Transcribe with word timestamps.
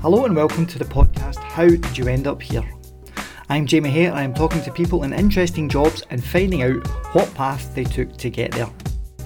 Hello 0.00 0.26
and 0.26 0.36
welcome 0.36 0.64
to 0.64 0.78
the 0.78 0.84
podcast 0.84 1.38
How 1.38 1.66
Did 1.66 1.98
You 1.98 2.06
End 2.06 2.28
Up 2.28 2.40
Here? 2.40 2.62
I'm 3.48 3.66
Jamie 3.66 3.90
Hare 3.90 4.10
and 4.10 4.18
I'm 4.20 4.32
talking 4.32 4.62
to 4.62 4.70
people 4.70 5.02
in 5.02 5.12
interesting 5.12 5.68
jobs 5.68 6.04
and 6.10 6.22
finding 6.22 6.62
out 6.62 6.86
what 7.16 7.34
path 7.34 7.74
they 7.74 7.82
took 7.82 8.16
to 8.18 8.30
get 8.30 8.52
there. 8.52 8.70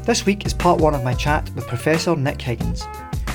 This 0.05 0.25
week 0.25 0.47
is 0.47 0.55
part 0.55 0.81
one 0.81 0.95
of 0.95 1.05
my 1.05 1.13
chat 1.13 1.51
with 1.55 1.69
Professor 1.69 2.17
Nick 2.17 2.41
Higgins. 2.41 2.87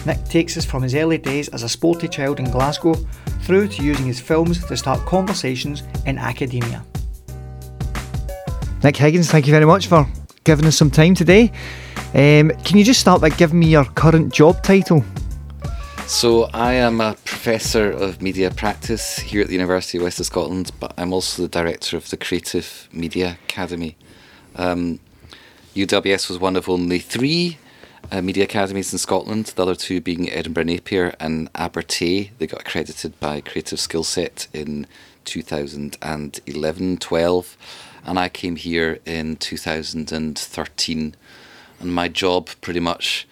Nick 0.03 0.25
takes 0.25 0.57
us 0.57 0.65
from 0.65 0.81
his 0.81 0.95
early 0.95 1.19
days 1.19 1.47
as 1.49 1.61
a 1.61 1.69
sporty 1.69 2.07
child 2.07 2.39
in 2.39 2.49
Glasgow 2.49 2.95
through 3.43 3.67
to 3.67 3.83
using 3.83 4.07
his 4.07 4.19
films 4.19 4.65
to 4.65 4.75
start 4.75 5.05
conversations 5.05 5.83
in 6.07 6.17
academia. 6.17 6.83
Nick 8.83 8.97
Higgins, 8.97 9.29
thank 9.29 9.45
you 9.45 9.53
very 9.53 9.65
much 9.65 9.85
for 9.85 10.07
giving 10.43 10.65
us 10.65 10.75
some 10.75 10.89
time 10.89 11.13
today. 11.13 11.51
Um, 12.15 12.49
can 12.65 12.79
you 12.79 12.83
just 12.83 12.99
start 12.99 13.21
by 13.21 13.29
giving 13.29 13.59
me 13.59 13.67
your 13.67 13.85
current 13.85 14.33
job 14.33 14.63
title? 14.63 15.05
So, 16.07 16.45
I 16.53 16.71
am 16.75 17.01
a 17.01 17.17
professor 17.47 17.89
of 17.89 18.21
media 18.21 18.51
practice 18.51 19.19
here 19.19 19.39
at 19.39 19.47
the 19.47 19.53
University 19.53 19.97
of 19.97 20.03
West 20.03 20.19
of 20.19 20.25
Scotland, 20.25 20.69
but 20.81 20.93
I'm 20.97 21.13
also 21.13 21.43
the 21.43 21.47
director 21.47 21.95
of 21.95 22.09
the 22.09 22.17
Creative 22.17 22.89
Media 22.91 23.37
Academy. 23.45 23.95
Um, 24.57 24.99
UWS 25.73 26.27
was 26.27 26.39
one 26.39 26.57
of 26.57 26.67
only 26.67 26.99
three 26.99 27.57
uh, 28.11 28.21
media 28.21 28.43
academies 28.43 28.91
in 28.91 28.99
Scotland, 28.99 29.45
the 29.55 29.61
other 29.61 29.75
two 29.75 30.01
being 30.01 30.29
Edinburgh 30.29 30.65
Napier 30.65 31.15
and 31.21 31.49
Abertay. 31.53 32.31
They 32.37 32.47
got 32.47 32.59
accredited 32.59 33.17
by 33.21 33.39
Creative 33.39 33.79
Skillset 33.79 34.49
in 34.53 34.85
2011 35.23 36.97
12, 36.97 37.57
and 38.03 38.19
I 38.19 38.27
came 38.27 38.57
here 38.57 38.99
in 39.05 39.37
2013. 39.37 41.15
And 41.79 41.95
my 41.95 42.09
job 42.09 42.49
pretty 42.59 42.81
much 42.81 43.25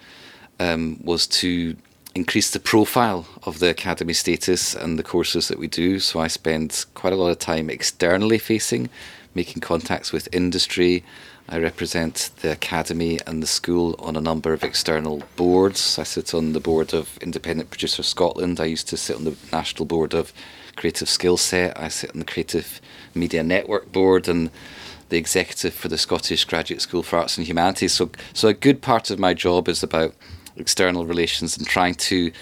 um, 0.58 1.00
was 1.04 1.26
to 1.26 1.76
increase 2.16 2.50
the 2.50 2.58
profile 2.58 3.26
of 3.42 3.58
the 3.58 3.68
academy 3.68 4.14
status 4.14 4.74
and 4.74 4.98
the 4.98 5.02
courses 5.02 5.48
that 5.48 5.58
we 5.58 5.68
do. 5.68 5.98
So 5.98 6.18
I 6.18 6.28
spend 6.28 6.86
quite 6.94 7.12
a 7.12 7.16
lot 7.16 7.28
of 7.28 7.38
time 7.38 7.68
externally 7.68 8.38
facing, 8.38 8.88
making 9.34 9.60
contacts 9.60 10.12
with 10.12 10.26
industry. 10.32 11.04
I 11.46 11.58
represent 11.58 12.30
the 12.40 12.52
academy 12.52 13.18
and 13.26 13.42
the 13.42 13.46
school 13.46 13.94
on 13.98 14.16
a 14.16 14.22
number 14.22 14.54
of 14.54 14.64
external 14.64 15.24
boards. 15.36 15.98
I 15.98 16.04
sit 16.04 16.32
on 16.32 16.54
the 16.54 16.58
board 16.70 16.94
of 16.94 17.18
Independent 17.18 17.68
Producer 17.68 18.02
Scotland. 18.02 18.60
I 18.60 18.64
used 18.64 18.88
to 18.88 18.96
sit 18.96 19.16
on 19.16 19.24
the 19.24 19.36
national 19.52 19.84
board 19.84 20.14
of 20.14 20.32
Creative 20.74 21.08
Skillset. 21.08 21.78
I 21.78 21.88
sit 21.88 22.12
on 22.12 22.20
the 22.20 22.32
Creative 22.32 22.80
Media 23.14 23.42
Network 23.42 23.92
board 23.92 24.26
and 24.26 24.50
the 25.10 25.18
executive 25.18 25.74
for 25.74 25.88
the 25.88 25.98
Scottish 25.98 26.46
Graduate 26.46 26.80
School 26.80 27.02
for 27.02 27.18
Arts 27.18 27.36
and 27.36 27.46
Humanities. 27.46 27.92
So, 27.92 28.10
so 28.32 28.48
a 28.48 28.54
good 28.54 28.80
part 28.80 29.10
of 29.10 29.18
my 29.18 29.34
job 29.34 29.68
is 29.68 29.82
about 29.82 30.14
external 30.56 31.06
relations 31.06 31.56
and 31.56 31.66
trying 31.66 31.94
to 31.94 32.32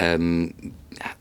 um, 0.00 0.74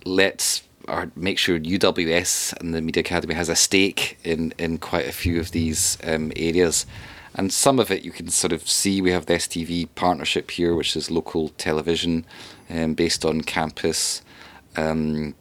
let 0.06 0.62
or 0.88 1.12
make 1.16 1.38
sure 1.38 1.60
UWS 1.60 2.54
and 2.60 2.74
the 2.74 2.82
Media 2.82 3.02
Academy 3.02 3.36
has 3.36 3.50
a 3.50 3.56
stake 3.56 4.18
in 4.24 4.54
in 4.58 4.78
quite 4.78 5.08
a 5.08 5.12
few 5.12 5.40
of 5.40 5.52
these 5.52 5.98
um, 6.04 6.32
areas. 6.36 6.86
And 7.34 7.54
some 7.54 7.80
of 7.80 7.92
it 7.92 8.04
you 8.04 8.12
can 8.12 8.30
sort 8.30 8.52
of 8.52 8.68
see. 8.68 9.02
We 9.02 9.12
have 9.12 9.26
the 9.26 9.36
STV 9.36 9.88
partnership 9.96 10.52
here, 10.52 10.76
which 10.76 10.98
is 10.98 11.10
local 11.10 11.50
television 11.50 12.26
um, 12.70 12.94
based 12.94 13.24
on 13.24 13.42
campus. 13.42 14.22
Um, 14.76 15.36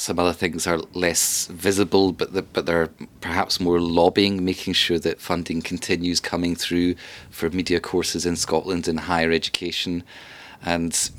some 0.00 0.18
other 0.18 0.32
things 0.32 0.66
are 0.66 0.78
less 0.94 1.46
visible, 1.48 2.10
but 2.12 2.32
the, 2.32 2.40
but 2.40 2.64
they're 2.64 2.88
perhaps 3.20 3.60
more 3.60 3.78
lobbying, 3.78 4.42
making 4.42 4.72
sure 4.72 4.98
that 4.98 5.20
funding 5.20 5.60
continues 5.60 6.20
coming 6.20 6.56
through 6.56 6.94
for 7.28 7.50
media 7.50 7.80
courses 7.80 8.24
in 8.24 8.34
Scotland 8.34 8.88
in 8.88 8.96
higher 8.96 9.30
education, 9.30 10.02
and 10.64 11.10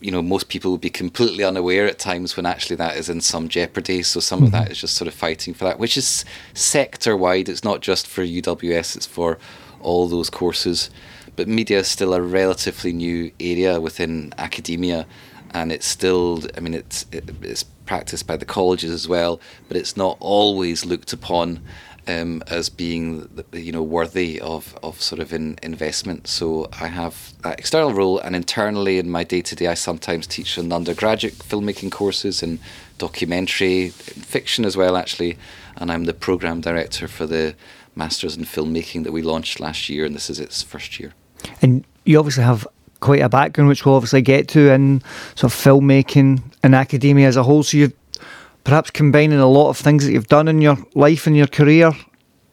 you 0.00 0.10
know 0.10 0.22
most 0.22 0.48
people 0.48 0.70
will 0.70 0.78
be 0.78 0.88
completely 0.88 1.44
unaware 1.44 1.86
at 1.86 1.98
times 1.98 2.34
when 2.34 2.46
actually 2.46 2.76
that 2.76 2.96
is 2.96 3.10
in 3.10 3.20
some 3.20 3.46
jeopardy. 3.46 4.02
So 4.02 4.20
some 4.20 4.38
mm-hmm. 4.38 4.46
of 4.46 4.52
that 4.52 4.70
is 4.70 4.80
just 4.80 4.96
sort 4.96 5.08
of 5.08 5.12
fighting 5.12 5.52
for 5.52 5.64
that, 5.64 5.78
which 5.78 5.98
is 5.98 6.24
sector 6.54 7.18
wide. 7.18 7.50
It's 7.50 7.62
not 7.62 7.82
just 7.82 8.06
for 8.06 8.24
UWS; 8.24 8.96
it's 8.96 9.06
for 9.06 9.38
all 9.82 10.08
those 10.08 10.30
courses. 10.30 10.88
But 11.36 11.46
media 11.46 11.80
is 11.80 11.88
still 11.88 12.14
a 12.14 12.22
relatively 12.22 12.94
new 12.94 13.32
area 13.38 13.82
within 13.82 14.32
academia 14.38 15.04
and 15.54 15.72
it's 15.72 15.86
still 15.86 16.42
i 16.56 16.60
mean 16.60 16.74
it's 16.74 17.06
it, 17.10 17.30
it's 17.42 17.64
practiced 17.86 18.26
by 18.26 18.36
the 18.36 18.44
colleges 18.44 18.90
as 18.90 19.08
well 19.08 19.40
but 19.68 19.76
it's 19.76 19.96
not 19.96 20.16
always 20.20 20.84
looked 20.84 21.12
upon 21.12 21.60
um, 22.06 22.42
as 22.48 22.68
being 22.68 23.28
you 23.52 23.72
know 23.72 23.82
worthy 23.82 24.40
of, 24.40 24.76
of 24.82 25.00
sort 25.00 25.20
of 25.20 25.32
in 25.32 25.58
investment. 25.62 26.26
So 26.26 26.68
I 26.80 26.88
have 26.88 27.32
that 27.42 27.58
external 27.58 27.92
role 27.92 28.18
and 28.18 28.36
internally 28.36 28.98
in 28.98 29.10
my 29.10 29.24
day 29.24 29.42
to 29.42 29.56
day 29.56 29.68
I 29.68 29.74
sometimes 29.74 30.26
teach 30.26 30.58
in 30.58 30.72
undergraduate 30.72 31.34
filmmaking 31.34 31.92
courses 31.92 32.42
and 32.42 32.58
documentary 32.98 33.88
fiction 33.88 34.64
as 34.64 34.76
well 34.76 34.96
actually. 34.96 35.38
And 35.76 35.90
I'm 35.90 36.04
the 36.04 36.14
program 36.14 36.60
director 36.60 37.08
for 37.08 37.26
the 37.26 37.54
masters 37.96 38.36
in 38.36 38.44
filmmaking 38.44 39.04
that 39.04 39.12
we 39.12 39.22
launched 39.22 39.60
last 39.60 39.88
year 39.88 40.04
and 40.04 40.14
this 40.14 40.28
is 40.28 40.40
its 40.40 40.62
first 40.62 40.98
year. 40.98 41.14
And 41.62 41.84
you 42.04 42.18
obviously 42.18 42.44
have 42.44 42.66
quite 43.04 43.20
a 43.20 43.28
background, 43.28 43.68
which 43.68 43.84
we'll 43.84 43.94
obviously 43.94 44.22
get 44.22 44.48
to 44.48 44.72
in 44.72 45.02
sort 45.34 45.52
of 45.52 45.58
filmmaking 45.58 46.42
and 46.62 46.74
academia 46.74 47.28
as 47.28 47.36
a 47.36 47.42
whole. 47.42 47.62
So 47.62 47.76
you're 47.76 47.92
perhaps 48.64 48.90
combining 48.90 49.38
a 49.38 49.46
lot 49.46 49.68
of 49.68 49.76
things 49.76 50.06
that 50.06 50.12
you've 50.12 50.28
done 50.28 50.48
in 50.48 50.62
your 50.62 50.78
life 50.94 51.26
and 51.26 51.36
your 51.36 51.46
career 51.46 51.92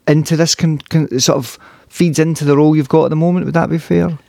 into 0.07 0.35
this 0.35 0.53
con- 0.53 0.81
sort 1.17 1.37
of 1.37 1.57
feeds 1.87 2.19
into 2.19 2.43
the 2.43 2.57
role 2.57 2.75
you've 2.75 2.89
got 2.89 3.05
at 3.05 3.09
the 3.11 3.15
moment. 3.15 3.45
Would 3.45 3.55
that 3.55 3.69
be 3.69 3.77
fair? 3.77 4.19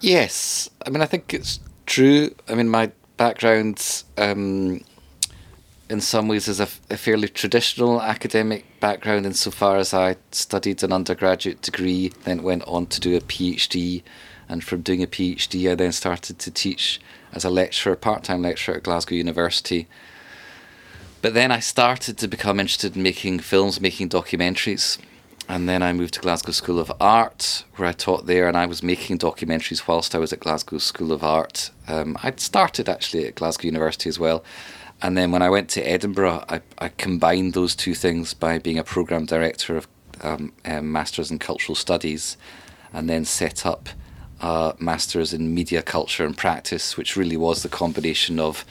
Yes, 0.00 0.70
I 0.86 0.90
mean 0.90 1.02
I 1.02 1.06
think 1.06 1.34
it's 1.34 1.58
true. 1.86 2.32
I 2.48 2.54
mean 2.54 2.68
my 2.68 2.92
background. 3.16 4.04
Um, 4.16 4.84
in 5.90 6.02
some 6.02 6.28
ways 6.28 6.48
is 6.48 6.60
a, 6.60 6.68
a, 6.90 6.98
fairly 6.98 7.28
traditional 7.28 8.02
academic 8.02 8.66
background 8.78 9.24
insofar 9.24 9.78
as 9.78 9.94
I 9.94 10.16
studied 10.32 10.82
an 10.82 10.92
undergraduate 10.92 11.62
degree, 11.62 12.12
then 12.24 12.42
went 12.42 12.62
on 12.64 12.84
to 12.88 13.00
do 13.00 13.16
a 13.16 13.20
PhD 13.22 14.02
and 14.48 14.64
from 14.64 14.82
doing 14.82 15.02
a 15.02 15.06
PhD, 15.06 15.70
I 15.70 15.74
then 15.74 15.92
started 15.92 16.38
to 16.38 16.50
teach 16.50 17.00
as 17.32 17.44
a 17.44 17.50
lecturer, 17.50 17.96
part 17.96 18.24
time 18.24 18.42
lecturer 18.42 18.76
at 18.76 18.82
Glasgow 18.82 19.14
University. 19.14 19.86
But 21.20 21.34
then 21.34 21.50
I 21.50 21.60
started 21.60 22.16
to 22.18 22.28
become 22.28 22.60
interested 22.60 22.96
in 22.96 23.02
making 23.02 23.40
films, 23.40 23.80
making 23.80 24.08
documentaries. 24.08 24.98
And 25.48 25.68
then 25.68 25.82
I 25.82 25.92
moved 25.92 26.14
to 26.14 26.20
Glasgow 26.20 26.52
School 26.52 26.78
of 26.78 26.92
Art, 27.00 27.64
where 27.76 27.88
I 27.88 27.92
taught 27.92 28.26
there, 28.26 28.48
and 28.48 28.56
I 28.56 28.66
was 28.66 28.82
making 28.82 29.18
documentaries 29.18 29.88
whilst 29.88 30.14
I 30.14 30.18
was 30.18 30.32
at 30.32 30.40
Glasgow 30.40 30.78
School 30.78 31.10
of 31.10 31.24
Art. 31.24 31.70
Um, 31.86 32.16
I'd 32.22 32.38
started 32.38 32.88
actually 32.88 33.26
at 33.26 33.34
Glasgow 33.34 33.66
University 33.66 34.08
as 34.08 34.18
well. 34.18 34.44
And 35.00 35.16
then 35.16 35.30
when 35.30 35.42
I 35.42 35.48
went 35.48 35.70
to 35.70 35.82
Edinburgh, 35.82 36.44
I, 36.48 36.60
I 36.78 36.88
combined 36.88 37.54
those 37.54 37.74
two 37.74 37.94
things 37.94 38.34
by 38.34 38.58
being 38.58 38.78
a 38.78 38.84
programme 38.84 39.26
director 39.26 39.76
of 39.76 39.88
um, 40.20 40.52
um, 40.64 40.92
Masters 40.92 41.30
in 41.30 41.38
Cultural 41.38 41.76
Studies 41.76 42.36
and 42.92 43.08
then 43.08 43.24
set 43.24 43.64
up 43.64 43.88
a 44.40 44.74
master's 44.78 45.32
in 45.32 45.54
media 45.54 45.82
culture 45.82 46.24
and 46.24 46.36
practice, 46.36 46.96
which 46.96 47.16
really 47.16 47.36
was 47.36 47.62
the 47.62 47.68
combination 47.68 48.38
of 48.38 48.64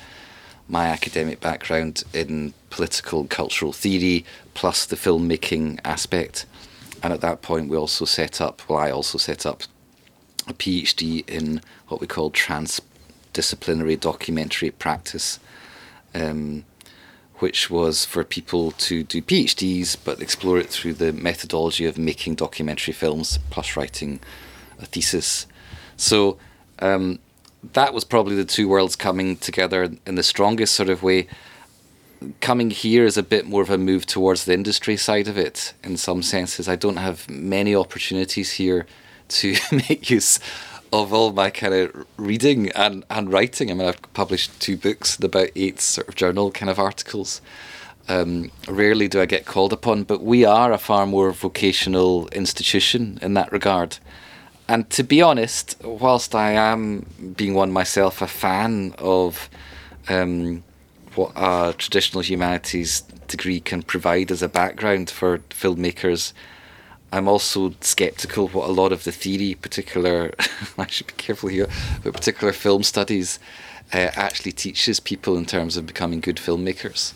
my 0.69 0.87
academic 0.87 1.39
background 1.39 2.03
in 2.13 2.53
political 2.69 3.21
and 3.21 3.29
cultural 3.29 3.71
theory 3.71 4.25
plus 4.53 4.85
the 4.85 4.95
filmmaking 4.95 5.79
aspect. 5.83 6.45
And 7.03 7.13
at 7.13 7.21
that 7.21 7.41
point, 7.41 7.69
we 7.69 7.77
also 7.77 8.05
set 8.05 8.41
up, 8.41 8.61
well, 8.67 8.79
I 8.79 8.91
also 8.91 9.17
set 9.17 9.45
up 9.45 9.63
a 10.47 10.53
PhD 10.53 11.27
in 11.29 11.61
what 11.87 12.01
we 12.01 12.07
call 12.07 12.31
transdisciplinary 12.31 13.99
documentary 13.99 14.71
practice, 14.71 15.39
um, 16.13 16.65
which 17.35 17.69
was 17.69 18.03
for 18.03 18.23
people 18.23 18.71
to 18.71 19.03
do 19.03 19.21
PhDs 19.21 19.95
but 20.03 20.21
explore 20.21 20.57
it 20.57 20.69
through 20.69 20.93
the 20.93 21.13
methodology 21.13 21.85
of 21.85 21.97
making 21.97 22.35
documentary 22.35 22.93
films 22.93 23.37
plus 23.49 23.75
writing 23.75 24.19
a 24.79 24.85
thesis. 24.85 25.45
So 25.97 26.37
um, 26.79 27.19
that 27.73 27.93
was 27.93 28.03
probably 28.03 28.35
the 28.35 28.45
two 28.45 28.67
worlds 28.67 28.95
coming 28.95 29.37
together 29.37 29.91
in 30.05 30.15
the 30.15 30.23
strongest 30.23 30.73
sort 30.75 30.89
of 30.89 31.03
way. 31.03 31.27
Coming 32.39 32.71
here 32.71 33.05
is 33.05 33.17
a 33.17 33.23
bit 33.23 33.45
more 33.45 33.61
of 33.61 33.69
a 33.69 33.77
move 33.77 34.05
towards 34.05 34.45
the 34.45 34.53
industry 34.53 34.97
side 34.97 35.27
of 35.27 35.37
it 35.37 35.73
in 35.83 35.97
some 35.97 36.23
senses. 36.23 36.67
I 36.67 36.75
don't 36.75 36.97
have 36.97 37.29
many 37.29 37.75
opportunities 37.75 38.53
here 38.53 38.85
to 39.29 39.55
make 39.71 40.09
use 40.09 40.39
of 40.93 41.13
all 41.13 41.33
my 41.33 41.49
kind 41.49 41.73
of 41.73 42.07
reading 42.15 42.71
and, 42.71 43.03
and 43.09 43.31
writing. 43.31 43.69
I 43.69 43.73
mean, 43.73 43.87
I've 43.87 44.13
published 44.13 44.59
two 44.59 44.77
books 44.77 45.15
and 45.15 45.25
about 45.25 45.49
eight 45.55 45.81
sort 45.81 46.07
of 46.07 46.15
journal 46.15 46.51
kind 46.51 46.69
of 46.69 46.79
articles. 46.79 47.41
Um, 48.09 48.51
rarely 48.69 49.09
do 49.09 49.19
I 49.19 49.25
get 49.25 49.45
called 49.45 49.73
upon, 49.73 50.03
but 50.03 50.23
we 50.23 50.45
are 50.45 50.71
a 50.71 50.77
far 50.77 51.05
more 51.05 51.31
vocational 51.31 52.29
institution 52.29 53.19
in 53.21 53.33
that 53.33 53.51
regard. 53.51 53.97
And 54.67 54.89
to 54.91 55.03
be 55.03 55.21
honest, 55.21 55.81
whilst 55.83 56.35
I 56.35 56.51
am 56.51 57.33
being 57.37 57.53
one 57.53 57.71
myself 57.71 58.21
a 58.21 58.27
fan 58.27 58.93
of 58.97 59.49
um, 60.09 60.63
what 61.15 61.31
a 61.35 61.73
traditional 61.77 62.21
humanities 62.21 63.01
degree 63.27 63.59
can 63.59 63.83
provide 63.83 64.31
as 64.31 64.41
a 64.41 64.49
background 64.49 65.09
for 65.09 65.39
filmmakers, 65.49 66.33
I'm 67.11 67.27
also 67.27 67.73
skeptical 67.79 68.49
what 68.49 68.69
a 68.69 68.73
lot 68.73 68.91
of 68.91 69.05
the 69.05 69.13
theory, 69.13 69.55
particular, 69.55 70.33
I 70.77 70.87
should 70.87 71.07
be 71.07 71.13
careful 71.13 71.49
here, 71.49 71.67
but 72.03 72.13
particular 72.13 72.51
film 72.51 72.83
studies 72.83 73.39
uh, 73.93 74.11
actually 74.15 74.51
teaches 74.51 74.99
people 74.99 75.37
in 75.37 75.45
terms 75.45 75.77
of 75.77 75.85
becoming 75.85 76.19
good 76.19 76.37
filmmakers. 76.37 77.13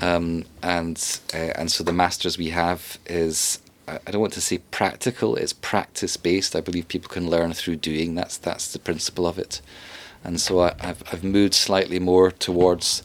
Um, 0.00 0.46
and 0.62 1.20
uh, 1.34 1.52
and 1.56 1.70
so 1.70 1.84
the 1.84 1.92
masters 1.92 2.38
we 2.38 2.50
have 2.50 2.98
is 3.04 3.58
I 4.06 4.10
don't 4.10 4.20
want 4.20 4.32
to 4.34 4.40
say 4.40 4.58
practical. 4.70 5.36
It's 5.36 5.52
practice 5.52 6.16
based. 6.16 6.54
I 6.54 6.60
believe 6.60 6.88
people 6.88 7.08
can 7.08 7.28
learn 7.28 7.52
through 7.52 7.76
doing. 7.76 8.14
That's 8.14 8.36
that's 8.36 8.72
the 8.72 8.78
principle 8.78 9.26
of 9.26 9.38
it. 9.38 9.60
And 10.22 10.40
so 10.40 10.60
I, 10.60 10.74
have 10.80 11.02
I've 11.12 11.24
moved 11.24 11.54
slightly 11.54 11.98
more 11.98 12.30
towards 12.30 13.02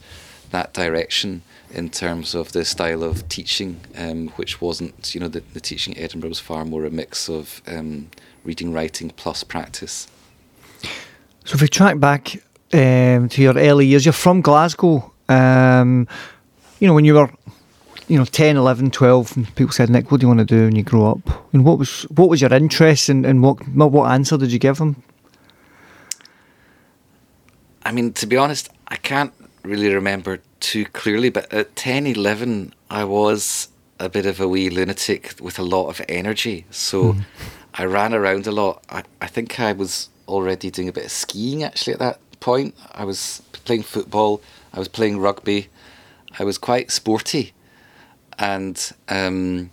that 0.50 0.72
direction 0.74 1.42
in 1.72 1.90
terms 1.90 2.34
of 2.34 2.52
the 2.52 2.64
style 2.64 3.02
of 3.02 3.28
teaching, 3.28 3.80
um, 3.96 4.28
which 4.36 4.60
wasn't 4.60 5.14
you 5.14 5.20
know 5.20 5.28
the, 5.28 5.42
the 5.52 5.60
teaching 5.60 5.96
at 5.96 6.02
Edinburgh 6.02 6.30
was 6.30 6.40
far 6.40 6.64
more 6.64 6.84
a 6.84 6.90
mix 6.90 7.28
of 7.28 7.62
um, 7.66 8.08
reading, 8.44 8.72
writing 8.72 9.10
plus 9.10 9.44
practice. 9.44 10.08
So 11.44 11.54
if 11.54 11.62
we 11.62 11.68
track 11.68 11.98
back 12.00 12.42
um, 12.72 13.28
to 13.28 13.42
your 13.42 13.56
early 13.56 13.86
years, 13.86 14.04
you're 14.04 14.12
from 14.12 14.40
Glasgow. 14.40 15.12
Um, 15.28 16.08
you 16.80 16.86
know, 16.86 16.94
when 16.94 17.04
you 17.04 17.14
were, 17.14 17.30
you 18.08 18.18
know, 18.18 18.24
10, 18.24 18.56
11, 18.56 18.90
12, 18.90 19.36
and 19.36 19.54
people 19.56 19.72
said, 19.72 19.90
Nick, 19.90 20.10
what 20.10 20.20
do 20.20 20.24
you 20.24 20.28
want 20.28 20.40
to 20.40 20.44
do 20.44 20.64
when 20.64 20.76
you 20.76 20.82
grow 20.82 21.10
up? 21.10 21.52
And 21.52 21.64
what 21.64 21.78
was 21.78 22.02
what 22.02 22.28
was 22.28 22.40
your 22.40 22.52
interest 22.52 23.08
and, 23.08 23.26
and 23.26 23.42
what, 23.42 23.58
what 23.68 24.10
answer 24.10 24.36
did 24.36 24.52
you 24.52 24.58
give 24.58 24.78
them? 24.78 25.02
I 27.84 27.92
mean, 27.92 28.12
to 28.14 28.26
be 28.26 28.36
honest, 28.36 28.68
I 28.88 28.96
can't 28.96 29.32
really 29.62 29.92
remember 29.92 30.40
too 30.60 30.84
clearly, 30.86 31.30
but 31.30 31.52
at 31.52 31.76
10, 31.76 32.06
11, 32.06 32.74
I 32.90 33.04
was 33.04 33.68
a 33.98 34.08
bit 34.08 34.26
of 34.26 34.40
a 34.40 34.48
wee 34.48 34.70
lunatic 34.70 35.34
with 35.40 35.58
a 35.58 35.62
lot 35.62 35.88
of 35.88 36.00
energy. 36.08 36.66
So 36.70 37.14
mm. 37.14 37.22
I 37.74 37.84
ran 37.84 38.14
around 38.14 38.46
a 38.46 38.52
lot. 38.52 38.82
I, 38.90 39.02
I 39.20 39.26
think 39.26 39.60
I 39.60 39.72
was 39.72 40.08
already 40.28 40.70
doing 40.70 40.88
a 40.88 40.92
bit 40.92 41.04
of 41.04 41.10
skiing 41.10 41.62
actually 41.62 41.92
at 41.92 41.98
that 42.00 42.18
point. 42.40 42.74
I 42.92 43.04
was 43.04 43.42
playing 43.64 43.82
football, 43.82 44.40
I 44.72 44.78
was 44.78 44.88
playing 44.88 45.18
rugby, 45.18 45.68
I 46.38 46.44
was 46.44 46.58
quite 46.58 46.90
sporty, 46.90 47.52
and 48.38 48.92
um, 49.08 49.70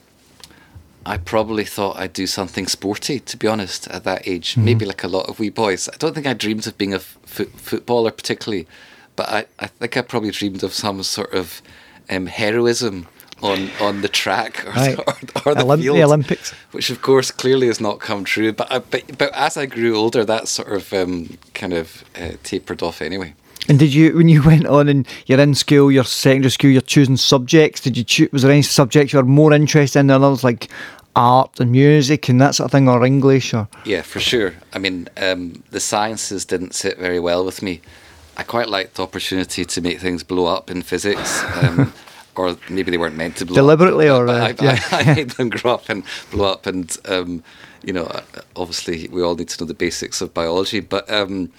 I 1.05 1.17
probably 1.17 1.65
thought 1.65 1.97
I'd 1.97 2.13
do 2.13 2.27
something 2.27 2.67
sporty, 2.67 3.19
to 3.19 3.37
be 3.37 3.47
honest, 3.47 3.87
at 3.87 4.03
that 4.05 4.27
age. 4.27 4.51
Mm-hmm. 4.51 4.65
Maybe 4.65 4.85
like 4.85 5.03
a 5.03 5.07
lot 5.07 5.27
of 5.27 5.39
wee 5.39 5.49
boys. 5.49 5.89
I 5.89 5.97
don't 5.97 6.13
think 6.13 6.27
I 6.27 6.33
dreamed 6.33 6.65
of 6.67 6.77
being 6.77 6.93
a 6.93 6.97
f- 6.97 7.49
footballer 7.55 8.11
particularly, 8.11 8.67
but 9.15 9.29
I, 9.29 9.45
I 9.59 9.67
think 9.67 9.97
I 9.97 10.01
probably 10.01 10.31
dreamed 10.31 10.63
of 10.63 10.73
some 10.73 11.03
sort 11.03 11.33
of 11.33 11.61
um, 12.09 12.27
heroism 12.27 13.07
on, 13.41 13.69
on 13.81 14.01
the 14.01 14.07
track 14.07 14.65
or, 14.65 14.71
right. 14.71 14.99
or, 15.45 15.51
or 15.51 15.55
the, 15.55 15.63
Olymp- 15.63 15.81
field, 15.81 15.97
the 15.97 16.03
Olympics, 16.03 16.51
which 16.71 16.89
of 16.89 17.01
course 17.01 17.31
clearly 17.31 17.67
has 17.67 17.81
not 17.81 17.99
come 17.99 18.23
true. 18.23 18.53
But 18.53 18.71
I, 18.71 18.79
but, 18.79 19.17
but 19.17 19.33
as 19.33 19.57
I 19.57 19.65
grew 19.65 19.97
older, 19.97 20.23
that 20.23 20.47
sort 20.47 20.69
of 20.69 20.93
um, 20.93 21.37
kind 21.53 21.73
of 21.73 22.05
uh, 22.15 22.31
tapered 22.43 22.81
off 22.81 23.01
anyway. 23.01 23.35
And 23.69 23.79
did 23.79 23.93
you, 23.93 24.15
when 24.17 24.29
you 24.29 24.43
went 24.45 24.65
on 24.65 24.89
and 24.89 25.07
you're 25.25 25.39
in 25.39 25.55
school, 25.55 25.91
your 25.91 26.03
secondary 26.03 26.51
school, 26.51 26.71
you're 26.71 26.81
choosing 26.81 27.17
subjects? 27.17 27.81
Did 27.81 27.97
you 27.97 28.03
choose? 28.03 28.31
Was 28.31 28.41
there 28.41 28.51
any 28.51 28.61
subjects 28.61 29.13
you 29.13 29.19
were 29.19 29.25
more 29.25 29.53
interested 29.53 29.99
in 29.99 30.07
than 30.07 30.23
others, 30.23 30.43
like 30.43 30.69
art 31.15 31.59
and 31.59 31.71
music 31.71 32.27
and 32.29 32.41
that 32.41 32.55
sort 32.55 32.65
of 32.65 32.71
thing, 32.71 32.89
or 32.89 33.05
English? 33.05 33.53
Or 33.53 33.67
yeah, 33.85 34.01
for 34.01 34.19
sure. 34.19 34.53
I 34.73 34.79
mean, 34.79 35.07
um, 35.17 35.63
the 35.71 35.79
sciences 35.79 36.45
didn't 36.45 36.73
sit 36.75 36.97
very 36.97 37.19
well 37.19 37.45
with 37.45 37.61
me. 37.61 37.81
I 38.35 38.43
quite 38.43 38.67
liked 38.67 38.95
the 38.95 39.03
opportunity 39.03 39.63
to 39.63 39.81
make 39.81 39.99
things 39.99 40.23
blow 40.23 40.47
up 40.47 40.71
in 40.71 40.81
physics. 40.81 41.43
Um, 41.61 41.93
or 42.35 42.57
maybe 42.69 42.89
they 42.89 42.97
weren't 42.97 43.15
meant 43.15 43.37
to 43.37 43.45
blow 43.45 43.53
up. 43.53 43.57
deliberately, 43.57 44.09
up, 44.09 44.21
or 44.21 44.27
uh, 44.27 44.47
I, 44.47 44.55
yeah. 44.59 44.79
I, 44.91 45.01
I, 45.01 45.13
made 45.15 45.29
them 45.31 45.49
grow 45.49 45.75
up 45.75 45.87
and 45.87 46.03
blow 46.31 46.51
up. 46.51 46.65
And 46.65 46.95
um, 47.05 47.43
you 47.83 47.93
know, 47.93 48.09
obviously, 48.55 49.07
we 49.09 49.21
all 49.21 49.35
need 49.35 49.49
to 49.49 49.63
know 49.63 49.67
the 49.67 49.73
basics 49.73 50.21
of 50.21 50.33
biology, 50.33 50.79
but 50.79 51.09
um, 51.11 51.51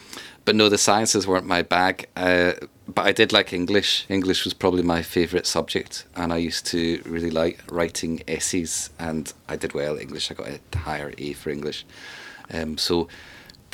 but 0.44 0.54
no, 0.54 0.68
the 0.68 0.78
sciences 0.78 1.26
weren't 1.26 1.46
my 1.46 1.62
bag. 1.62 2.06
Uh, 2.16 2.52
but 2.86 3.06
I 3.06 3.12
did 3.12 3.32
like 3.32 3.52
English. 3.52 4.04
English 4.08 4.44
was 4.44 4.52
probably 4.52 4.82
my 4.82 5.02
favourite 5.02 5.46
subject, 5.46 6.04
and 6.16 6.32
I 6.32 6.36
used 6.36 6.66
to 6.66 7.02
really 7.06 7.30
like 7.30 7.60
writing 7.70 8.22
essays. 8.28 8.90
And 8.98 9.32
I 9.48 9.56
did 9.56 9.72
well 9.72 9.96
at 9.96 10.02
English. 10.02 10.30
I 10.30 10.34
got 10.34 10.48
a 10.48 10.78
higher 10.78 11.12
A 11.16 11.32
for 11.32 11.50
English. 11.50 11.86
Um, 12.52 12.76
so 12.76 13.08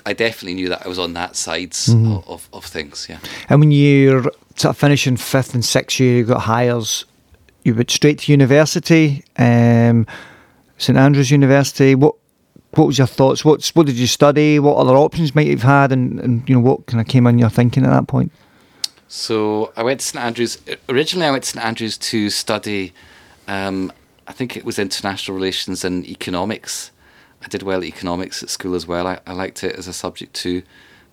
I 0.06 0.12
definitely 0.12 0.54
knew 0.54 0.68
that 0.68 0.84
I 0.84 0.88
was 0.88 0.98
on 0.98 1.14
that 1.14 1.34
side 1.34 1.72
mm-hmm. 1.72 2.12
of, 2.12 2.28
of, 2.28 2.48
of, 2.52 2.64
things. 2.64 3.06
Yeah. 3.08 3.18
And 3.48 3.60
when 3.60 3.72
you're 3.72 4.22
sort 4.54 4.76
of 4.76 4.78
finishing 4.78 5.16
fifth 5.16 5.54
and 5.54 5.64
sixth 5.64 5.98
year, 5.98 6.18
you 6.18 6.24
got 6.24 6.42
highers. 6.42 7.04
You 7.64 7.74
went 7.74 7.90
straight 7.90 8.20
to 8.20 8.32
university, 8.32 9.24
um, 9.36 10.06
St 10.78 10.96
Andrews 10.96 11.30
University. 11.30 11.94
What 11.94 12.14
what 12.72 12.86
was 12.86 12.98
your 12.98 13.06
thoughts? 13.06 13.44
What's 13.44 13.74
what 13.74 13.86
did 13.86 13.96
you 13.96 14.06
study? 14.06 14.58
What 14.58 14.76
other 14.76 14.94
options 14.94 15.34
might 15.34 15.46
you've 15.46 15.62
had, 15.62 15.92
and, 15.92 16.20
and 16.20 16.48
you 16.48 16.54
know 16.54 16.60
what 16.60 16.86
kind 16.86 17.00
of 17.00 17.08
came 17.08 17.26
in 17.26 17.38
your 17.38 17.50
thinking 17.50 17.84
at 17.84 17.90
that 17.90 18.06
point? 18.06 18.30
So 19.08 19.72
I 19.76 19.82
went 19.82 20.00
to 20.00 20.06
St 20.06 20.24
Andrews. 20.24 20.58
Originally, 20.88 21.26
I 21.26 21.32
went 21.32 21.44
to 21.44 21.50
St 21.50 21.64
Andrews 21.64 21.98
to 21.98 22.30
study. 22.30 22.92
Um, 23.48 23.92
I 24.28 24.32
think 24.32 24.56
it 24.56 24.64
was 24.64 24.78
international 24.78 25.34
relations 25.34 25.84
and 25.84 26.06
economics. 26.06 26.92
I 27.42 27.48
did 27.48 27.62
well 27.64 27.78
at 27.78 27.84
economics 27.84 28.42
at 28.42 28.50
school 28.50 28.74
as 28.76 28.86
well. 28.86 29.06
I, 29.06 29.18
I 29.26 29.32
liked 29.32 29.64
it 29.64 29.74
as 29.74 29.88
a 29.88 29.92
subject 29.92 30.34
too, 30.34 30.62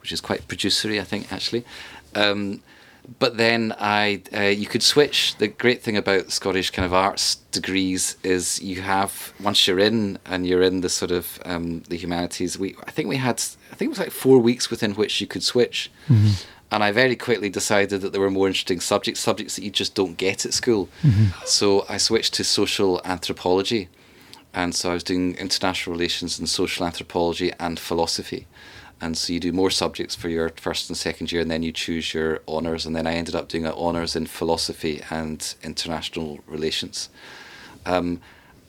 which 0.02 0.12
is 0.12 0.22
quite 0.22 0.48
producery, 0.48 1.00
I 1.02 1.04
think, 1.04 1.34
actually. 1.34 1.66
Um, 2.14 2.62
but 3.20 3.38
then 3.38 3.74
I 3.80 4.22
uh, 4.36 4.42
you 4.42 4.66
could 4.66 4.84
switch. 4.84 5.36
The 5.38 5.48
great 5.48 5.82
thing 5.82 5.96
about 5.96 6.32
Scottish 6.32 6.72
kind 6.72 6.86
of 6.86 6.94
arts 6.94 7.36
degrees 7.52 8.18
is 8.24 8.62
you 8.62 8.82
have 8.82 9.34
once 9.42 9.66
you're 9.68 9.80
in 9.80 10.20
and 10.26 10.46
you're 10.46 10.62
in 10.62 10.82
the 10.82 10.90
sort 10.90 11.12
of 11.12 11.40
um, 11.46 11.84
the 11.90 11.98
humanities. 11.98 12.60
We 12.60 12.76
I 12.86 12.92
think 12.92 13.08
we 13.08 13.18
had 13.18 13.42
I 13.72 13.76
think 13.76 13.88
it 13.88 13.90
was 13.90 14.00
like 14.00 14.12
four 14.12 14.40
weeks 14.40 14.70
within 14.70 14.94
which 14.94 15.22
you 15.22 15.28
could 15.28 15.44
switch. 15.44 15.92
Mm-hmm. 16.10 16.32
And 16.70 16.84
I 16.84 16.92
very 16.92 17.16
quickly 17.16 17.50
decided 17.50 18.02
that 18.02 18.12
there 18.12 18.20
were 18.20 18.30
more 18.30 18.48
interesting 18.48 18.82
subjects, 18.82 19.22
subjects 19.22 19.56
that 19.56 19.64
you 19.64 19.72
just 19.72 19.96
don't 19.96 20.18
get 20.18 20.46
at 20.46 20.54
school. 20.54 20.90
Mm-hmm. 21.02 21.28
So 21.46 21.86
I 21.88 21.96
switched 21.96 22.34
to 22.36 22.44
social 22.44 23.00
anthropology. 23.06 23.88
And 24.54 24.76
so 24.76 24.90
I 24.90 24.94
was 24.94 25.04
doing 25.04 25.36
international 25.36 25.94
relations 25.96 26.40
and 26.40 26.50
social 26.50 26.86
anthropology 26.86 27.54
and 27.58 27.80
philosophy 27.80 28.48
and 29.00 29.18
so 29.18 29.34
you 29.34 29.40
do 29.40 29.52
more 29.52 29.70
subjects 29.70 30.16
for 30.16 30.30
your 30.30 30.50
first 30.50 30.90
and 30.90 30.98
second 30.98 31.32
year 31.32 31.42
and 31.42 31.52
then 31.52 31.64
you 31.64 31.72
choose 31.72 32.14
your 32.14 32.40
honours. 32.48 32.86
And 32.86 32.96
then 32.96 33.08
i 33.08 33.14
ended 33.14 33.36
up 33.36 33.48
doing 33.48 33.66
an 33.66 33.74
honours 33.74 34.16
in 34.16 34.26
philosophy 34.26 35.02
and 35.10 35.56
international 35.64 36.40
relations. 36.48 37.10
Um, 37.86 38.22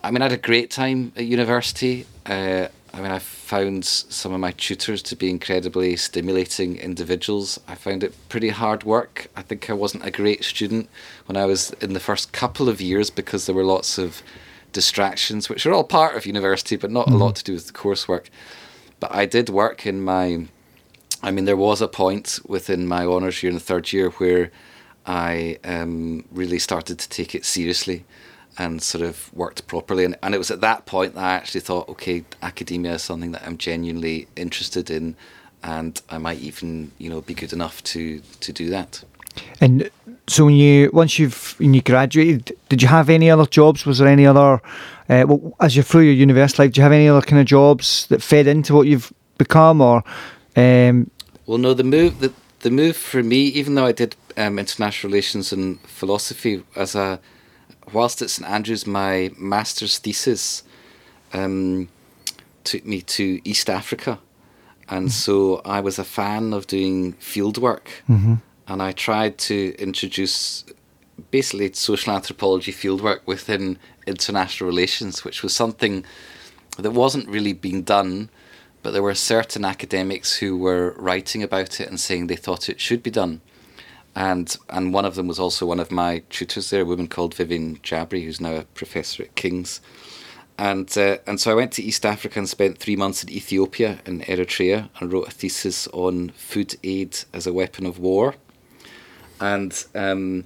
i 0.02 0.10
mean 0.10 0.22
i 0.22 0.26
had 0.26 0.32
a 0.32 0.36
great 0.36 0.70
time 0.70 1.12
at 1.16 1.24
university. 1.24 2.06
Uh, 2.26 2.68
i 2.92 3.00
mean 3.00 3.10
i 3.10 3.18
found 3.18 3.84
some 3.84 4.32
of 4.32 4.40
my 4.40 4.52
tutors 4.52 5.02
to 5.02 5.16
be 5.16 5.30
incredibly 5.30 5.96
stimulating 5.96 6.76
individuals. 6.76 7.58
I 7.66 7.74
found 7.74 8.04
it 8.04 8.14
pretty 8.28 8.50
hard 8.50 8.84
work. 8.84 9.28
I 9.34 9.42
think 9.42 9.70
i 9.70 9.72
wasn't 9.72 10.04
a 10.04 10.10
great 10.10 10.44
student 10.44 10.88
when 11.26 11.36
i 11.36 11.46
was 11.46 11.70
in 11.80 11.94
the 11.94 12.00
first 12.00 12.32
couple 12.32 12.68
of 12.68 12.80
years 12.80 13.08
because 13.08 13.46
there 13.46 13.54
were 13.54 13.64
lots 13.64 13.96
of 13.98 14.22
distractions 14.74 15.48
which 15.48 15.64
are 15.64 15.72
all 15.72 15.82
part 15.82 16.14
of 16.14 16.26
university 16.26 16.76
but 16.76 16.90
not 16.90 17.06
mm-hmm. 17.06 17.14
a 17.14 17.24
lot 17.24 17.36
to 17.36 17.42
do 17.42 17.54
with 17.54 17.66
the 17.66 17.72
coursework 17.72 18.26
but 19.00 19.14
I 19.14 19.26
did 19.26 19.48
work 19.48 19.86
in 19.86 20.02
my. 20.02 20.46
I 21.22 21.30
mean, 21.32 21.46
there 21.46 21.56
was 21.56 21.82
a 21.82 21.88
point 21.88 22.38
within 22.46 22.86
my 22.86 23.04
honours 23.04 23.42
year 23.42 23.50
in 23.50 23.56
the 23.56 23.64
third 23.64 23.92
year 23.92 24.10
where 24.10 24.52
I 25.04 25.58
um, 25.64 26.24
really 26.30 26.60
started 26.60 26.98
to 27.00 27.08
take 27.08 27.34
it 27.34 27.44
seriously 27.44 28.04
and 28.58 28.82
sort 28.82 29.02
of 29.02 29.32
worked 29.32 29.66
properly. 29.66 30.04
And, 30.04 30.16
and 30.22 30.34
it 30.34 30.38
was 30.38 30.50
at 30.50 30.60
that 30.60 30.84
point 30.86 31.14
that 31.14 31.24
I 31.24 31.34
actually 31.34 31.60
thought, 31.62 31.88
okay, 31.88 32.24
academia 32.42 32.94
is 32.94 33.02
something 33.02 33.32
that 33.32 33.42
I'm 33.46 33.56
genuinely 33.56 34.28
interested 34.36 34.90
in, 34.90 35.16
and 35.62 36.00
I 36.10 36.18
might 36.18 36.38
even, 36.38 36.92
you 36.98 37.08
know, 37.10 37.20
be 37.20 37.34
good 37.34 37.52
enough 37.52 37.82
to 37.84 38.20
to 38.40 38.52
do 38.52 38.68
that. 38.70 39.02
And 39.60 39.90
so, 40.26 40.44
when 40.44 40.54
you 40.54 40.90
once 40.92 41.18
you've 41.18 41.54
when 41.58 41.74
you 41.74 41.82
graduated, 41.82 42.56
did 42.68 42.82
you 42.82 42.88
have 42.88 43.08
any 43.08 43.30
other 43.30 43.46
jobs? 43.46 43.86
Was 43.86 43.98
there 43.98 44.08
any 44.08 44.26
other 44.26 44.60
uh, 45.08 45.24
well, 45.26 45.54
as 45.60 45.74
you're 45.74 45.82
through 45.82 46.02
your 46.02 46.14
university 46.14 46.62
life, 46.62 46.72
do 46.72 46.80
you 46.80 46.82
have 46.82 46.92
any 46.92 47.08
other 47.08 47.24
kind 47.24 47.40
of 47.40 47.46
jobs 47.46 48.06
that 48.08 48.22
fed 48.22 48.46
into 48.46 48.74
what 48.74 48.86
you've 48.86 49.12
become, 49.38 49.80
or? 49.80 50.04
Um... 50.56 51.10
Well, 51.46 51.58
no. 51.58 51.74
The 51.74 51.84
move 51.84 52.20
the 52.20 52.32
the 52.60 52.70
move 52.70 52.96
for 52.96 53.22
me, 53.22 53.44
even 53.46 53.74
though 53.74 53.86
I 53.86 53.92
did 53.92 54.16
um, 54.36 54.58
international 54.58 55.10
relations 55.10 55.52
and 55.52 55.80
philosophy 55.80 56.62
as 56.76 56.94
a 56.94 57.20
whilst 57.92 58.22
at 58.22 58.30
St 58.30 58.48
Andrews, 58.48 58.86
my 58.86 59.30
master's 59.38 59.98
thesis 59.98 60.62
um, 61.32 61.88
took 62.64 62.84
me 62.84 63.00
to 63.02 63.40
East 63.44 63.70
Africa, 63.70 64.18
and 64.88 65.06
mm-hmm. 65.06 65.10
so 65.10 65.62
I 65.64 65.80
was 65.80 65.98
a 65.98 66.04
fan 66.04 66.52
of 66.52 66.66
doing 66.66 67.14
field 67.14 67.58
work, 67.58 67.90
mm-hmm. 68.08 68.34
and 68.66 68.82
I 68.82 68.92
tried 68.92 69.38
to 69.38 69.74
introduce 69.78 70.64
basically 71.30 71.72
social 71.72 72.14
anthropology 72.14 72.72
fieldwork 72.72 73.20
within 73.26 73.78
international 74.08 74.68
relations, 74.68 75.24
which 75.24 75.42
was 75.42 75.54
something 75.54 76.04
that 76.78 76.90
wasn't 76.92 77.28
really 77.28 77.52
being 77.52 77.82
done, 77.82 78.30
but 78.82 78.92
there 78.92 79.02
were 79.02 79.14
certain 79.14 79.64
academics 79.64 80.36
who 80.36 80.56
were 80.56 80.94
writing 80.96 81.42
about 81.42 81.80
it 81.80 81.88
and 81.88 82.00
saying 82.00 82.26
they 82.26 82.36
thought 82.36 82.68
it 82.68 82.80
should 82.80 83.02
be 83.02 83.10
done. 83.10 83.40
And 84.14 84.56
and 84.68 84.94
one 84.94 85.04
of 85.04 85.14
them 85.14 85.28
was 85.28 85.38
also 85.38 85.66
one 85.66 85.80
of 85.80 85.90
my 85.90 86.22
tutors 86.30 86.70
there, 86.70 86.82
a 86.82 86.84
woman 86.84 87.08
called 87.08 87.34
Vivienne 87.34 87.76
Jabri, 87.82 88.24
who's 88.24 88.40
now 88.40 88.56
a 88.56 88.64
professor 88.74 89.22
at 89.22 89.34
King's. 89.34 89.80
and 90.58 90.98
uh, 90.98 91.18
and 91.26 91.40
so 91.40 91.52
I 91.52 91.54
went 91.54 91.72
to 91.72 91.82
East 91.82 92.04
Africa 92.04 92.38
and 92.40 92.48
spent 92.48 92.78
three 92.78 92.96
months 92.96 93.22
in 93.22 93.30
Ethiopia 93.30 94.00
and 94.04 94.22
Eritrea 94.22 94.88
and 94.98 95.12
wrote 95.12 95.28
a 95.28 95.30
thesis 95.30 95.86
on 95.92 96.30
food 96.30 96.74
aid 96.82 97.16
as 97.32 97.46
a 97.46 97.52
weapon 97.52 97.86
of 97.86 97.98
war, 98.00 98.34
and 99.40 99.84
um, 99.94 100.44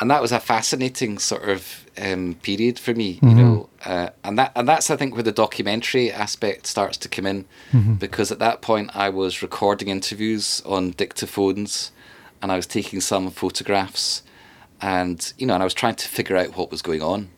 and 0.00 0.10
that 0.10 0.22
was 0.22 0.32
a 0.32 0.40
fascinating 0.40 1.18
sort 1.18 1.48
of 1.48 1.86
um, 2.00 2.34
period 2.42 2.78
for 2.78 2.94
me, 2.94 3.20
you 3.22 3.28
mm-hmm. 3.28 3.38
know, 3.38 3.68
uh, 3.84 4.08
and 4.24 4.38
that 4.38 4.52
and 4.56 4.66
that's 4.66 4.90
I 4.90 4.96
think 4.96 5.14
where 5.14 5.22
the 5.22 5.32
documentary 5.32 6.10
aspect 6.10 6.66
starts 6.66 6.96
to 6.98 7.08
come 7.08 7.26
in, 7.26 7.44
mm-hmm. 7.70 7.94
because 7.94 8.32
at 8.32 8.38
that 8.38 8.62
point 8.62 8.96
I 8.96 9.10
was 9.10 9.42
recording 9.42 9.88
interviews 9.88 10.62
on 10.64 10.94
dictaphones, 10.94 11.90
and 12.40 12.50
I 12.50 12.56
was 12.56 12.66
taking 12.66 13.00
some 13.00 13.30
photographs, 13.30 14.22
and 14.80 15.32
you 15.36 15.46
know, 15.46 15.54
and 15.54 15.62
I 15.62 15.66
was 15.66 15.74
trying 15.74 15.96
to 15.96 16.08
figure 16.08 16.36
out 16.36 16.56
what 16.56 16.70
was 16.70 16.80
going 16.80 17.02
on, 17.02 17.28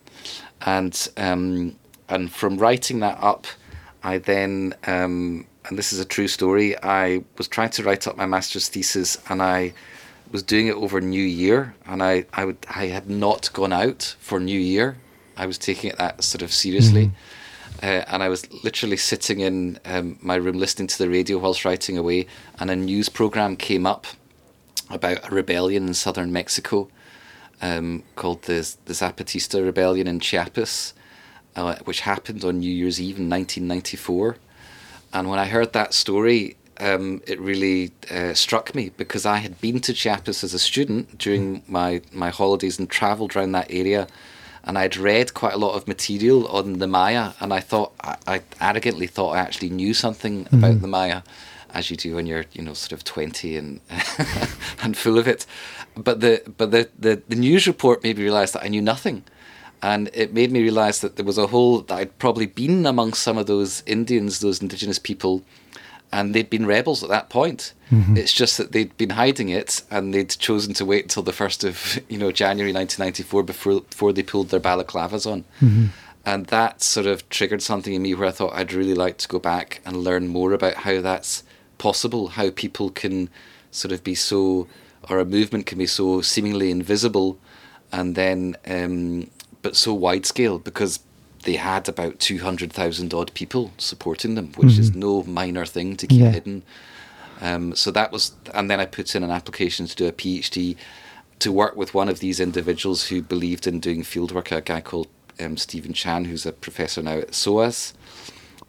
and 0.65 1.09
um, 1.17 1.77
and 2.09 2.31
from 2.31 2.59
writing 2.59 3.01
that 3.01 3.19
up, 3.21 3.49
I 4.05 4.19
then 4.19 4.75
um, 4.87 5.47
and 5.65 5.77
this 5.77 5.93
is 5.93 5.99
a 5.99 6.05
true 6.05 6.29
story. 6.29 6.77
I 6.81 7.25
was 7.39 7.49
trying 7.49 7.71
to 7.71 7.83
write 7.83 8.07
up 8.07 8.17
my 8.17 8.27
master's 8.27 8.69
thesis, 8.69 9.19
and 9.29 9.43
I 9.43 9.75
was 10.33 10.43
doing 10.43 10.67
it 10.67 10.75
over 10.75 11.01
New 11.01 11.23
Year, 11.23 11.75
and 11.87 12.03
I 12.03 12.25
I 12.33 12.45
would 12.45 12.59
I 12.75 12.87
had 12.87 13.09
not 13.09 13.53
gone 13.53 13.73
out 13.73 14.17
for 14.19 14.41
New 14.41 14.59
Year. 14.59 14.97
I 15.37 15.47
was 15.47 15.59
taking 15.59 15.91
it 15.91 15.99
that 15.99 16.25
sort 16.25 16.43
of 16.43 16.53
seriously. 16.53 17.07
Mm-hmm. 17.07 17.17
Uh, 17.83 18.05
and 18.09 18.23
I 18.23 18.29
was 18.29 18.53
literally 18.63 18.97
sitting 18.97 19.41
in 19.41 19.79
um, 19.85 20.19
my 20.21 20.37
room 20.37 20.59
listening 20.59 20.87
to 20.89 20.99
the 20.99 21.09
radio 21.09 21.39
whilst 21.39 21.65
writing 21.65 21.99
away, 21.99 22.27
and 22.59 22.71
a 22.71 22.77
news 22.77 23.09
program 23.09 23.57
came 23.57 23.87
up 23.87 24.07
about 24.91 25.31
a 25.31 25.35
rebellion 25.35 25.89
in 25.89 25.95
southern 25.95 26.33
Mexico 26.33 26.89
um, 27.61 28.03
called 28.15 28.43
the, 28.43 28.75
the 28.85 28.93
Zapatista 28.93 29.65
Rebellion 29.65 30.07
in 30.07 30.21
Chiapas, 30.21 30.95
uh, 31.57 31.77
which 31.85 32.01
happened 32.01 32.45
on 32.45 32.59
New 32.59 32.71
Year's 32.71 33.01
Eve 33.01 33.19
in 33.19 33.31
1994. 33.31 34.37
And 35.15 35.29
when 35.29 35.39
I 35.39 35.47
heard 35.47 35.73
that 35.73 35.95
story, 35.95 36.57
um, 36.83 37.23
it 37.27 37.41
really 37.41 37.93
uh, 38.11 38.35
struck 38.35 38.75
me 38.75 38.91
because 38.97 39.25
I 39.25 39.37
had 39.39 39.61
been 39.61 39.81
to 39.81 39.95
Chiapas 39.95 40.43
as 40.43 40.53
a 40.53 40.59
student 40.59 41.17
during 41.17 41.63
my, 41.69 42.03
my 42.13 42.31
holidays 42.31 42.79
and 42.79 42.91
travelled 42.91 43.37
around 43.37 43.53
that 43.53 43.71
area. 43.71 44.09
And 44.65 44.77
I'd 44.77 44.97
read 44.97 45.35
quite 45.35 45.55
a 45.55 45.59
lot 45.59 45.75
of 45.75 45.89
material 45.89 46.47
on 46.49 46.79
the 46.79 46.87
Maya, 46.87 47.33
and 47.41 47.53
I 47.53 47.59
thought, 47.61 47.95
I, 48.01 48.17
I 48.27 48.43
arrogantly 48.61 49.09
thought 49.09 49.33
I 49.33 49.41
actually 49.41 49.71
knew 49.71 49.93
something 49.93 50.45
mm-hmm. 50.45 50.57
about 50.57 50.81
the 50.81 50.87
Maya, 50.87 51.23
as 51.75 51.91
you 51.91 51.97
do 51.97 52.15
when 52.15 52.27
you're, 52.27 52.45
you 52.53 52.63
know, 52.63 52.75
sort 52.75 52.93
of 52.93 53.03
20 53.03 53.57
and, 53.57 53.81
and 54.83 54.97
full 54.97 55.19
of 55.19 55.27
it. 55.27 55.47
But, 55.97 56.21
the, 56.21 56.43
but 56.57 56.71
the, 56.71 56.89
the, 56.97 57.23
the 57.29 57.35
news 57.35 57.67
report 57.67 58.05
made 58.05 58.19
me 58.19 58.25
realise 58.25 58.53
that 58.53 58.63
I 58.63 58.69
knew 58.69 58.83
nothing 58.83 59.25
and 59.83 60.11
it 60.15 60.33
made 60.33 60.53
me 60.53 60.63
realize 60.63 61.01
that 61.01 61.17
there 61.17 61.25
was 61.25 61.39
a 61.39 61.49
whole 61.49 61.81
that 61.81 61.95
I'd 61.95 62.19
probably 62.21 62.47
been 62.47 62.87
among 62.87 63.15
some 63.15 63.37
of 63.37 63.49
those 63.49 63.83
Indians, 63.85 64.39
those 64.39 64.63
indigenous 64.63 65.01
people, 65.01 65.43
and 66.13 66.35
they'd 66.35 66.51
been 66.51 66.67
rebels 66.67 67.03
at 67.03 67.09
that 67.09 67.31
point. 67.31 67.73
Mm-hmm. 67.91 68.17
It's 68.17 68.33
just 68.33 68.59
that 68.59 68.73
they'd 68.73 68.97
been 68.97 69.11
hiding 69.11 69.49
it, 69.49 69.83
and 69.91 70.13
they'd 70.13 70.31
chosen 70.31 70.75
to 70.75 70.85
wait 70.85 71.05
until 71.05 71.23
the 71.23 71.33
first 71.33 71.65
of 71.65 72.01
you 72.09 72.19
know 72.19 72.31
January 72.31 72.73
1994 72.73 73.43
before 73.43 73.81
before 73.81 74.13
they 74.13 74.23
pulled 74.23 74.51
their 74.51 74.61
balaclavas 74.61 75.31
on. 75.31 75.45
Mm-hmm. 75.61 75.87
And 76.25 76.47
that 76.47 76.83
sort 76.83 77.07
of 77.07 77.29
triggered 77.31 77.63
something 77.63 77.95
in 77.95 78.03
me 78.03 78.15
where 78.15 78.29
I 78.29 78.33
thought 78.33 78.55
I'd 78.55 78.73
really 78.73 78.95
like 78.95 79.19
to 79.19 79.29
go 79.29 79.41
back 79.41 79.81
and 79.85 79.97
learn 79.97 80.29
more 80.29 80.53
about 80.53 80.75
how 80.75 81.01
that's 81.01 81.43
possible, 81.79 82.29
how 82.29 82.51
people 82.51 82.91
can 82.91 83.29
sort 83.73 83.91
of 83.91 84.05
be 84.05 84.15
so, 84.15 84.69
or 85.11 85.19
a 85.19 85.25
movement 85.25 85.67
can 85.67 85.79
be 85.79 85.87
so 85.87 86.21
seemingly 86.21 86.71
invisible, 86.71 87.39
and 87.91 88.15
then 88.15 88.57
um, 88.67 89.31
but 89.63 89.77
so 89.77 89.95
wide 89.95 90.27
scale 90.27 90.59
because 90.59 91.01
they 91.43 91.57
had 91.57 91.89
about 91.89 92.19
200,000 92.19 93.15
odd 93.15 93.35
people 93.35 93.73
supporting 93.79 94.35
them, 94.35 94.53
which 94.57 94.73
mm-hmm. 94.73 94.81
is 94.81 94.95
no 94.95 95.23
minor 95.25 95.67
thing 95.67 95.97
to 95.97 96.07
keep 96.07 96.21
yeah. 96.21 96.31
hidden. 96.31 96.63
Um, 97.41 97.75
so 97.75 97.91
that 97.91 98.13
was, 98.13 98.33
and 98.55 98.71
then 98.71 98.81
I 98.81 98.87
put 98.87 99.15
in 99.15 99.25
an 99.25 99.31
application 99.31 99.87
to 99.87 99.97
do 99.97 100.07
a 100.07 100.13
PhD 100.13 100.77
to 101.41 101.51
work 101.51 101.77
with 101.77 101.93
one 101.93 102.09
of 102.09 102.21
these 102.21 102.39
individuals 102.39 103.09
who 103.09 103.21
believed 103.21 103.67
in 103.67 103.81
doing 103.81 104.03
fieldwork, 104.03 104.57
a 104.57 104.61
guy 104.61 104.81
called 104.81 105.09
um, 105.41 105.57
Stephen 105.57 105.93
Chan, 105.93 106.25
who's 106.27 106.47
a 106.47 106.53
professor 106.53 107.03
now 107.03 107.19
at 107.19 107.35
SOAS. 107.35 107.95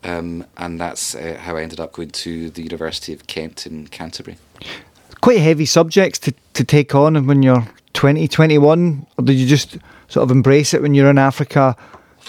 Um, 0.04 0.46
and 0.58 0.82
that's 0.82 1.16
uh, 1.16 1.38
how 1.40 1.56
I 1.56 1.62
ended 1.62 1.80
up 1.80 1.94
going 1.94 2.10
to 2.10 2.50
the 2.50 2.64
University 2.64 3.14
of 3.14 3.28
Kent 3.28 3.68
in 3.68 3.88
Canterbury. 3.88 4.38
Quite 5.22 5.40
heavy 5.40 5.66
subjects 5.66 6.20
to, 6.20 6.34
to 6.54 6.64
take 6.64 6.96
on 6.96 7.28
when 7.28 7.44
you're 7.44 7.66
20, 7.94 8.28
21, 8.28 9.06
or 9.18 9.24
did 9.24 9.36
you 9.36 9.48
just 9.48 9.78
sort 10.08 10.24
of 10.24 10.32
embrace 10.32 10.74
it 10.74 10.82
when 10.82 10.94
you're 10.94 11.10
in 11.10 11.18
Africa? 11.18 11.78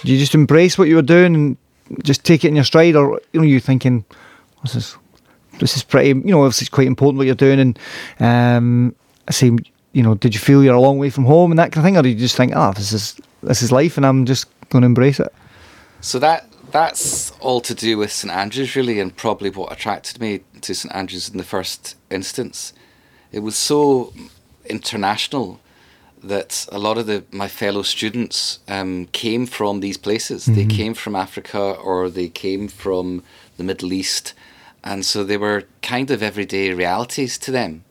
Do 0.02 0.12
you 0.12 0.18
just 0.18 0.34
embrace 0.34 0.76
what 0.76 0.88
you 0.88 0.96
were 0.96 1.02
doing 1.02 1.34
and 1.34 1.56
just 2.02 2.24
take 2.24 2.44
it 2.44 2.48
in 2.48 2.54
your 2.54 2.64
stride, 2.64 2.96
or 2.96 3.20
you 3.32 3.40
know, 3.40 3.46
you 3.46 3.60
thinking 3.60 4.04
this 4.62 4.74
is 4.74 4.96
this 5.60 5.76
is 5.76 5.82
pretty, 5.82 6.08
you 6.08 6.32
know, 6.32 6.42
obviously 6.42 6.64
it's 6.64 6.70
quite 6.70 6.86
important 6.86 7.18
what 7.18 7.26
you're 7.26 7.34
doing, 7.34 7.60
and 7.60 7.78
um, 8.20 8.94
I 9.28 9.32
say, 9.32 9.52
you 9.92 10.02
know, 10.02 10.14
did 10.14 10.34
you 10.34 10.40
feel 10.40 10.64
you're 10.64 10.74
a 10.74 10.80
long 10.80 10.98
way 10.98 11.10
from 11.10 11.24
home 11.24 11.52
and 11.52 11.58
that 11.58 11.72
kind 11.72 11.84
of 11.84 11.84
thing, 11.84 11.96
or 11.96 12.02
did 12.02 12.10
you 12.10 12.16
just 12.16 12.36
think, 12.36 12.52
ah, 12.56 12.70
oh, 12.70 12.72
this 12.72 12.92
is 12.92 13.16
this 13.42 13.62
is 13.62 13.70
life, 13.70 13.96
and 13.96 14.04
I'm 14.04 14.26
just 14.26 14.46
going 14.70 14.82
to 14.82 14.86
embrace 14.86 15.20
it? 15.20 15.32
So 16.00 16.18
that 16.18 16.46
that's 16.72 17.30
all 17.40 17.60
to 17.60 17.74
do 17.74 17.96
with 17.98 18.10
St 18.10 18.32
Andrews, 18.32 18.74
really, 18.74 18.98
and 18.98 19.16
probably 19.16 19.50
what 19.50 19.72
attracted 19.72 20.20
me 20.20 20.40
to 20.60 20.74
St 20.74 20.94
Andrews 20.94 21.28
in 21.28 21.38
the 21.38 21.44
first 21.44 21.96
instance. 22.10 22.72
It 23.30 23.40
was 23.40 23.56
so 23.56 24.12
international 24.66 25.60
that 26.28 26.66
a 26.72 26.78
lot 26.78 26.98
of 26.98 27.06
the 27.06 27.24
my 27.30 27.48
fellow 27.48 27.82
students 27.82 28.58
um, 28.68 29.06
came 29.12 29.46
from 29.46 29.80
these 29.80 29.98
places. 29.98 30.44
Mm-hmm. 30.44 30.54
They 30.54 30.66
came 30.66 30.94
from 30.94 31.14
Africa 31.14 31.60
or 31.60 32.10
they 32.10 32.28
came 32.28 32.68
from 32.68 33.22
the 33.56 33.64
Middle 33.64 33.92
East, 33.92 34.34
and 34.82 35.04
so 35.04 35.24
they 35.24 35.36
were 35.36 35.64
kind 35.82 36.10
of 36.10 36.22
everyday 36.22 36.72
realities 36.72 37.38
to 37.38 37.50
them. 37.50 37.84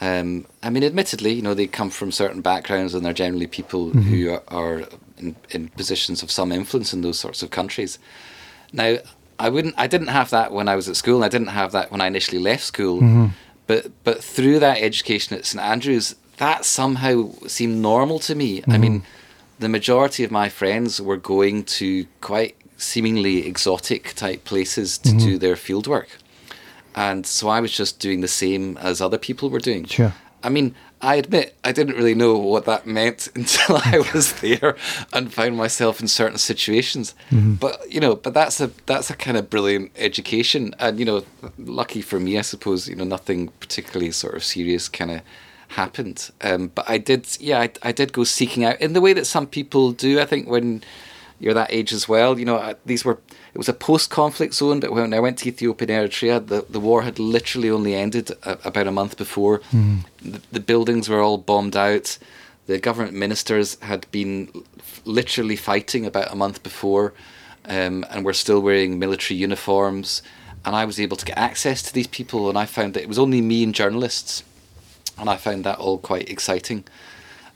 Um, 0.00 0.46
I 0.62 0.70
mean, 0.70 0.84
admittedly, 0.84 1.32
you 1.32 1.42
know, 1.42 1.54
they 1.54 1.66
come 1.66 1.90
from 1.90 2.12
certain 2.12 2.42
backgrounds 2.42 2.94
and 2.94 3.04
they're 3.04 3.14
generally 3.14 3.46
people 3.46 3.88
mm-hmm. 3.88 4.00
who 4.02 4.30
are, 4.30 4.42
are 4.48 4.88
in, 5.16 5.36
in 5.50 5.68
positions 5.68 6.22
of 6.22 6.30
some 6.30 6.52
influence 6.52 6.92
in 6.92 7.00
those 7.00 7.18
sorts 7.18 7.42
of 7.42 7.50
countries. 7.50 7.98
Now, 8.72 8.98
I 9.38 9.48
wouldn't, 9.48 9.74
I 9.78 9.86
didn't 9.86 10.08
have 10.08 10.30
that 10.30 10.52
when 10.52 10.68
I 10.68 10.76
was 10.76 10.88
at 10.88 10.96
school, 10.96 11.16
and 11.16 11.24
I 11.24 11.28
didn't 11.28 11.48
have 11.48 11.72
that 11.72 11.90
when 11.90 12.00
I 12.00 12.06
initially 12.06 12.38
left 12.38 12.64
school. 12.64 13.00
Mm-hmm. 13.00 13.26
But 13.66 13.90
but 14.04 14.22
through 14.22 14.60
that 14.60 14.78
education 14.78 15.36
at 15.36 15.44
St 15.44 15.62
Andrews, 15.62 16.14
that 16.38 16.64
somehow 16.64 17.32
seemed 17.46 17.78
normal 17.78 18.18
to 18.20 18.34
me. 18.34 18.60
Mm-hmm. 18.60 18.72
I 18.72 18.78
mean, 18.78 19.02
the 19.58 19.68
majority 19.68 20.24
of 20.24 20.30
my 20.30 20.48
friends 20.48 21.00
were 21.00 21.16
going 21.16 21.64
to 21.64 22.06
quite 22.20 22.56
seemingly 22.76 23.46
exotic 23.46 24.14
type 24.14 24.44
places 24.44 24.98
to 24.98 25.10
mm-hmm. 25.10 25.18
do 25.18 25.38
their 25.38 25.56
field 25.56 25.86
work. 25.86 26.18
And 26.94 27.26
so 27.26 27.48
I 27.48 27.60
was 27.60 27.72
just 27.72 28.00
doing 28.00 28.20
the 28.20 28.28
same 28.28 28.76
as 28.78 29.00
other 29.00 29.18
people 29.18 29.50
were 29.50 29.58
doing. 29.60 29.84
Sure. 29.84 30.14
I 30.42 30.48
mean, 30.48 30.74
I 31.02 31.16
admit 31.16 31.54
I 31.62 31.72
didn't 31.72 31.96
really 31.96 32.14
know 32.14 32.38
what 32.38 32.64
that 32.64 32.86
meant 32.86 33.28
until 33.34 33.76
I 33.76 34.02
was 34.14 34.32
there 34.40 34.76
and 35.12 35.32
found 35.32 35.56
myself 35.56 36.00
in 36.00 36.08
certain 36.08 36.38
situations. 36.38 37.14
Mm-hmm. 37.30 37.54
But 37.54 37.92
you 37.92 38.00
know, 38.00 38.16
but 38.16 38.34
that's 38.34 38.60
a 38.60 38.70
that's 38.86 39.10
a 39.10 39.16
kind 39.16 39.36
of 39.36 39.50
brilliant 39.50 39.92
education, 39.96 40.74
and 40.78 40.98
you 40.98 41.04
know, 41.04 41.24
lucky 41.58 42.00
for 42.00 42.18
me, 42.18 42.38
I 42.38 42.42
suppose. 42.42 42.88
You 42.88 42.96
know, 42.96 43.04
nothing 43.04 43.48
particularly 43.60 44.10
sort 44.12 44.34
of 44.34 44.44
serious 44.44 44.88
kind 44.88 45.10
of 45.10 45.20
happened. 45.68 46.30
Um, 46.40 46.70
but 46.74 46.88
I 46.88 46.98
did, 46.98 47.26
yeah, 47.40 47.60
I, 47.60 47.70
I 47.82 47.92
did 47.92 48.12
go 48.12 48.24
seeking 48.24 48.64
out 48.64 48.80
in 48.80 48.92
the 48.92 49.00
way 49.00 49.12
that 49.12 49.26
some 49.26 49.46
people 49.46 49.92
do. 49.92 50.20
I 50.20 50.26
think 50.26 50.48
when 50.48 50.82
you're 51.38 51.54
that 51.54 51.72
age 51.72 51.92
as 51.92 52.08
well, 52.08 52.38
you 52.38 52.44
know, 52.44 52.74
these 52.84 53.04
were 53.04 53.18
it 53.52 53.58
was 53.58 53.68
a 53.68 53.74
post-conflict 53.74 54.52
zone. 54.52 54.80
But 54.80 54.92
when 54.92 55.14
I 55.14 55.20
went 55.20 55.38
to 55.38 55.48
Ethiopia 55.48 55.88
and 55.88 56.10
Eritrea, 56.10 56.46
the, 56.46 56.66
the 56.68 56.80
war 56.80 57.02
had 57.02 57.18
literally 57.18 57.70
only 57.70 57.94
ended 57.94 58.30
a, 58.42 58.58
about 58.64 58.86
a 58.86 58.92
month 58.92 59.16
before. 59.16 59.60
Mm. 59.72 60.04
The, 60.20 60.40
the 60.52 60.60
buildings 60.60 61.08
were 61.08 61.20
all 61.20 61.38
bombed 61.38 61.76
out. 61.76 62.18
The 62.66 62.78
government 62.78 63.14
ministers 63.14 63.78
had 63.80 64.10
been 64.10 64.50
literally 65.04 65.56
fighting 65.56 66.04
about 66.04 66.32
a 66.32 66.36
month 66.36 66.62
before, 66.62 67.14
um, 67.64 68.04
and 68.10 68.24
were 68.24 68.34
still 68.34 68.60
wearing 68.60 68.98
military 68.98 69.38
uniforms. 69.38 70.22
And 70.64 70.74
I 70.74 70.84
was 70.84 70.98
able 71.00 71.16
to 71.16 71.24
get 71.24 71.38
access 71.38 71.80
to 71.82 71.94
these 71.94 72.08
people, 72.08 72.48
and 72.48 72.58
I 72.58 72.66
found 72.66 72.94
that 72.94 73.02
it 73.02 73.08
was 73.08 73.18
only 73.18 73.40
me 73.40 73.62
and 73.62 73.74
journalists 73.74 74.42
and 75.18 75.28
I 75.30 75.36
found 75.36 75.64
that 75.64 75.78
all 75.78 75.98
quite 75.98 76.28
exciting. 76.28 76.84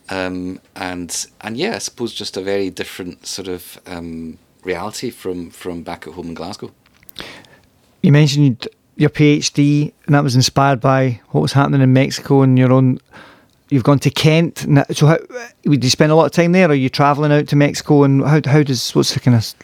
Um, 0.09 0.61
and 0.75 1.27
and 1.41 1.57
yeah, 1.57 1.77
I 1.77 1.79
suppose 1.79 2.13
just 2.13 2.37
a 2.37 2.41
very 2.41 2.71
different 2.71 3.27
sort 3.27 3.49
of 3.49 3.81
um, 3.87 4.39
reality 4.65 5.11
from 5.11 5.51
from 5.51 5.83
back 5.83 6.07
at 6.07 6.15
home 6.15 6.29
in 6.29 6.35
Glasgow. 6.35 6.73
You 8.03 8.13
mentioned 8.13 8.67
your 8.97 9.11
PhD, 9.11 9.93
and 10.07 10.15
that 10.15 10.25
was 10.25 10.35
inspired 10.35 10.81
by 10.81 11.21
what 11.29 11.41
was 11.41 11.53
happening 11.53 11.81
in 11.81 11.93
Mexico 11.93 12.43
and 12.43 12.59
your 12.59 12.73
own. 12.73 12.99
You've 13.69 13.85
gone 13.85 14.01
to 14.01 14.11
Kent. 14.11 14.67
So, 14.91 15.07
how, 15.07 15.19
would 15.65 15.85
you 15.85 15.91
spend 15.91 16.11
a 16.11 16.17
lot 16.17 16.25
of 16.25 16.33
time 16.33 16.51
there? 16.53 16.69
Or 16.69 16.73
are 16.73 16.75
you 16.75 16.89
travelling 16.89 17.31
out 17.31 17.47
to 17.49 17.57
Mexico? 17.57 18.03
And 18.03 18.23
how 18.25 18.41
how 18.45 18.65
does 18.65 18.93
what's 18.95 19.15
the 19.15 19.21
kind 19.21 19.37
of? 19.37 19.55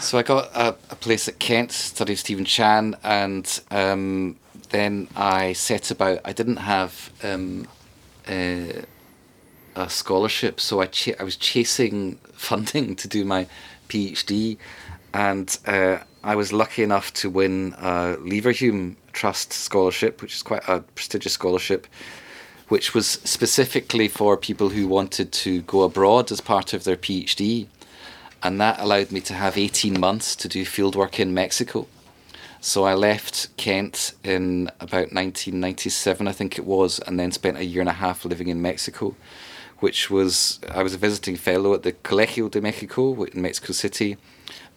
So 0.00 0.18
I 0.18 0.22
got 0.22 0.50
a, 0.54 0.76
a 0.90 0.96
place 0.96 1.28
at 1.28 1.38
Kent, 1.38 1.72
studied 1.72 2.16
Stephen 2.16 2.44
Chan, 2.44 2.94
and 3.02 3.60
um, 3.70 4.36
then 4.74 5.06
I 5.14 5.52
set 5.52 5.92
about. 5.92 6.18
I 6.24 6.32
didn't 6.32 6.56
have 6.56 7.12
um, 7.22 7.68
uh, 8.26 8.82
a 9.76 9.88
scholarship, 9.88 10.58
so 10.58 10.80
I 10.80 10.86
ch- 10.86 11.20
I 11.20 11.22
was 11.22 11.36
chasing 11.36 12.16
funding 12.32 12.96
to 12.96 13.06
do 13.06 13.24
my 13.24 13.46
PhD, 13.88 14.56
and 15.12 15.56
uh, 15.66 15.98
I 16.24 16.34
was 16.34 16.52
lucky 16.52 16.82
enough 16.82 17.14
to 17.14 17.30
win 17.30 17.74
a 17.78 18.16
Leverhulme 18.18 18.96
Trust 19.12 19.52
scholarship, 19.52 20.20
which 20.20 20.34
is 20.34 20.42
quite 20.42 20.68
a 20.68 20.80
prestigious 20.80 21.34
scholarship, 21.34 21.86
which 22.66 22.94
was 22.94 23.06
specifically 23.06 24.08
for 24.08 24.36
people 24.36 24.70
who 24.70 24.88
wanted 24.88 25.30
to 25.44 25.62
go 25.62 25.82
abroad 25.82 26.32
as 26.32 26.40
part 26.40 26.72
of 26.72 26.82
their 26.82 26.96
PhD, 26.96 27.68
and 28.42 28.60
that 28.60 28.80
allowed 28.80 29.12
me 29.12 29.20
to 29.20 29.34
have 29.34 29.56
eighteen 29.56 30.00
months 30.00 30.34
to 30.34 30.48
do 30.48 30.64
fieldwork 30.64 31.20
in 31.20 31.32
Mexico. 31.32 31.86
So 32.64 32.84
I 32.84 32.94
left 32.94 33.54
Kent 33.58 34.14
in 34.24 34.68
about 34.80 35.12
1997, 35.12 36.26
I 36.26 36.32
think 36.32 36.56
it 36.56 36.64
was, 36.64 36.98
and 36.98 37.20
then 37.20 37.30
spent 37.30 37.58
a 37.58 37.64
year 37.64 37.80
and 37.82 37.90
a 37.90 38.00
half 38.04 38.24
living 38.24 38.48
in 38.48 38.62
Mexico, 38.62 39.14
which 39.80 40.08
was 40.10 40.60
I 40.74 40.82
was 40.82 40.94
a 40.94 40.98
visiting 40.98 41.36
fellow 41.36 41.74
at 41.74 41.82
the 41.82 41.92
Colegio 41.92 42.50
de 42.50 42.62
Mexico 42.62 43.22
in 43.24 43.42
Mexico 43.42 43.74
City, 43.74 44.16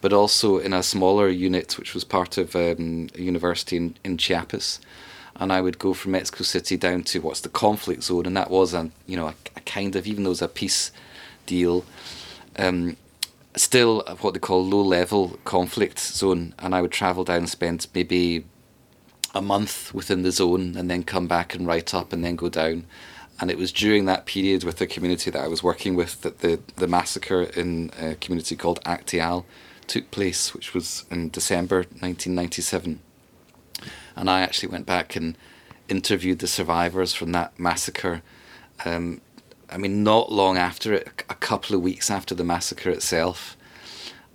but 0.02 0.12
also 0.12 0.58
in 0.58 0.74
a 0.74 0.84
smaller 0.84 1.30
unit 1.30 1.78
which 1.78 1.94
was 1.94 2.04
part 2.04 2.38
of 2.38 2.58
um, 2.58 3.08
a 3.16 3.22
university 3.22 3.78
in, 3.78 3.96
in 4.04 4.18
Chiapas. 4.18 4.82
And 5.38 5.54
I 5.54 5.62
would 5.62 5.80
go 5.80 5.94
from 5.94 6.12
Mexico 6.12 6.44
City 6.44 6.76
down 6.76 7.04
to 7.04 7.22
what's 7.22 7.40
the 7.40 7.48
conflict 7.48 8.04
zone, 8.04 8.26
and 8.26 8.36
that 8.36 8.52
was 8.52 8.74
a 8.74 8.92
you 9.06 9.16
know 9.16 9.28
a, 9.28 9.36
a 9.56 9.62
kind 9.62 9.96
of 9.96 10.06
even 10.06 10.26
though 10.26 10.32
it 10.32 10.42
was 10.42 10.42
a 10.42 10.50
peace 10.50 10.92
deal. 11.46 11.86
Um, 12.60 12.98
still 13.60 14.04
what 14.22 14.34
they 14.34 14.40
call 14.40 14.66
low 14.66 14.82
level 14.82 15.40
conflict 15.46 16.00
zone, 16.00 16.54
and 16.60 16.74
I 16.76 16.82
would 16.82 16.92
travel 16.92 17.24
down 17.24 17.38
and 17.38 17.50
spend 17.50 17.88
maybe 17.94 18.46
a 19.34 19.42
month 19.42 19.94
within 19.94 20.24
the 20.24 20.32
zone 20.32 20.76
and 20.76 20.90
then 20.90 21.04
come 21.04 21.28
back 21.28 21.54
and 21.54 21.68
write 21.68 21.94
up 21.94 22.12
and 22.12 22.24
then 22.24 22.36
go 22.36 22.50
down. 22.50 22.86
And 23.40 23.52
it 23.52 23.58
was 23.58 23.72
during 23.72 24.06
that 24.06 24.26
period 24.26 24.64
with 24.64 24.78
the 24.78 24.88
community 24.88 25.30
that 25.30 25.44
I 25.44 25.48
was 25.48 25.62
working 25.62 25.96
with 25.96 26.22
that 26.22 26.40
the, 26.40 26.60
the 26.76 26.88
massacre 26.88 27.44
in 27.44 27.92
a 28.00 28.16
community 28.16 28.56
called 28.56 28.84
Acteal 28.84 29.46
took 29.86 30.10
place, 30.10 30.54
which 30.54 30.74
was 30.74 31.06
in 31.12 31.30
December 31.30 31.78
1997. 31.78 33.00
And 34.16 34.30
I 34.30 34.42
actually 34.42 34.70
went 34.70 34.88
back 34.88 35.16
and 35.16 35.38
interviewed 35.88 36.40
the 36.40 36.48
survivors 36.48 37.14
from 37.14 37.32
that 37.34 37.58
massacre 37.60 38.24
um, 38.86 39.22
I 39.70 39.78
mean, 39.78 40.04
not 40.04 40.32
long 40.32 40.58
after 40.58 40.94
it, 40.94 41.24
a 41.30 41.36
couple 41.36 41.76
of 41.76 41.82
weeks 41.82 42.10
after 42.10 42.34
the 42.34 42.44
massacre 42.44 42.90
itself. 42.90 43.58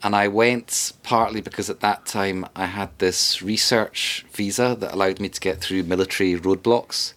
And 0.02 0.16
I 0.16 0.28
went 0.28 0.92
partly 1.02 1.40
because 1.40 1.70
at 1.70 1.80
that 1.80 2.06
time 2.06 2.44
I 2.56 2.66
had 2.66 2.90
this 2.98 3.40
research 3.40 4.26
visa 4.32 4.76
that 4.78 4.92
allowed 4.92 5.20
me 5.20 5.28
to 5.28 5.40
get 5.40 5.60
through 5.60 5.84
military 5.84 6.34
roadblocks. 6.34 7.14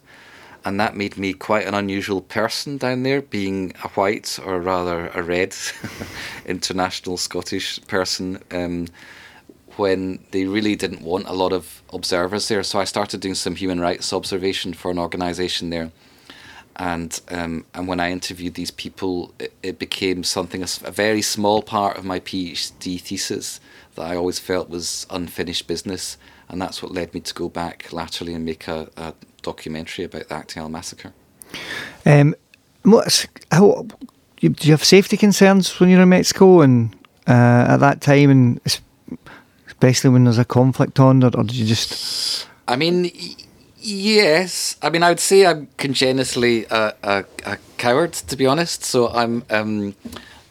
And 0.64 0.80
that 0.80 0.96
made 0.96 1.18
me 1.18 1.34
quite 1.34 1.68
an 1.68 1.74
unusual 1.74 2.22
person 2.22 2.78
down 2.78 3.04
there, 3.04 3.22
being 3.22 3.74
a 3.84 3.88
white 3.90 4.40
or 4.44 4.60
rather 4.60 5.10
a 5.10 5.22
red 5.22 5.56
international 6.46 7.18
Scottish 7.18 7.86
person. 7.88 8.42
Um, 8.52 8.88
when 9.78 10.24
they 10.32 10.46
really 10.46 10.76
didn't 10.76 11.02
want 11.02 11.28
a 11.28 11.34
lot 11.34 11.52
of 11.52 11.84
observers 11.92 12.48
there. 12.48 12.64
So 12.64 12.80
I 12.80 12.86
started 12.86 13.20
doing 13.20 13.36
some 13.36 13.56
human 13.56 13.82
rights 13.82 14.14
observation 14.14 14.74
for 14.74 14.90
an 14.90 14.98
organisation 14.98 15.70
there 15.70 15.92
and 16.78 17.22
um, 17.30 17.66
and 17.74 17.88
when 17.88 18.00
I 18.00 18.12
interviewed 18.12 18.56
these 18.56 18.72
people, 18.72 19.34
it, 19.40 19.54
it 19.64 19.80
became 19.80 20.24
something 20.24 20.62
a, 20.62 20.68
a, 20.84 20.92
very 20.92 21.22
small 21.22 21.62
part 21.62 21.98
of 21.98 22.04
my 22.04 22.20
PhD 22.20 23.00
thesis 23.00 23.60
that 23.96 24.02
I 24.02 24.16
always 24.16 24.40
felt 24.40 24.70
was 24.70 25.08
unfinished 25.10 25.68
business, 25.68 26.18
and 26.50 26.62
that's 26.62 26.84
what 26.84 26.92
led 26.92 27.14
me 27.14 27.22
to 27.22 27.34
go 27.34 27.48
back 27.48 27.94
laterally 27.94 28.34
and 28.34 28.44
make 28.44 28.68
a, 28.68 28.90
a 28.98 29.14
documentary 29.42 30.06
about 30.06 30.28
the 30.28 30.36
Acteal 30.36 30.70
massacre. 30.70 31.14
Um, 32.06 32.36
what's 32.84 33.26
how? 33.52 33.88
Do 34.42 34.54
you 34.62 34.72
have 34.72 34.84
safety 34.84 35.16
concerns 35.16 35.80
when 35.80 35.90
you're 35.90 36.02
in 36.02 36.10
Mexico 36.10 36.62
and 36.62 36.94
uh, 37.26 37.66
at 37.70 37.78
that 37.78 38.02
time, 38.02 38.30
and 38.30 38.62
especially 39.68 40.10
when 40.10 40.26
there's 40.26 40.38
a 40.38 40.46
conflict 40.46 41.00
on, 41.00 41.24
or, 41.24 41.28
or 41.36 41.44
did 41.44 41.56
you 41.56 41.66
just? 41.66 42.48
I 42.68 42.76
mean 42.76 43.10
Yes, 43.88 44.78
I 44.82 44.90
mean 44.90 45.04
I 45.04 45.10
would 45.10 45.20
say 45.20 45.46
I'm 45.46 45.68
congenitally 45.78 46.66
a, 46.72 46.96
a, 47.04 47.26
a 47.46 47.58
coward, 47.78 48.14
to 48.14 48.36
be 48.36 48.48
honest. 48.48 48.84
So 48.84 49.10
I'm 49.10 49.44
um, 49.52 49.94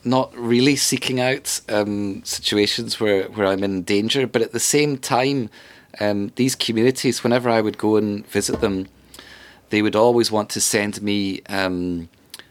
not 0.05 0.33
really 0.37 0.77
seeking 0.77 1.21
out 1.21 1.61
um, 1.69 2.23
situations 2.25 3.01
where, 3.01 3.25
where 3.25 3.49
I'm 3.49 3.65
in 3.65 3.83
danger. 3.83 4.29
But 4.29 4.43
at 4.43 4.53
the 4.53 4.61
same 4.61 4.99
time, 4.99 5.51
um, 5.99 6.31
these 6.37 6.55
communities, 6.55 7.25
whenever 7.25 7.51
I 7.51 7.61
would 7.61 7.77
go 7.77 7.97
and 7.97 8.25
visit 8.29 8.61
them, 8.61 8.87
they 9.71 9.83
would 9.83 9.97
always 9.97 10.31
want 10.31 10.49
to 10.51 10.61
send 10.61 11.03
me 11.03 11.43
um, 11.49 12.09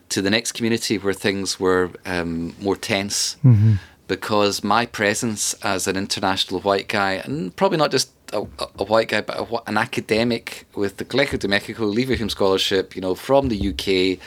to 0.10 0.22
the 0.22 0.30
next 0.30 0.52
community 0.52 0.98
where 0.98 1.13
things 1.13 1.62
were 1.62 1.91
um, 2.06 2.56
more 2.60 2.76
tense. 2.76 3.38
Mm-hmm. 3.46 3.76
Because 4.10 4.65
my 4.65 4.86
presence 4.86 5.54
as 5.63 5.88
an 5.88 5.96
international 5.96 6.60
white 6.60 6.89
guy, 6.89 7.13
and 7.13 7.56
probably 7.56 7.78
not 7.78 7.89
just 7.89 8.12
a, 8.34 8.46
a 8.80 8.84
white 8.84 9.08
guy, 9.10 9.22
but 9.22 9.39
a, 9.39 9.69
an 9.69 9.78
academic 9.78 10.65
with 10.76 10.98
the 10.98 11.06
Colegio 11.06 11.39
de 11.39 11.48
Mexico 11.48 11.84
Leverhulme 11.84 12.32
Scholarship, 12.32 12.96
you 12.96 13.02
know, 13.02 13.15
from 13.15 13.50
the 13.50 13.69
UK, 13.69 14.19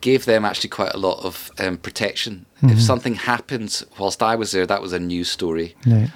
gave 0.00 0.24
them 0.24 0.44
actually 0.44 0.70
quite 0.70 0.94
a 0.94 0.98
lot 0.98 1.22
of 1.24 1.50
um, 1.58 1.76
protection. 1.76 2.46
Mm-hmm. 2.56 2.70
If 2.70 2.80
something 2.80 3.14
happened 3.14 3.84
whilst 3.98 4.22
I 4.22 4.34
was 4.36 4.52
there, 4.52 4.66
that 4.66 4.80
was 4.80 4.92
a 4.92 4.98
news 4.98 5.30
story. 5.30 5.76
Right. 5.86 6.10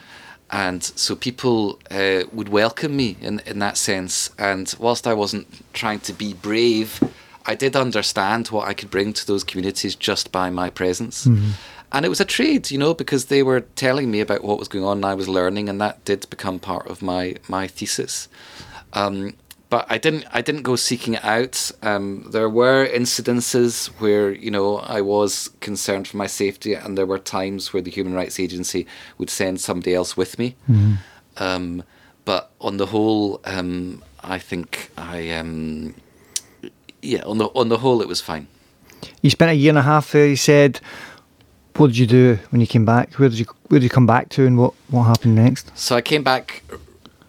And 0.51 0.83
so 0.83 1.17
people 1.17 1.81
uh, 1.91 2.23
would 2.33 2.49
welcome 2.49 2.97
me 2.97 3.17
in, 3.21 3.41
in 3.47 3.59
that 3.59 3.77
sense. 3.77 4.31
And 4.39 4.73
whilst 4.79 5.07
I 5.07 5.15
wasn't 5.15 5.47
trying 5.75 6.01
to 6.01 6.13
be 6.13 6.33
brave, 6.33 7.03
I 7.45 7.55
did 7.55 7.77
understand 7.77 8.49
what 8.49 8.69
I 8.69 8.73
could 8.73 8.91
bring 8.91 9.13
to 9.15 9.27
those 9.27 9.43
communities 9.43 9.95
just 9.97 10.33
by 10.33 10.51
my 10.51 10.71
presence. 10.71 11.27
Mm-hmm 11.27 11.53
and 11.95 12.05
it 12.05 12.09
was 12.09 12.21
a 12.21 12.25
trade, 12.25 12.73
you 12.73 12.77
know, 12.77 12.93
because 12.93 13.27
they 13.27 13.45
were 13.45 13.61
telling 13.61 14.11
me 14.11 14.21
about 14.21 14.43
what 14.43 14.59
was 14.59 14.67
going 14.67 14.85
on, 14.85 14.99
and 14.99 15.07
I 15.07 15.15
was 15.15 15.29
learning, 15.29 15.69
and 15.69 15.81
that 15.81 16.05
did 16.05 16.29
become 16.29 16.59
part 16.59 16.89
of 16.89 17.01
my 17.01 17.37
my 17.49 17.69
thesis. 17.69 18.29
Um, 18.93 19.35
but 19.71 19.87
I 19.89 19.99
didn't 19.99 20.27
I 20.33 20.43
didn't 20.43 20.63
go 20.63 20.75
seeking 20.75 21.15
it 21.15 21.25
out. 21.25 21.71
Um, 21.83 22.27
there 22.33 22.51
were 22.51 22.89
incidences 22.89 23.87
where 24.01 24.33
you 24.33 24.51
know 24.51 24.79
I 24.79 25.03
was 25.03 25.51
concerned 25.61 26.09
for 26.09 26.17
my 26.17 26.27
safety, 26.27 26.75
and 26.75 26.99
there 26.99 27.07
were 27.07 27.21
times 27.21 27.73
where 27.73 27.83
the 27.83 27.93
Human 27.93 28.13
Rights 28.13 28.41
Agency 28.41 28.89
would 29.19 29.31
send 29.31 29.61
somebody 29.61 29.95
else 29.95 30.17
with 30.17 30.37
me. 30.37 30.57
Mm-hmm. 30.69 30.95
Um, 31.37 31.85
but 32.25 32.51
on 32.61 32.79
the 32.79 32.87
whole, 32.87 33.41
um, 33.45 34.03
I 34.21 34.41
think 34.41 34.91
I 34.99 35.31
um, 35.31 35.95
yeah 37.03 37.23
on 37.23 37.39
the 37.39 37.47
on 37.55 37.69
the 37.69 37.79
whole 37.79 38.03
it 38.03 38.09
was 38.09 38.21
fine. 38.21 38.49
You 39.23 39.31
spent 39.31 39.53
a 39.53 39.55
year 39.55 39.71
and 39.71 39.79
a 39.79 39.83
half 39.83 40.11
there. 40.11 40.27
You 40.27 40.37
said 40.37 40.81
what 41.77 41.89
did 41.89 41.99
you 41.99 42.07
do 42.07 42.39
when 42.51 42.61
you 42.61 42.67
came 42.67 42.85
back? 42.85 43.15
Where 43.15 43.29
did 43.29 43.39
you 43.39 43.47
where 43.69 43.81
did 43.81 43.85
you 43.85 43.91
come 43.91 44.07
back 44.07 44.29
to, 44.31 44.47
and 44.47 44.59
what 44.59 44.75
what 44.89 45.05
happened 45.05 45.35
next? 45.35 45.77
So 45.77 45.97
I 45.97 46.03
came 46.03 46.23
back, 46.23 46.63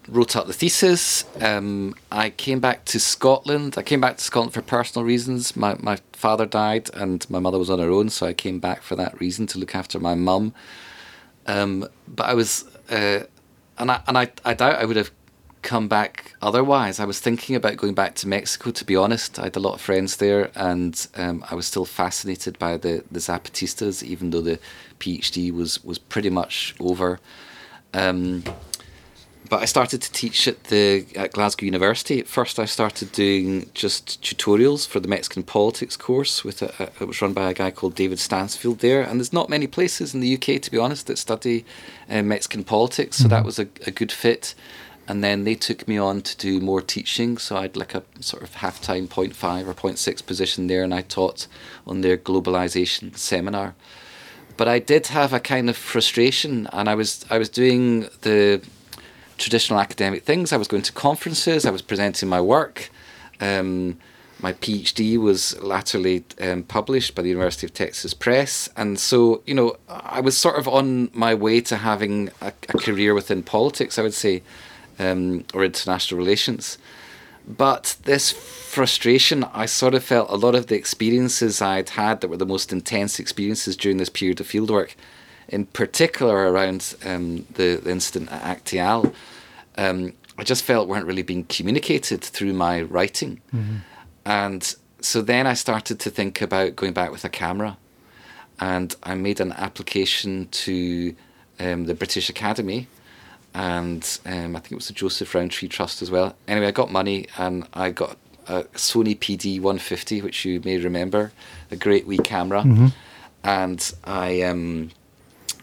wrote 0.08 0.36
up 0.36 0.46
the 0.46 0.52
thesis. 0.52 1.24
Um, 1.40 1.94
I 2.12 2.30
came 2.30 2.60
back 2.60 2.84
to 2.86 3.00
Scotland. 3.00 3.74
I 3.76 3.82
came 3.82 4.00
back 4.00 4.18
to 4.18 4.24
Scotland 4.24 4.54
for 4.54 4.62
personal 4.62 5.04
reasons. 5.04 5.56
My 5.56 5.76
my 5.80 5.98
father 6.12 6.46
died, 6.46 6.90
and 6.94 7.28
my 7.28 7.38
mother 7.38 7.58
was 7.58 7.70
on 7.70 7.78
her 7.78 7.90
own, 7.90 8.08
so 8.08 8.26
I 8.26 8.32
came 8.32 8.60
back 8.60 8.82
for 8.82 8.96
that 8.96 9.18
reason 9.20 9.46
to 9.48 9.58
look 9.58 9.74
after 9.74 9.98
my 9.98 10.14
mum. 10.14 10.54
Um, 11.46 11.88
but 12.08 12.26
I 12.26 12.34
was, 12.34 12.64
uh, 12.90 13.20
and 13.78 13.90
I 13.90 14.00
and 14.06 14.18
I, 14.18 14.30
I 14.44 14.54
doubt 14.54 14.76
I 14.76 14.84
would 14.84 14.96
have 14.96 15.10
come 15.62 15.88
back 15.88 16.34
otherwise. 16.40 17.00
I 17.00 17.04
was 17.04 17.20
thinking 17.20 17.56
about 17.56 17.76
going 17.76 17.94
back 17.94 18.14
to 18.16 18.28
Mexico, 18.28 18.70
to 18.70 18.84
be 18.84 18.96
honest. 18.96 19.38
I 19.38 19.44
had 19.44 19.56
a 19.56 19.60
lot 19.60 19.74
of 19.74 19.80
friends 19.80 20.16
there, 20.16 20.50
and 20.54 21.06
um, 21.16 21.44
I 21.50 21.54
was 21.54 21.66
still 21.66 21.84
fascinated 21.84 22.58
by 22.58 22.76
the, 22.76 23.04
the 23.10 23.18
Zapatistas, 23.18 24.02
even 24.02 24.30
though 24.30 24.40
the 24.40 24.58
PhD 25.00 25.52
was, 25.52 25.82
was 25.84 25.98
pretty 25.98 26.30
much 26.30 26.74
over. 26.80 27.18
Um, 27.94 28.44
but 29.48 29.62
I 29.62 29.64
started 29.64 30.02
to 30.02 30.12
teach 30.12 30.48
at 30.48 30.64
the 30.64 31.06
at 31.14 31.32
Glasgow 31.32 31.66
University. 31.66 32.18
At 32.18 32.26
first, 32.26 32.58
I 32.58 32.64
started 32.64 33.12
doing 33.12 33.70
just 33.74 34.20
tutorials 34.22 34.86
for 34.86 35.00
the 35.00 35.08
Mexican 35.08 35.42
politics 35.44 35.96
course, 35.96 36.44
with 36.44 36.62
a, 36.62 36.74
a, 36.82 37.02
it 37.02 37.06
was 37.06 37.22
run 37.22 37.32
by 37.32 37.50
a 37.50 37.54
guy 37.54 37.70
called 37.70 37.94
David 37.94 38.18
Stansfield 38.18 38.80
there. 38.80 39.02
And 39.02 39.20
there's 39.20 39.32
not 39.32 39.48
many 39.48 39.66
places 39.66 40.14
in 40.14 40.20
the 40.20 40.34
UK, 40.34 40.60
to 40.62 40.70
be 40.70 40.78
honest, 40.78 41.06
that 41.06 41.18
study 41.18 41.64
uh, 42.10 42.22
Mexican 42.22 42.64
politics, 42.64 43.18
so 43.18 43.22
mm-hmm. 43.22 43.30
that 43.30 43.44
was 43.44 43.58
a, 43.58 43.68
a 43.86 43.90
good 43.90 44.12
fit 44.12 44.54
and 45.08 45.22
then 45.22 45.44
they 45.44 45.54
took 45.54 45.86
me 45.86 45.98
on 45.98 46.20
to 46.22 46.36
do 46.36 46.60
more 46.60 46.82
teaching. 46.82 47.38
So 47.38 47.56
I'd 47.56 47.76
like 47.76 47.94
a 47.94 48.02
sort 48.20 48.42
of 48.42 48.54
half 48.56 48.80
time 48.80 49.06
0.5 49.08 49.66
or 49.66 49.74
0.6 49.74 50.26
position 50.26 50.66
there, 50.66 50.82
and 50.82 50.94
I 50.94 51.02
taught 51.02 51.46
on 51.86 52.00
their 52.00 52.16
globalization 52.16 53.16
seminar. 53.16 53.74
But 54.56 54.68
I 54.68 54.78
did 54.78 55.08
have 55.08 55.32
a 55.32 55.40
kind 55.40 55.68
of 55.68 55.76
frustration, 55.76 56.68
and 56.72 56.88
I 56.88 56.94
was 56.94 57.24
I 57.30 57.38
was 57.38 57.48
doing 57.48 58.08
the 58.22 58.62
traditional 59.38 59.78
academic 59.78 60.24
things. 60.24 60.52
I 60.52 60.56
was 60.56 60.68
going 60.68 60.82
to 60.82 60.92
conferences. 60.92 61.66
I 61.66 61.70
was 61.70 61.82
presenting 61.82 62.28
my 62.28 62.40
work. 62.40 62.90
Um, 63.40 63.98
my 64.40 64.52
PhD 64.52 65.18
was 65.18 65.58
latterly 65.62 66.24
um, 66.40 66.62
published 66.62 67.14
by 67.14 67.22
the 67.22 67.28
University 67.28 67.66
of 67.66 67.72
Texas 67.72 68.12
Press, 68.12 68.68
and 68.76 68.98
so 68.98 69.42
you 69.46 69.54
know 69.54 69.76
I 69.88 70.20
was 70.20 70.36
sort 70.36 70.58
of 70.58 70.66
on 70.66 71.10
my 71.12 71.34
way 71.34 71.60
to 71.62 71.76
having 71.76 72.30
a, 72.40 72.52
a 72.68 72.78
career 72.78 73.14
within 73.14 73.42
politics. 73.42 73.98
I 73.98 74.02
would 74.02 74.14
say 74.14 74.42
um, 74.98 75.44
or 75.54 75.64
international 75.64 76.18
relations. 76.18 76.78
But 77.46 77.96
this 78.02 78.32
frustration, 78.32 79.44
I 79.44 79.66
sort 79.66 79.94
of 79.94 80.02
felt 80.02 80.30
a 80.30 80.36
lot 80.36 80.54
of 80.56 80.66
the 80.66 80.74
experiences 80.74 81.62
I'd 81.62 81.90
had 81.90 82.20
that 82.20 82.28
were 82.28 82.36
the 82.36 82.46
most 82.46 82.72
intense 82.72 83.20
experiences 83.20 83.76
during 83.76 83.98
this 83.98 84.08
period 84.08 84.40
of 84.40 84.48
fieldwork, 84.48 84.94
in 85.48 85.66
particular 85.66 86.50
around 86.50 86.96
um, 87.04 87.46
the, 87.54 87.76
the, 87.76 87.90
incident 87.90 88.32
at 88.32 88.64
Acteal, 88.64 89.14
um, 89.78 90.12
I 90.38 90.42
just 90.42 90.64
felt 90.64 90.88
weren't 90.88 91.06
really 91.06 91.22
being 91.22 91.44
communicated 91.44 92.20
through 92.20 92.52
my 92.52 92.82
writing. 92.82 93.40
Mm-hmm. 93.54 93.76
And 94.24 94.74
so 95.00 95.22
then 95.22 95.46
I 95.46 95.54
started 95.54 96.00
to 96.00 96.10
think 96.10 96.42
about 96.42 96.74
going 96.74 96.92
back 96.92 97.12
with 97.12 97.24
a 97.24 97.28
camera. 97.28 97.78
And 98.58 98.94
I 99.02 99.14
made 99.14 99.40
an 99.40 99.52
application 99.52 100.48
to 100.50 101.14
um, 101.60 101.84
the 101.84 101.94
British 101.94 102.28
Academy 102.28 102.88
and 103.56 104.18
um, 104.26 104.54
I 104.54 104.60
think 104.60 104.72
it 104.72 104.74
was 104.74 104.88
the 104.88 104.92
Joseph 104.92 105.34
Rowntree 105.34 105.68
Trust 105.68 106.02
as 106.02 106.10
well. 106.10 106.36
Anyway, 106.46 106.66
I 106.66 106.72
got 106.72 106.92
money 106.92 107.26
and 107.38 107.66
I 107.72 107.90
got 107.90 108.18
a 108.48 108.64
Sony 108.74 109.18
PD 109.18 109.58
150, 109.58 110.20
which 110.20 110.44
you 110.44 110.60
may 110.62 110.76
remember, 110.76 111.32
a 111.70 111.76
great 111.76 112.06
wee 112.06 112.18
camera, 112.18 112.60
mm-hmm. 112.60 112.88
and 113.44 113.94
I 114.04 114.42
um, 114.42 114.90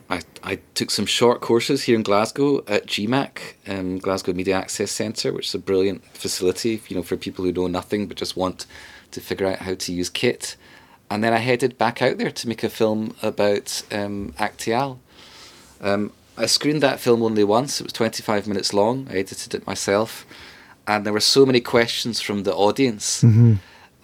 I 0.10 0.22
I 0.44 0.56
took 0.74 0.90
some 0.90 1.06
short 1.06 1.42
courses 1.42 1.84
here 1.84 1.96
in 1.96 2.02
Glasgow 2.02 2.64
at 2.68 2.88
GMAC, 2.88 3.54
um, 3.68 4.00
Glasgow 4.00 4.34
Media 4.34 4.56
Access 4.56 4.90
Centre, 4.90 5.32
which 5.32 5.50
is 5.50 5.54
a 5.54 5.60
brilliant 5.60 6.04
facility, 6.18 6.82
you 6.88 6.96
know, 6.96 7.04
for 7.04 7.16
people 7.16 7.46
who 7.46 7.52
know 7.52 7.68
nothing 7.68 8.08
but 8.08 8.18
just 8.18 8.36
want 8.36 8.66
to 9.12 9.22
figure 9.22 9.46
out 9.46 9.60
how 9.60 9.76
to 9.76 9.94
use 9.94 10.10
kit. 10.10 10.58
And 11.12 11.24
then 11.24 11.32
I 11.32 11.38
headed 11.38 11.78
back 11.78 12.02
out 12.02 12.18
there 12.18 12.32
to 12.32 12.48
make 12.48 12.64
a 12.64 12.70
film 12.70 13.16
about 13.22 13.84
um, 13.92 14.34
Acteal. 14.40 14.98
Um, 15.80 16.12
I 16.38 16.46
screened 16.48 16.82
that 16.82 17.00
film 17.00 17.22
only 17.22 17.44
once. 17.44 17.80
It 17.80 17.84
was 17.84 17.94
25 17.94 18.48
minutes 18.48 18.74
long. 18.74 19.08
I 19.10 19.18
edited 19.18 19.54
it 19.54 19.68
myself. 19.68 20.26
And 20.88 21.06
there 21.06 21.14
were 21.14 21.20
so 21.20 21.46
many 21.46 21.62
questions 21.62 22.22
from 22.22 22.44
the 22.44 22.54
audience 22.54 23.24
mm-hmm. 23.24 23.56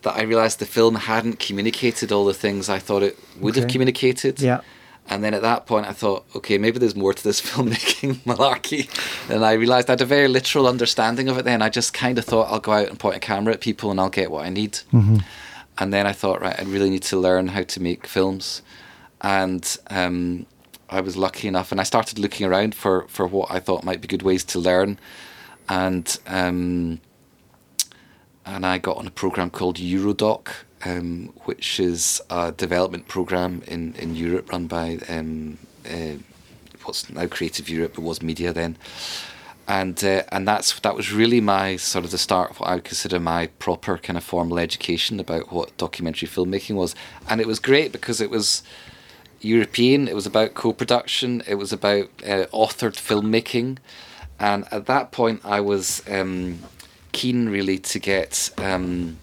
that 0.03 0.15
I 0.15 0.21
realized 0.21 0.59
the 0.59 0.65
film 0.65 0.95
hadn't 0.95 1.39
communicated 1.39 2.11
all 2.11 2.25
the 2.25 2.33
things 2.33 2.69
I 2.69 2.79
thought 2.79 3.03
it 3.03 3.17
would 3.39 3.53
okay. 3.53 3.61
have 3.61 3.69
communicated. 3.69 4.39
Yeah. 4.39 4.61
And 5.09 5.23
then 5.23 5.33
at 5.33 5.41
that 5.41 5.65
point, 5.65 5.87
I 5.87 5.91
thought, 5.91 6.25
okay, 6.35 6.59
maybe 6.59 6.77
there's 6.77 6.95
more 6.95 7.13
to 7.13 7.23
this 7.23 7.41
filmmaking 7.45 8.17
malarkey. 8.25 8.87
And 9.29 9.43
I 9.43 9.53
realized 9.53 9.89
I 9.89 9.93
had 9.93 10.01
a 10.01 10.05
very 10.05 10.27
literal 10.27 10.67
understanding 10.67 11.29
of 11.29 11.37
it 11.37 11.45
then. 11.45 11.61
I 11.61 11.69
just 11.69 11.93
kind 11.93 12.19
of 12.19 12.25
thought, 12.25 12.51
I'll 12.51 12.59
go 12.59 12.73
out 12.73 12.89
and 12.89 12.99
point 12.99 13.17
a 13.17 13.19
camera 13.19 13.53
at 13.53 13.61
people 13.61 13.89
and 13.91 13.99
I'll 13.99 14.09
get 14.09 14.31
what 14.31 14.45
I 14.45 14.49
need. 14.49 14.73
Mm-hmm. 14.93 15.17
And 15.79 15.93
then 15.93 16.05
I 16.05 16.13
thought, 16.13 16.41
right, 16.41 16.57
I 16.57 16.63
really 16.63 16.89
need 16.89 17.03
to 17.03 17.17
learn 17.17 17.47
how 17.47 17.63
to 17.63 17.81
make 17.81 18.05
films. 18.05 18.61
And 19.21 19.77
um, 19.89 20.45
I 20.91 21.01
was 21.01 21.15
lucky 21.15 21.47
enough, 21.47 21.71
and 21.71 21.79
I 21.79 21.83
started 21.83 22.19
looking 22.19 22.45
around 22.45 22.75
for 22.75 23.05
for 23.07 23.27
what 23.27 23.51
I 23.51 23.59
thought 23.59 23.83
might 23.83 24.01
be 24.01 24.07
good 24.07 24.23
ways 24.23 24.43
to 24.45 24.59
learn, 24.59 24.99
and 25.67 26.17
um, 26.27 26.99
and 28.45 28.65
I 28.65 28.77
got 28.77 28.97
on 28.97 29.07
a 29.07 29.11
program 29.11 29.49
called 29.49 29.77
Eurodoc, 29.77 30.49
um, 30.83 31.33
which 31.45 31.79
is 31.79 32.21
a 32.29 32.51
development 32.51 33.07
program 33.07 33.61
in 33.67 33.93
in 33.95 34.15
Europe 34.15 34.51
run 34.51 34.67
by 34.67 34.99
um, 35.07 35.57
uh, 35.85 36.15
what's 36.83 37.09
now 37.09 37.27
Creative 37.27 37.69
Europe, 37.69 37.93
but 37.95 38.01
was 38.01 38.21
Media 38.21 38.53
then. 38.53 38.77
And 39.67 40.03
uh, 40.03 40.23
and 40.31 40.47
that's 40.47 40.79
that 40.79 40.95
was 40.95 41.13
really 41.13 41.41
my 41.41 41.75
sort 41.75 42.03
of 42.03 42.09
the 42.09 42.17
start 42.17 42.49
of 42.49 42.59
what 42.59 42.69
I 42.69 42.75
would 42.75 42.83
consider 42.83 43.19
my 43.19 43.47
proper 43.59 43.99
kind 43.99 44.17
of 44.17 44.23
formal 44.23 44.57
education 44.57 45.19
about 45.19 45.51
what 45.51 45.77
documentary 45.77 46.27
filmmaking 46.27 46.75
was, 46.75 46.95
and 47.29 47.39
it 47.39 47.45
was 47.45 47.59
great 47.59 47.91
because 47.91 48.19
it 48.19 48.31
was 48.31 48.63
European. 49.41 50.07
It 50.07 50.15
was 50.15 50.25
about 50.25 50.53
co-production. 50.53 51.43
It 51.47 51.55
was 51.55 51.71
about 51.71 52.09
uh, 52.23 52.45
authored 52.53 52.95
filmmaking, 52.95 53.77
and 54.39 54.65
at 54.71 54.85
that 54.85 55.11
point, 55.11 55.41
I 55.43 55.59
was 55.59 56.03
um, 56.09 56.59
keen 57.11 57.49
really 57.49 57.77
to 57.79 57.99
get 57.99 58.51
um, 58.57 59.17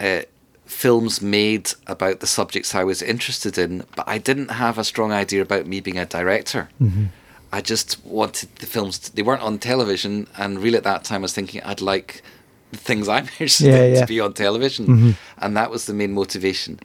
uh, 0.00 0.22
films 0.66 1.22
made 1.22 1.72
about 1.86 2.20
the 2.20 2.26
subjects 2.26 2.74
I 2.74 2.84
was 2.84 3.02
interested 3.02 3.58
in. 3.58 3.84
But 3.94 4.08
I 4.08 4.18
didn't 4.18 4.50
have 4.50 4.78
a 4.78 4.84
strong 4.84 5.12
idea 5.12 5.42
about 5.42 5.66
me 5.66 5.80
being 5.80 5.98
a 5.98 6.06
director. 6.06 6.68
Mm-hmm. 6.80 7.06
I 7.52 7.60
just 7.60 8.04
wanted 8.04 8.56
the 8.56 8.66
films. 8.66 8.98
To, 8.98 9.14
they 9.14 9.22
weren't 9.22 9.42
on 9.42 9.58
television, 9.58 10.26
and 10.36 10.58
really 10.58 10.78
at 10.78 10.84
that 10.84 11.04
time, 11.04 11.20
I 11.20 11.22
was 11.22 11.34
thinking 11.34 11.62
I'd 11.62 11.82
like 11.82 12.22
the 12.70 12.78
things 12.78 13.08
I'm 13.08 13.24
interested 13.38 13.66
yeah, 13.66 13.82
in 13.82 13.94
yeah. 13.94 14.00
to 14.00 14.06
be 14.06 14.20
on 14.20 14.32
television, 14.32 14.86
mm-hmm. 14.86 15.10
and 15.38 15.56
that 15.56 15.70
was 15.70 15.84
the 15.84 15.94
main 15.94 16.14
motivation. 16.14 16.80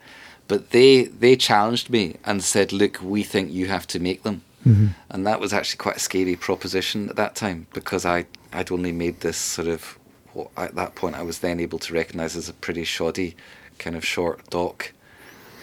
But 0.48 0.70
they 0.70 1.04
they 1.04 1.36
challenged 1.36 1.90
me 1.90 2.16
and 2.24 2.42
said, 2.42 2.72
"Look, 2.72 3.00
we 3.02 3.22
think 3.22 3.52
you 3.52 3.66
have 3.66 3.86
to 3.88 4.00
make 4.00 4.22
them." 4.22 4.42
Mm-hmm. 4.66 4.88
And 5.10 5.26
that 5.26 5.40
was 5.40 5.52
actually 5.52 5.78
quite 5.78 5.96
a 5.96 6.00
scary 6.00 6.36
proposition 6.36 7.08
at 7.08 7.16
that 7.16 7.34
time 7.34 7.66
because 7.72 8.04
I 8.04 8.26
I'd 8.52 8.72
only 8.72 8.92
made 8.92 9.20
this 9.20 9.36
sort 9.36 9.68
of 9.68 9.98
what 10.32 10.48
at 10.56 10.74
that 10.74 10.94
point 10.94 11.16
I 11.16 11.22
was 11.22 11.38
then 11.38 11.60
able 11.60 11.78
to 11.80 11.94
recognise 11.94 12.36
as 12.36 12.48
a 12.48 12.54
pretty 12.54 12.84
shoddy 12.84 13.36
kind 13.78 13.96
of 13.96 14.04
short 14.04 14.48
doc. 14.50 14.92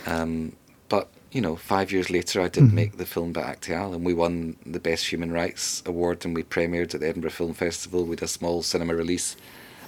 Um, 0.05 0.53
but 0.87 1.09
you 1.31 1.41
know, 1.41 1.55
five 1.55 1.91
years 1.91 2.09
later, 2.09 2.41
I 2.41 2.47
did 2.47 2.65
mm-hmm. 2.65 2.75
make 2.75 2.97
the 2.97 3.05
film 3.05 3.29
about 3.31 3.59
Acteal, 3.59 3.93
and 3.93 4.05
we 4.05 4.13
won 4.13 4.55
the 4.65 4.79
Best 4.79 5.07
Human 5.07 5.31
Rights 5.31 5.83
Award, 5.85 6.25
and 6.25 6.35
we 6.35 6.43
premiered 6.43 6.93
at 6.93 7.01
the 7.01 7.09
Edinburgh 7.09 7.31
Film 7.31 7.53
Festival 7.53 8.05
with 8.05 8.21
a 8.21 8.27
small 8.27 8.63
cinema 8.63 8.95
release, 8.95 9.35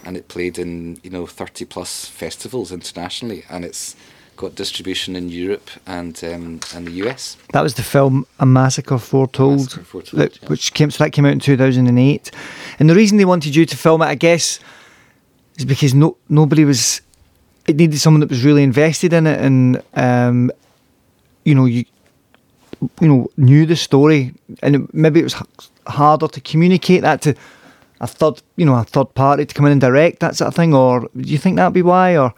and 0.03 0.17
it 0.17 0.27
played 0.27 0.60
in 0.60 0.99
you 1.03 1.10
know 1.10 1.25
thirty 1.25 1.65
plus 1.65 2.07
festivals 2.07 2.71
internationally, 2.71 3.45
and 3.49 3.63
it's 3.63 3.95
got 4.38 4.56
distribution 4.56 5.15
in 5.15 5.30
Europe 5.30 5.69
and 5.86 6.23
um, 6.23 6.60
and 6.73 6.88
the 6.88 6.91
US. 7.04 7.38
That 7.52 7.62
was 7.62 7.73
the 7.73 7.84
film 7.84 8.26
A 8.39 8.45
Massacre 8.45 8.97
Foretold, 8.97 9.60
Massacre 9.60 9.84
Foretold 9.84 10.21
that, 10.21 10.41
yeah. 10.41 10.50
which 10.50 10.73
came 10.73 10.91
so 10.91 11.04
that 11.04 11.12
came 11.12 11.26
out 11.26 11.34
in 11.34 11.39
two 11.39 11.58
thousand 11.58 11.88
and 11.88 12.00
eight. 12.00 12.32
And 12.80 12.89
the 12.89 12.95
reason 12.95 13.17
they 13.17 13.26
wanted 13.26 13.56
you 13.56 13.65
to 13.65 13.76
film 13.76 14.02
it, 14.02 14.06
I 14.06 14.15
guess, 14.15 14.60
is 15.58 15.65
because 15.65 15.93
no 15.93 16.17
nobody 16.30 16.63
was. 16.63 17.02
It 17.67 17.76
needed 17.76 18.00
someone 18.00 18.21
that 18.21 18.30
was 18.30 18.45
really 18.45 18.63
invested 18.63 19.12
in 19.12 19.28
it, 19.28 19.41
and 19.41 19.84
um, 19.95 20.52
you 21.43 21.54
know 21.54 21.65
you 21.65 21.84
you 23.02 23.08
know 23.08 23.28
knew 23.36 23.65
the 23.65 23.76
story, 23.76 24.34
and 24.62 24.76
it, 24.76 24.93
maybe 24.93 25.19
it 25.19 25.23
was 25.23 25.36
harder 25.88 26.28
to 26.28 26.41
communicate 26.41 27.02
that 27.02 27.21
to 27.21 27.36
a 28.00 28.08
third 28.08 28.41
you 28.56 28.65
know 28.65 28.76
a 28.76 28.84
third 28.84 29.13
party 29.15 29.45
to 29.45 29.54
come 29.54 29.65
in 29.65 29.71
and 29.71 29.82
direct 29.82 30.19
that 30.19 30.36
sort 30.36 30.47
of 30.47 30.56
thing. 30.56 30.73
Or 30.73 31.02
do 31.02 31.30
you 31.30 31.38
think 31.38 31.58
that'd 31.58 31.73
be 31.73 31.82
why? 31.82 32.15
Or 32.15 32.34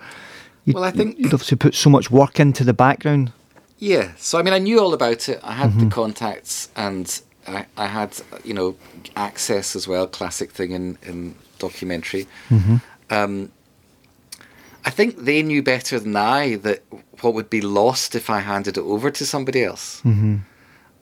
well, 0.67 0.83
I 0.83 0.91
think 0.91 1.17
you'd 1.17 1.31
have 1.31 1.43
to 1.43 1.57
put 1.57 1.75
so 1.75 1.89
much 1.89 2.11
work 2.11 2.39
into 2.39 2.63
the 2.63 2.73
background. 2.73 3.31
Yeah, 3.77 4.11
so 4.17 4.37
I 4.37 4.43
mean, 4.43 4.53
I 4.53 4.59
knew 4.59 4.79
all 4.79 4.93
about 4.93 5.29
it. 5.29 5.39
I 5.43 5.53
had 5.53 5.71
mm-hmm. 5.71 5.89
the 5.89 5.95
contacts, 5.95 6.69
and 6.75 7.21
I, 7.47 7.65
I 7.77 7.87
had 7.87 8.19
you 8.43 8.53
know 8.53 8.75
access 9.15 9.75
as 9.75 9.87
well. 9.87 10.07
Classic 10.07 10.51
thing 10.51 10.71
in 10.71 10.97
in 11.03 11.35
documentary. 11.59 12.27
Mm-hmm. 12.49 12.77
Um, 13.09 13.51
I 14.85 14.89
think 14.89 15.17
they 15.17 15.43
knew 15.43 15.63
better 15.63 15.99
than 15.99 16.15
I 16.15 16.55
that 16.57 16.83
what 17.21 17.33
would 17.33 17.49
be 17.49 17.61
lost 17.61 18.15
if 18.15 18.29
I 18.29 18.39
handed 18.39 18.77
it 18.77 18.81
over 18.81 19.11
to 19.11 19.25
somebody 19.25 19.63
else. 19.63 20.01
Mm-hmm. 20.01 20.37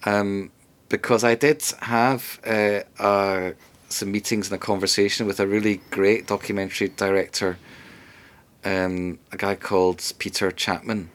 Um, 0.05 0.51
because 0.89 1.23
I 1.23 1.35
did 1.35 1.63
have 1.81 2.39
uh, 2.45 2.81
uh, 2.99 3.51
some 3.89 4.11
meetings 4.11 4.51
and 4.51 4.55
a 4.55 4.63
conversation 4.63 5.27
with 5.27 5.39
a 5.39 5.47
really 5.47 5.81
great 5.91 6.27
documentary 6.27 6.89
director 6.89 7.57
um, 8.67 9.19
a 9.31 9.37
guy 9.37 9.55
called 9.55 10.11
Peter 10.19 10.51
Chapman. 10.51 11.09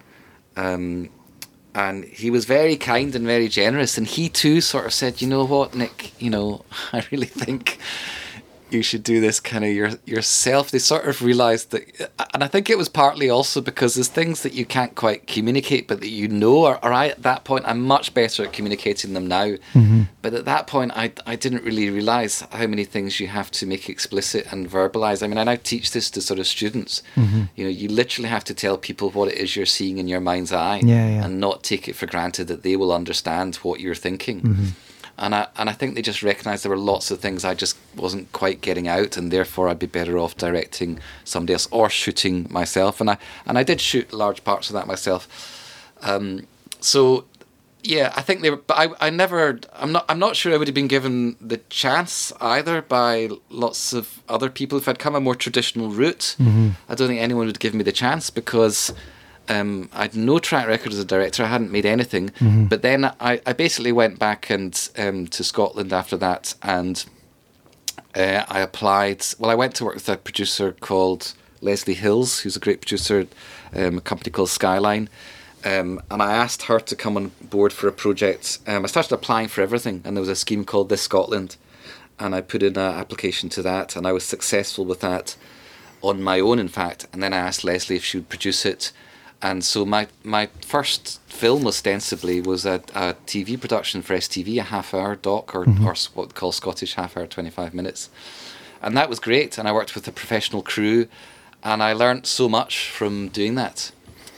Um, 0.57 1.11
and 1.75 2.05
he 2.05 2.31
was 2.31 2.45
very 2.45 2.77
kind 2.77 3.15
and 3.15 3.27
very 3.27 3.49
generous. 3.49 3.97
And 3.99 4.07
he 4.07 4.29
too 4.29 4.61
sort 4.61 4.87
of 4.87 4.93
said, 4.93 5.23
you 5.23 5.29
know 5.29 5.45
what, 5.45 5.75
Nick, 5.75 6.13
you 6.21 6.31
know, 6.31 6.65
I 6.93 7.07
really 7.11 7.27
think 7.27 7.79
you 8.73 8.83
should 8.83 9.03
do 9.03 9.21
this 9.21 9.41
kind 9.41 9.65
of 9.65 9.71
your, 9.71 9.91
yourself. 10.05 10.71
They 10.71 10.79
sort 10.79 11.07
of 11.07 11.23
realized 11.23 11.71
that, 11.71 12.11
and 12.35 12.43
I 12.43 12.49
think 12.49 12.71
it 12.71 12.79
was 12.79 12.89
partly 12.89 13.29
also 13.29 13.61
because 13.61 13.95
there's 13.95 14.09
things 14.09 14.43
that 14.43 14.55
you 14.55 14.65
can't 14.65 14.95
quite 14.95 15.27
communicate, 15.27 15.89
but 15.89 16.01
that 16.01 16.09
you 16.09 16.29
know. 16.29 16.65
Or, 16.65 16.85
or 16.85 16.93
I, 16.93 17.09
at 17.09 17.23
that 17.23 17.45
point, 17.45 17.65
I'm 17.67 17.83
much 17.83 18.15
better 18.15 18.45
at 18.45 18.53
communicating 18.53 19.13
them 19.13 19.27
now. 19.27 19.57
Mm-hmm. 19.75 20.03
But 20.23 20.35
at 20.35 20.45
that 20.45 20.67
point, 20.67 20.93
I, 20.95 21.13
I 21.27 21.37
didn't 21.37 21.65
really 21.65 21.91
realize 21.91 22.45
how 22.51 22.67
many 22.67 22.85
things 22.85 23.21
you 23.21 23.29
have 23.29 23.51
to 23.53 23.67
make 23.67 23.89
explicit 23.89 24.53
and 24.53 24.71
verbalize. 24.71 25.23
I 25.23 25.27
mean, 25.27 25.39
I 25.39 25.45
now 25.45 25.57
teach 25.57 25.93
this 25.93 26.11
to 26.11 26.23
sort 26.23 26.41
of 26.41 26.47
students. 26.47 27.03
Mm-hmm. 27.17 27.43
You 27.57 27.65
know, 27.65 27.71
you 27.71 27.89
literally 27.89 28.29
have 28.29 28.45
to 28.45 28.55
tell 28.55 28.79
people 28.79 29.11
what 29.11 29.29
it 29.29 29.39
is 29.39 29.57
you're 29.57 29.67
seeing 29.67 29.99
in 29.99 30.09
your 30.09 30.21
mind's 30.21 30.53
eye 30.53 30.81
yeah, 30.85 31.09
yeah. 31.09 31.25
and 31.25 31.41
not 31.41 31.63
take 31.63 31.89
it 31.89 31.97
for 31.97 32.07
granted 32.07 32.49
that 32.49 32.63
they 32.63 32.77
will 32.77 32.93
understand 32.93 33.57
what 33.57 33.81
you're 33.81 33.95
thinking. 33.95 34.41
Mm-hmm 34.41 34.69
and 35.19 35.35
I 35.35 35.47
and 35.57 35.69
I 35.69 35.73
think 35.73 35.95
they 35.95 36.03
just 36.03 36.23
recognised 36.23 36.65
there 36.65 36.71
were 36.71 36.77
lots 36.77 37.11
of 37.11 37.21
things 37.21 37.45
I 37.45 37.55
just 37.55 37.77
wasn't 37.97 38.33
quite 38.33 38.61
getting 38.61 38.89
out, 38.89 39.17
and 39.17 39.31
therefore 39.31 39.69
I'd 39.69 39.79
be 39.79 39.87
better 39.87 40.19
off 40.19 40.37
directing 40.37 40.99
somebody 41.25 41.55
else 41.55 41.69
or 41.71 41.91
shooting 41.91 42.47
myself. 42.51 43.01
And 43.01 43.11
I 43.11 43.19
and 43.47 43.59
I 43.59 43.63
did 43.63 43.81
shoot 43.81 44.13
large 44.13 44.45
parts 44.45 44.71
of 44.71 44.75
that 44.75 44.87
myself. 44.87 45.29
Um, 46.03 46.47
so 46.81 47.27
yeah, 47.85 48.13
I 48.17 48.23
think 48.23 48.43
they 48.43 48.51
were, 48.51 48.57
but 48.57 48.79
I, 48.79 49.07
I 49.07 49.11
never, 49.11 49.59
I'm 49.75 49.93
not, 49.93 50.05
I'm 50.09 50.19
not 50.19 50.37
sure 50.37 50.53
I 50.53 50.57
would 50.57 50.69
have 50.69 50.75
been 50.75 50.89
given 50.89 51.37
the 51.41 51.59
chance 51.69 52.33
either 52.41 52.81
by 52.81 53.29
lots 53.51 53.93
of 53.93 54.23
other 54.29 54.51
people. 54.51 54.79
If 54.79 54.89
I'd 54.89 54.99
come 54.99 55.15
a 55.15 55.21
more 55.21 55.35
traditional 55.35 55.89
route, 55.89 56.37
mm-hmm. 56.39 56.71
I 56.89 56.95
don't 56.95 57.09
think 57.09 57.21
anyone 57.21 57.47
would 57.47 57.61
give 57.61 57.75
me 57.75 57.83
the 57.83 57.93
chance 57.93 58.31
because 58.31 58.95
um, 59.53 59.89
I 59.93 60.03
had 60.03 60.17
no 60.17 60.39
track 60.39 60.67
record 60.67 60.93
as 60.93 60.99
a 60.99 61.05
director. 61.05 61.45
I 61.45 61.49
hadn't 61.49 61.71
made 61.71 61.87
anything. 61.87 62.31
Mm-hmm. 62.31 62.67
But 62.67 62.83
then 62.83 63.05
I, 63.05 63.41
I 63.47 63.53
basically 63.53 63.93
went 63.93 64.19
back 64.19 64.51
and 64.51 64.91
um, 64.97 65.27
to 65.29 65.45
Scotland 65.45 65.93
after 65.93 66.17
that 66.17 66.55
and 66.63 67.05
uh, 68.15 68.45
I 68.49 68.61
applied. 68.61 69.25
Well, 69.39 69.51
I 69.51 69.55
went 69.55 69.75
to 69.77 69.85
work 69.85 69.95
with 69.95 70.09
a 70.09 70.17
producer 70.17 70.73
called 70.73 71.35
Leslie 71.61 71.95
Hills, 71.95 72.41
who's 72.41 72.57
a 72.57 72.61
great 72.61 72.81
producer, 72.81 73.27
um, 73.75 73.99
a 73.99 74.01
company 74.01 74.31
called 74.31 74.51
Skyline. 74.51 75.09
Um, 75.65 76.01
and 76.11 76.21
I 76.21 76.33
asked 76.33 76.63
her 76.63 76.81
to 76.81 76.97
come 76.97 77.17
on 77.17 77.31
board 77.41 77.73
for 77.73 77.87
a 77.87 77.93
project. 77.93 78.59
Um, 78.67 78.85
I 78.85 78.89
started 78.89 79.15
applying 79.15 79.49
for 79.49 79.63
everything, 79.63 80.03
and 80.05 80.17
there 80.17 80.21
was 80.21 80.29
a 80.29 80.35
scheme 80.35 80.65
called 80.65 80.89
This 80.89 81.03
Scotland, 81.03 81.57
and 82.19 82.35
I 82.35 82.41
put 82.41 82.65
in 82.65 82.77
an 82.77 82.95
application 82.95 83.49
to 83.51 83.63
that, 83.63 83.95
and 83.95 84.05
I 84.07 84.13
was 84.13 84.25
successful 84.25 84.85
with 84.85 85.01
that 85.01 85.37
on 86.03 86.21
my 86.21 86.41
own, 86.41 86.59
in 86.59 86.69
fact. 86.69 87.07
And 87.13 87.23
then 87.23 87.33
I 87.33 87.37
asked 87.37 87.63
Leslie 87.63 87.97
if 87.97 88.05
she 88.05 88.19
would 88.19 88.29
produce 88.29 88.67
it, 88.67 88.91
and 89.43 89.65
so 89.65 89.85
my 89.85 90.07
my 90.23 90.49
first 90.65 91.21
film 91.27 91.67
ostensibly 91.67 92.41
was 92.41 92.65
a, 92.65 92.75
a 92.95 93.15
TV 93.27 93.61
production 93.61 94.01
for 94.01 94.15
STV, 94.15 94.59
a 94.59 94.63
half 94.63 94.95
hour 94.95 95.17
doc, 95.17 95.55
or, 95.55 95.65
mm-hmm. 95.65 95.85
or 95.85 95.95
what 96.15 96.29
we 96.29 96.33
call 96.33 96.53
Scottish 96.53 96.95
half 96.95 97.17
hour, 97.17 97.27
twenty 97.27 97.51
five 97.51 97.75
minutes, 97.75 98.09
and 98.81 98.97
that 98.97 99.09
was 99.09 99.19
great. 99.19 99.59
And 99.59 99.69
I 99.69 99.73
worked 99.73 99.95
with 99.95 100.07
a 100.07 100.13
professional 100.13 100.63
crew, 100.63 101.09
and 101.65 101.83
I 101.83 101.93
learned 101.93 102.27
so 102.27 102.49
much 102.49 102.89
from 102.89 103.29
doing 103.29 103.57
that. 103.57 103.91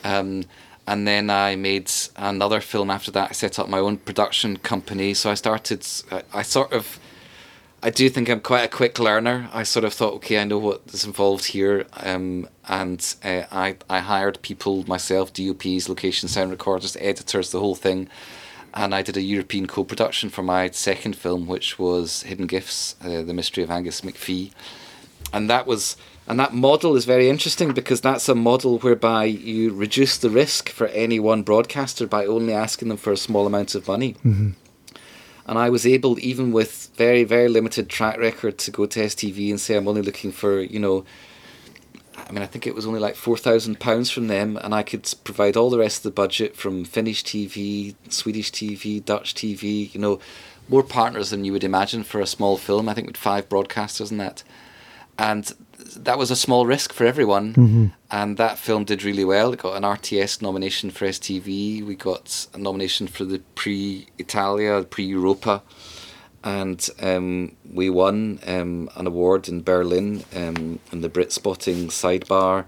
Um, 0.03 0.45
and 0.87 1.07
then 1.07 1.31
I 1.31 1.57
made 1.57 1.91
another 2.17 2.61
film 2.61 2.91
after 2.91 3.11
that. 3.13 3.31
I 3.31 3.33
set 3.33 3.59
up 3.59 3.69
my 3.69 3.79
own 3.79 3.97
production 3.99 4.59
company. 4.59 5.15
So 5.15 5.31
I 5.31 5.35
started. 5.35 5.87
I, 6.33 6.43
sort 6.43 6.73
of. 6.73 6.99
I 7.85 7.91
do 7.91 8.09
think 8.09 8.31
I'm 8.31 8.41
quite 8.41 8.65
a 8.65 8.69
quick 8.69 8.99
learner. 8.99 9.51
I 9.53 9.63
sort 9.63 9.85
of 9.85 9.93
thought, 9.93 10.15
okay, 10.15 10.39
I 10.39 10.45
know 10.45 10.57
what 10.57 10.81
is 10.91 11.05
involved 11.05 11.45
here, 11.45 11.87
um, 11.93 12.49
and 12.67 13.15
uh, 13.23 13.43
I 13.53 13.77
I 13.91 13.99
hired 13.99 14.41
people 14.41 14.85
myself, 14.89 15.35
DOPs, 15.35 15.87
location 15.91 16.31
sound 16.31 16.51
recorders, 16.51 16.97
editors, 16.99 17.51
the 17.51 17.61
whole 17.61 17.75
thing, 17.75 18.09
and 18.73 18.95
I 18.95 19.03
did 19.03 19.19
a 19.19 19.21
European 19.21 19.67
co-production 19.67 20.31
for 20.31 20.43
my 20.43 20.71
second 20.71 21.15
film, 21.15 21.47
which 21.47 21.79
was 21.79 22.23
Hidden 22.23 22.47
Gifts: 22.47 22.97
uh, 23.05 23.21
The 23.21 23.35
Mystery 23.35 23.63
of 23.63 23.71
Angus 23.71 24.01
McPhee, 24.01 24.53
and 25.31 25.51
that 25.51 25.67
was 25.67 25.99
and 26.27 26.41
that 26.41 26.55
model 26.55 26.97
is 26.97 27.05
very 27.05 27.29
interesting 27.29 27.73
because 27.73 28.01
that's 28.01 28.31
a 28.31 28.35
model 28.35 28.79
whereby 28.79 29.25
you 29.27 29.75
reduce 29.75 30.17
the 30.17 30.31
risk 30.31 30.71
for 30.71 30.87
any 30.87 31.21
one 31.21 31.43
broadcaster 31.43 32.07
by 32.07 32.25
only 32.25 32.55
asking 32.55 32.89
them 32.89 32.97
for 32.97 33.13
a 33.13 33.19
small 33.19 33.47
amount 33.47 33.75
of 33.75 33.87
money. 33.87 34.15
Mm-hmm. 34.25 34.53
And 35.47 35.59
I 35.59 35.69
was 35.69 35.87
able, 35.87 36.19
even 36.21 36.53
with 36.53 36.91
very, 36.97 37.25
very 37.25 37.49
limited 37.49 37.89
track 37.89 38.19
record, 38.19 38.59
to 38.59 38.71
go 38.71 38.87
to 38.87 39.01
STV 39.01 39.51
and 39.51 39.61
say, 39.61 39.77
I'm 39.77 39.89
only 39.89 40.03
looking 40.03 40.33
for, 40.33 40.61
you 40.61 40.79
know, 40.79 41.05
I 42.17 42.33
mean, 42.33 42.43
I 42.43 42.47
think 42.47 42.67
it 42.67 42.75
was 42.75 42.87
only 42.87 43.01
like 43.01 43.15
£4,000 43.15 44.13
from 44.13 44.29
them, 44.29 44.57
and 44.57 44.75
I 44.75 44.83
could 44.83 45.13
provide 45.25 45.57
all 45.57 45.69
the 45.69 45.79
rest 45.79 45.99
of 45.99 46.03
the 46.05 46.11
budget 46.11 46.57
from 46.57 46.85
Finnish 46.85 47.25
TV, 47.25 47.95
Swedish 48.09 48.51
TV, 48.51 49.05
Dutch 49.05 49.35
TV, 49.35 49.93
you 49.93 50.01
know, 50.01 50.21
more 50.69 50.83
partners 50.83 51.31
than 51.31 51.45
you 51.45 51.53
would 51.53 51.65
imagine 51.65 52.05
for 52.05 52.21
a 52.21 52.27
small 52.27 52.57
film. 52.57 52.89
I 52.89 52.95
think 52.95 53.09
with 53.09 53.17
five 53.17 53.49
broadcasters 53.49 54.11
and 54.11 54.21
that. 54.21 54.43
And 55.19 55.53
that 55.95 56.19
was 56.19 56.31
a 56.31 56.37
small 56.37 56.67
risk 56.67 56.93
for 56.93 57.05
everyone, 57.05 57.55
mm-hmm. 57.55 57.87
and 58.11 58.37
that 58.37 58.59
film 58.59 58.85
did 58.85 59.03
really 59.03 59.25
well. 59.25 59.53
It 59.53 59.61
got 59.61 59.77
an 59.77 59.83
RTS 59.83 60.43
nomination 60.43 60.91
for 60.91 61.07
STV. 61.07 61.85
We 61.85 61.95
got 61.95 62.47
a 62.55 62.59
nomination 62.59 63.07
for 63.07 63.25
the 63.25 63.41
Prix 63.55 64.07
Italia, 64.19 64.83
Prix 64.83 65.05
Europa, 65.05 65.63
and 66.43 66.89
um, 67.01 67.57
we 67.73 67.89
won 67.91 68.41
um, 68.47 68.91
an 68.97 69.07
award 69.07 69.49
in 69.49 69.63
Berlin 69.63 70.25
um, 70.35 70.79
in 70.93 71.01
the 71.01 71.09
Brit 71.09 71.33
Spotting 71.33 71.89
Sidebar, 71.89 72.67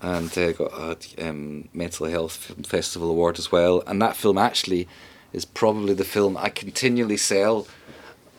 and 0.00 0.36
uh, 0.38 0.52
got 0.52 0.72
a 1.18 1.28
um, 1.28 1.68
Mental 1.72 2.06
Health 2.06 2.36
Film 2.36 2.62
Festival 2.62 3.10
award 3.10 3.38
as 3.38 3.52
well. 3.52 3.82
And 3.86 4.00
that 4.00 4.16
film 4.16 4.38
actually 4.38 4.88
is 5.32 5.44
probably 5.44 5.94
the 5.94 6.04
film 6.04 6.36
I 6.36 6.48
continually 6.48 7.16
sell, 7.16 7.66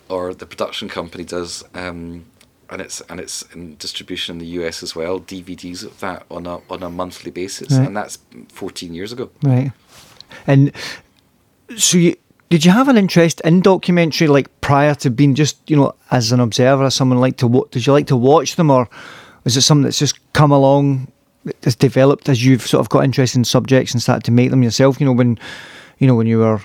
or 0.08 0.34
the 0.34 0.46
production 0.46 0.88
company 0.88 1.24
does 1.24 1.62
um, 1.74 2.24
and 2.70 2.80
it's 2.80 3.00
and 3.02 3.20
it's 3.20 3.42
in 3.54 3.76
distribution 3.76 4.34
in 4.34 4.38
the 4.38 4.46
US 4.62 4.82
as 4.82 4.94
well. 4.94 5.20
DVDs 5.20 5.84
of 5.84 5.98
that 6.00 6.24
on 6.30 6.46
a 6.46 6.60
on 6.70 6.82
a 6.82 6.90
monthly 6.90 7.30
basis, 7.30 7.72
right. 7.72 7.86
and 7.86 7.96
that's 7.96 8.18
14 8.48 8.94
years 8.94 9.12
ago. 9.12 9.30
Right, 9.42 9.72
and 10.46 10.72
so 11.76 11.98
you. 11.98 12.16
Did 12.48 12.64
you 12.64 12.72
have 12.72 12.88
an 12.88 12.96
interest 12.96 13.40
in 13.42 13.60
documentary 13.60 14.26
like 14.26 14.48
prior 14.60 14.96
to 14.96 15.10
being 15.10 15.36
just 15.36 15.58
you 15.70 15.76
know 15.76 15.94
as 16.10 16.32
an 16.32 16.40
observer, 16.40 16.82
as 16.82 16.96
someone 16.96 17.20
like 17.20 17.36
to 17.36 17.46
what? 17.46 17.70
Did 17.70 17.86
you 17.86 17.92
like 17.92 18.08
to 18.08 18.16
watch 18.16 18.56
them, 18.56 18.70
or 18.70 18.88
is 19.44 19.56
it 19.56 19.60
something 19.60 19.84
that's 19.84 20.00
just 20.00 20.18
come 20.32 20.50
along, 20.50 21.12
that's 21.60 21.76
developed 21.76 22.28
as 22.28 22.44
you've 22.44 22.66
sort 22.66 22.80
of 22.80 22.88
got 22.88 23.04
interested 23.04 23.38
in 23.38 23.44
subjects 23.44 23.92
and 23.92 24.02
started 24.02 24.24
to 24.24 24.32
make 24.32 24.50
them 24.50 24.64
yourself? 24.64 24.98
You 24.98 25.06
know 25.06 25.12
when, 25.12 25.38
you 25.98 26.08
know 26.08 26.16
when 26.16 26.26
you 26.26 26.40
were 26.40 26.60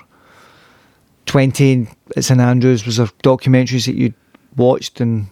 twenty 1.26 1.86
at 2.16 2.24
St 2.24 2.40
Andrews, 2.40 2.84
was 2.84 2.96
there 2.96 3.06
documentaries 3.22 3.86
that 3.86 3.94
you 3.94 4.12
watched 4.56 5.00
and 5.00 5.28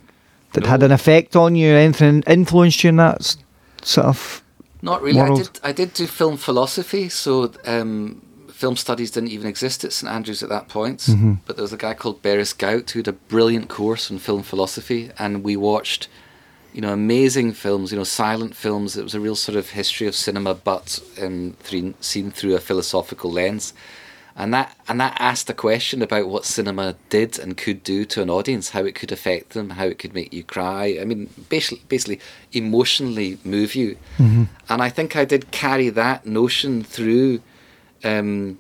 that 0.55 0.65
no. 0.65 0.71
had 0.71 0.83
an 0.83 0.93
effect 0.93 1.37
on 1.37 1.55
you? 1.55 1.75
Anything 1.75 2.23
influenced 2.27 2.83
you 2.83 2.89
in 2.89 2.97
that 2.97 3.37
sort 3.83 4.07
of? 4.07 4.43
Not 4.83 5.03
really. 5.03 5.19
World? 5.19 5.39
I 5.39 5.43
did. 5.43 5.61
I 5.63 5.73
did 5.73 5.95
do 5.95 6.07
film 6.07 6.37
philosophy, 6.37 7.09
so 7.09 7.53
um, 7.67 8.23
film 8.51 8.77
studies 8.77 9.11
didn't 9.11 9.31
even 9.31 9.47
exist 9.47 9.85
at 9.85 9.93
St 9.93 10.11
Andrews 10.11 10.43
at 10.43 10.49
that 10.49 10.69
point. 10.69 11.01
Mm-hmm. 11.01 11.35
But 11.47 11.57
there 11.57 11.63
was 11.63 11.73
a 11.73 11.79
guy 11.79 11.95
called 11.95 12.23
Berys 12.23 12.53
Gaut 12.53 12.91
who 12.91 13.01
had 13.01 13.09
a 13.09 13.13
brilliant 13.13 13.69
course 13.69 14.11
on 14.11 14.19
film 14.19 14.43
philosophy, 14.43 15.11
and 15.19 15.43
we 15.43 15.57
watched, 15.57 16.09
you 16.73 16.81
know, 16.81 16.93
amazing 16.93 17.53
films. 17.53 17.93
You 17.93 17.99
know, 17.99 18.05
silent 18.05 18.57
films. 18.57 18.97
It 18.97 19.03
was 19.03 19.15
a 19.15 19.21
real 19.21 19.37
sort 19.37 19.57
of 19.57 19.71
history 19.71 20.07
of 20.07 20.15
cinema, 20.15 20.55
but 20.55 21.01
um, 21.21 21.57
through, 21.61 21.95
seen 22.01 22.31
through 22.31 22.55
a 22.55 22.61
philosophical 22.61 23.31
lens 23.31 23.73
and 24.37 24.53
that 24.53 24.77
and 24.89 25.01
that 25.01 25.17
asked 25.21 25.49
a 25.49 25.55
question 25.55 26.03
about 26.03 26.29
what 26.29 26.45
cinema 26.45 26.97
did 27.09 27.39
and 27.39 27.57
could 27.57 27.85
do 27.85 28.05
to 28.07 28.23
an 28.23 28.31
audience, 28.31 28.71
how 28.71 28.85
it 28.85 28.95
could 28.95 29.13
affect 29.13 29.51
them, 29.51 29.71
how 29.71 29.85
it 29.85 29.99
could 29.99 30.13
make 30.13 30.33
you 30.33 30.43
cry. 30.43 30.99
I 31.01 31.05
mean, 31.05 31.31
basically, 31.49 31.85
basically 31.89 32.21
emotionally 32.53 33.39
move 33.45 33.77
you. 33.77 33.97
Mm-hmm. 34.19 34.45
And 34.69 34.83
I 34.83 34.89
think 34.89 35.15
I 35.15 35.25
did 35.25 35.53
carry 35.53 35.89
that 35.91 36.27
notion 36.27 36.83
through 36.83 37.43
um, 38.03 38.59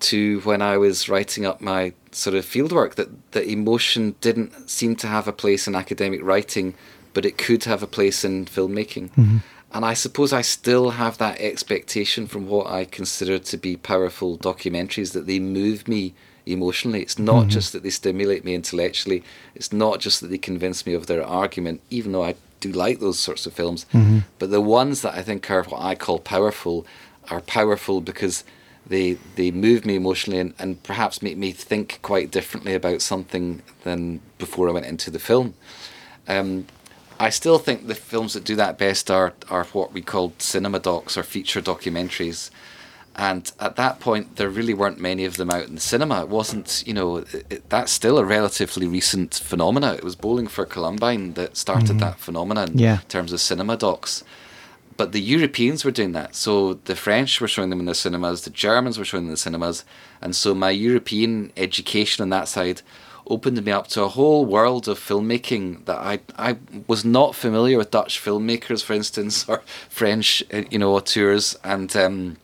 to 0.00 0.40
when 0.40 0.62
I 0.62 0.76
was 0.76 1.08
writing 1.08 1.44
up 1.44 1.60
my 1.60 1.92
sort 2.12 2.36
of 2.36 2.44
fieldwork 2.44 2.94
that 2.94 3.32
that 3.32 3.46
emotion 3.46 4.14
didn't 4.20 4.70
seem 4.70 4.94
to 4.96 5.08
have 5.08 5.26
a 5.26 5.32
place 5.32 5.66
in 5.66 5.74
academic 5.74 6.22
writing, 6.22 6.74
but 7.12 7.24
it 7.24 7.38
could 7.38 7.64
have 7.64 7.82
a 7.82 7.88
place 7.88 8.24
in 8.24 8.46
filmmaking. 8.46 9.10
Mm-hmm. 9.10 9.38
And 9.72 9.84
I 9.84 9.94
suppose 9.94 10.32
I 10.32 10.40
still 10.40 10.90
have 10.90 11.18
that 11.18 11.40
expectation 11.40 12.26
from 12.26 12.48
what 12.48 12.68
I 12.68 12.84
consider 12.84 13.38
to 13.38 13.56
be 13.56 13.76
powerful 13.76 14.38
documentaries 14.38 15.12
that 15.12 15.26
they 15.26 15.38
move 15.38 15.86
me 15.86 16.14
emotionally. 16.46 17.02
It's 17.02 17.18
not 17.18 17.42
mm-hmm. 17.42 17.50
just 17.50 17.72
that 17.72 17.82
they 17.82 17.90
stimulate 17.90 18.44
me 18.44 18.54
intellectually, 18.54 19.22
it's 19.54 19.72
not 19.72 20.00
just 20.00 20.20
that 20.20 20.28
they 20.28 20.38
convince 20.38 20.86
me 20.86 20.94
of 20.94 21.06
their 21.06 21.24
argument, 21.24 21.82
even 21.90 22.12
though 22.12 22.24
I 22.24 22.36
do 22.60 22.72
like 22.72 23.00
those 23.00 23.18
sorts 23.18 23.46
of 23.46 23.52
films. 23.52 23.86
Mm-hmm. 23.92 24.20
But 24.38 24.50
the 24.50 24.60
ones 24.60 25.02
that 25.02 25.14
I 25.14 25.22
think 25.22 25.50
are 25.50 25.62
what 25.64 25.82
I 25.82 25.94
call 25.94 26.18
powerful 26.18 26.86
are 27.30 27.40
powerful 27.40 28.00
because 28.00 28.44
they 28.86 29.18
they 29.36 29.50
move 29.50 29.84
me 29.84 29.96
emotionally 29.96 30.40
and, 30.40 30.54
and 30.58 30.82
perhaps 30.82 31.22
make 31.22 31.36
me 31.36 31.52
think 31.52 31.98
quite 32.02 32.30
differently 32.30 32.74
about 32.74 33.02
something 33.02 33.62
than 33.84 34.20
before 34.38 34.68
I 34.68 34.72
went 34.72 34.86
into 34.86 35.10
the 35.10 35.18
film. 35.18 35.54
Um, 36.26 36.66
I 37.18 37.30
still 37.30 37.58
think 37.58 37.86
the 37.86 37.94
films 37.94 38.34
that 38.34 38.44
do 38.44 38.56
that 38.56 38.78
best 38.78 39.10
are 39.10 39.34
are 39.50 39.64
what 39.64 39.92
we 39.92 40.02
called 40.02 40.40
cinema 40.40 40.78
docs 40.78 41.16
or 41.16 41.22
feature 41.22 41.60
documentaries. 41.60 42.50
And 43.16 43.50
at 43.58 43.74
that 43.74 43.98
point, 43.98 44.36
there 44.36 44.48
really 44.48 44.74
weren't 44.74 45.00
many 45.00 45.24
of 45.24 45.38
them 45.38 45.50
out 45.50 45.66
in 45.66 45.74
the 45.74 45.80
cinema. 45.80 46.22
It 46.22 46.28
wasn't, 46.28 46.84
you 46.86 46.94
know, 46.94 47.16
it, 47.16 47.68
that's 47.68 47.90
still 47.90 48.16
a 48.16 48.24
relatively 48.24 48.86
recent 48.86 49.34
phenomena. 49.34 49.94
It 49.94 50.04
was 50.04 50.14
Bowling 50.14 50.46
for 50.46 50.64
Columbine 50.64 51.32
that 51.34 51.56
started 51.56 51.88
mm-hmm. 51.88 51.98
that 51.98 52.20
phenomenon 52.20 52.78
yeah. 52.78 53.00
in 53.00 53.06
terms 53.08 53.32
of 53.32 53.40
cinema 53.40 53.76
docs. 53.76 54.22
But 54.96 55.10
the 55.10 55.20
Europeans 55.20 55.84
were 55.84 55.90
doing 55.90 56.12
that. 56.12 56.36
So 56.36 56.74
the 56.74 56.94
French 56.94 57.40
were 57.40 57.48
showing 57.48 57.70
them 57.70 57.80
in 57.80 57.86
the 57.86 57.94
cinemas, 57.94 58.42
the 58.42 58.50
Germans 58.50 58.98
were 58.98 59.04
showing 59.04 59.24
them 59.24 59.30
in 59.30 59.34
the 59.34 59.38
cinemas. 59.38 59.84
And 60.22 60.36
so 60.36 60.54
my 60.54 60.70
European 60.70 61.52
education 61.56 62.22
on 62.22 62.30
that 62.30 62.46
side 62.46 62.82
opened 63.28 63.62
me 63.64 63.72
up 63.72 63.86
to 63.88 64.02
a 64.02 64.08
whole 64.08 64.44
world 64.44 64.88
of 64.88 64.98
filmmaking 64.98 65.84
that 65.86 65.98
I 65.98 66.20
I 66.36 66.56
was 66.86 67.04
not 67.04 67.34
familiar 67.34 67.78
with 67.78 67.90
Dutch 67.90 68.20
filmmakers, 68.20 68.82
for 68.82 68.94
instance, 68.94 69.44
or 69.48 69.62
French, 69.88 70.42
uh, 70.52 70.62
you 70.70 70.78
know, 70.78 70.94
auteurs 70.94 71.56
and 71.64 71.94
um, 71.96 72.36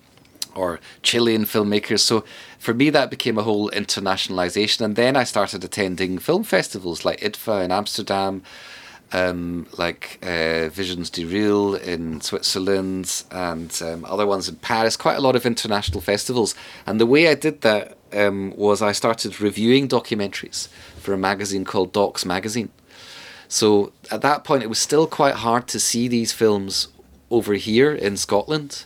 or 0.55 0.81
Chilean 1.03 1.45
filmmakers. 1.45 2.01
So 2.01 2.25
for 2.59 2.75
me, 2.75 2.91
that 2.91 3.11
became 3.11 3.39
a 3.39 3.43
whole 3.43 3.71
internationalization, 3.71 4.83
and 4.83 4.97
then 4.97 5.17
I 5.17 5.25
started 5.25 5.65
attending 5.65 6.19
film 6.19 6.45
festivals 6.45 7.05
like 7.05 7.21
IDFA 7.21 7.65
in 7.65 7.73
Amsterdam. 7.73 8.43
Um, 9.15 9.69
like 9.79 10.19
uh, 10.23 10.69
Visions 10.71 11.09
du 11.09 11.29
Reel 11.29 11.77
in 11.77 12.21
Switzerland 12.21 13.23
and 13.31 13.71
um, 13.81 14.05
other 14.07 14.27
ones 14.27 14.49
in 14.49 14.57
Paris, 14.57 14.97
quite 14.97 15.17
a 15.17 15.21
lot 15.21 15.37
of 15.37 15.47
international 15.47 16.01
festivals. 16.01 16.57
And 16.85 17.01
the 17.01 17.07
way 17.07 17.29
I 17.29 17.37
did 17.37 17.61
that 17.61 17.97
um, 18.13 18.53
was 18.57 18.83
I 18.83 18.91
started 18.91 19.41
reviewing 19.41 19.87
documentaries 19.87 20.67
for 20.99 21.13
a 21.13 21.17
magazine 21.17 21.65
called 21.65 21.93
DOX 21.93 22.25
Magazine. 22.25 22.71
So 23.47 23.93
at 24.11 24.23
that 24.23 24.43
point, 24.43 24.65
it 24.65 24.69
was 24.69 24.81
still 24.81 25.07
quite 25.07 25.37
hard 25.37 25.69
to 25.69 25.79
see 25.79 26.09
these 26.09 26.33
films 26.33 26.89
over 27.31 27.55
here 27.55 27.93
in 27.95 28.17
Scotland. 28.17 28.85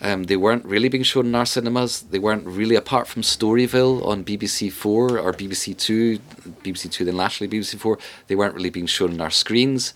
Um, 0.00 0.24
they 0.24 0.36
weren't 0.36 0.64
really 0.64 0.88
being 0.88 1.02
shown 1.02 1.26
in 1.26 1.34
our 1.34 1.46
cinemas. 1.46 2.02
They 2.02 2.20
weren't 2.20 2.46
really, 2.46 2.76
apart 2.76 3.08
from 3.08 3.22
Storyville 3.22 4.06
on 4.06 4.24
BBC 4.24 4.72
Four 4.72 5.18
or 5.18 5.32
BBC 5.32 5.76
Two, 5.76 6.18
BBC 6.62 6.90
Two, 6.90 7.04
then 7.04 7.16
lastly 7.16 7.48
BBC 7.48 7.78
Four. 7.78 7.98
They 8.28 8.36
weren't 8.36 8.54
really 8.54 8.70
being 8.70 8.86
shown 8.86 9.12
in 9.12 9.20
our 9.20 9.30
screens. 9.30 9.94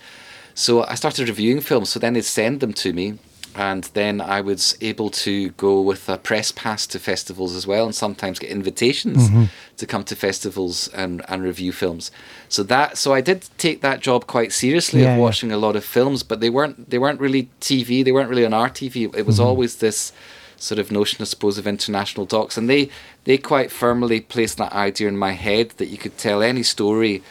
So 0.54 0.84
I 0.84 0.96
started 0.96 1.28
reviewing 1.28 1.60
films. 1.60 1.90
So 1.90 2.00
then 2.00 2.14
they'd 2.14 2.24
send 2.24 2.60
them 2.60 2.72
to 2.74 2.92
me, 2.92 3.18
and 3.54 3.84
then 3.94 4.20
I 4.20 4.40
was 4.40 4.76
able 4.80 5.10
to 5.10 5.50
go 5.50 5.80
with 5.80 6.08
a 6.08 6.16
press 6.18 6.52
pass 6.52 6.86
to 6.88 6.98
festivals 6.98 7.54
as 7.54 7.66
well, 7.66 7.84
and 7.84 7.94
sometimes 7.94 8.38
get 8.38 8.50
invitations 8.50 9.28
Mm-hmm. 9.28 9.44
to 9.76 9.86
come 9.86 10.04
to 10.04 10.16
festivals 10.16 10.88
and, 10.88 11.22
and 11.28 11.42
review 11.42 11.72
films. 11.72 12.10
So 12.48 12.62
that 12.64 12.96
so 12.98 13.12
I 13.14 13.20
did 13.20 13.48
take 13.58 13.80
that 13.82 14.00
job 14.00 14.26
quite 14.26 14.52
seriously 14.52 15.02
Yeah, 15.02 15.12
of 15.12 15.16
yeah. 15.16 15.22
watching 15.22 15.52
a 15.52 15.56
lot 15.58 15.76
of 15.76 15.84
films, 15.84 16.22
but 16.22 16.40
they 16.40 16.50
weren't 16.50 16.90
they 16.90 16.98
weren't 16.98 17.20
really 17.20 17.48
TV. 17.60 18.04
They 18.04 18.12
weren't 18.12 18.30
really 18.30 18.46
on 18.46 18.54
our 18.54 18.70
TV. 18.70 18.96
It 19.04 19.10
Mm-hmm. 19.12 19.26
was 19.26 19.40
always 19.40 19.76
this 19.76 20.12
sort 20.56 20.78
of 20.78 20.92
notion, 20.92 21.20
I 21.20 21.24
suppose, 21.24 21.58
of 21.58 21.66
international 21.66 22.24
docs, 22.26 22.56
and 22.56 22.68
they 22.70 22.88
they 23.24 23.36
quite 23.38 23.70
firmly 23.72 24.20
placed 24.20 24.58
that 24.58 24.72
idea 24.72 25.08
in 25.08 25.16
my 25.16 25.32
head 25.32 25.70
that 25.78 25.86
you 25.86 25.98
could 25.98 26.16
tell 26.18 26.42
any 26.42 26.62
story 26.62 27.22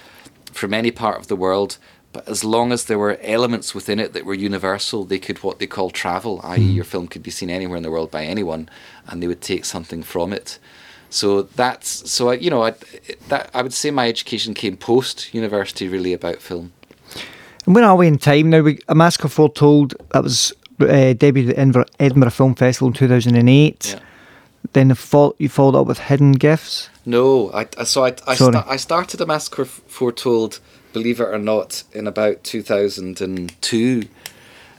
from 0.51 0.73
any 0.73 0.91
part 0.91 1.17
of 1.19 1.27
the 1.27 1.35
world. 1.35 1.77
But 2.13 2.27
as 2.27 2.43
long 2.43 2.71
as 2.73 2.85
there 2.85 2.99
were 2.99 3.17
elements 3.21 3.73
within 3.73 3.99
it 3.99 4.11
that 4.13 4.25
were 4.25 4.33
universal, 4.33 5.05
they 5.05 5.19
could 5.19 5.37
what 5.43 5.59
they 5.59 5.67
call 5.67 5.89
travel, 5.89 6.41
i.e., 6.43 6.61
your 6.61 6.83
film 6.83 7.07
could 7.07 7.23
be 7.23 7.31
seen 7.31 7.49
anywhere 7.49 7.77
in 7.77 7.83
the 7.83 7.91
world 7.91 8.11
by 8.11 8.25
anyone, 8.25 8.67
and 9.07 9.23
they 9.23 9.27
would 9.27 9.41
take 9.41 9.63
something 9.63 10.03
from 10.03 10.33
it. 10.33 10.59
So 11.09 11.43
that's 11.43 12.09
so 12.09 12.29
I, 12.29 12.33
you 12.35 12.49
know 12.49 12.63
I, 12.63 12.73
that 13.27 13.49
I 13.53 13.61
would 13.61 13.73
say 13.73 13.91
my 13.91 14.07
education 14.07 14.53
came 14.53 14.77
post 14.77 15.33
university 15.33 15.87
really 15.87 16.13
about 16.13 16.41
film. 16.41 16.71
And 17.65 17.75
where 17.75 17.85
are 17.85 17.95
we 17.95 18.07
in 18.07 18.17
time 18.17 18.49
now? 18.49 18.61
We, 18.61 18.79
a 18.87 18.95
Massacre 18.95 19.27
Foretold, 19.27 19.93
that 20.13 20.23
was 20.23 20.51
uh, 20.79 21.13
debuted 21.13 21.49
at 21.49 21.57
Edinburgh, 21.57 21.85
Edinburgh 21.99 22.31
Film 22.31 22.55
Festival 22.55 22.87
in 22.87 22.93
2008. 22.93 23.93
Yeah. 23.93 23.99
Then 24.73 24.87
the 24.87 24.95
fol- 24.95 25.35
you 25.37 25.49
followed 25.49 25.79
up 25.79 25.87
with 25.87 25.99
Hidden 25.99 26.33
Gifts. 26.33 26.89
No, 27.05 27.51
I, 27.51 27.67
I 27.77 27.83
so 27.83 28.05
I 28.05 28.15
I, 28.27 28.35
sta- 28.35 28.65
I 28.67 28.77
started 28.77 29.21
a 29.21 29.25
massacre 29.25 29.63
F- 29.63 29.81
foretold, 29.87 30.59
believe 30.93 31.19
it 31.19 31.29
or 31.29 31.39
not, 31.39 31.83
in 31.93 32.07
about 32.07 32.43
two 32.43 32.61
thousand 32.61 33.21
and 33.21 33.59
two. 33.61 34.03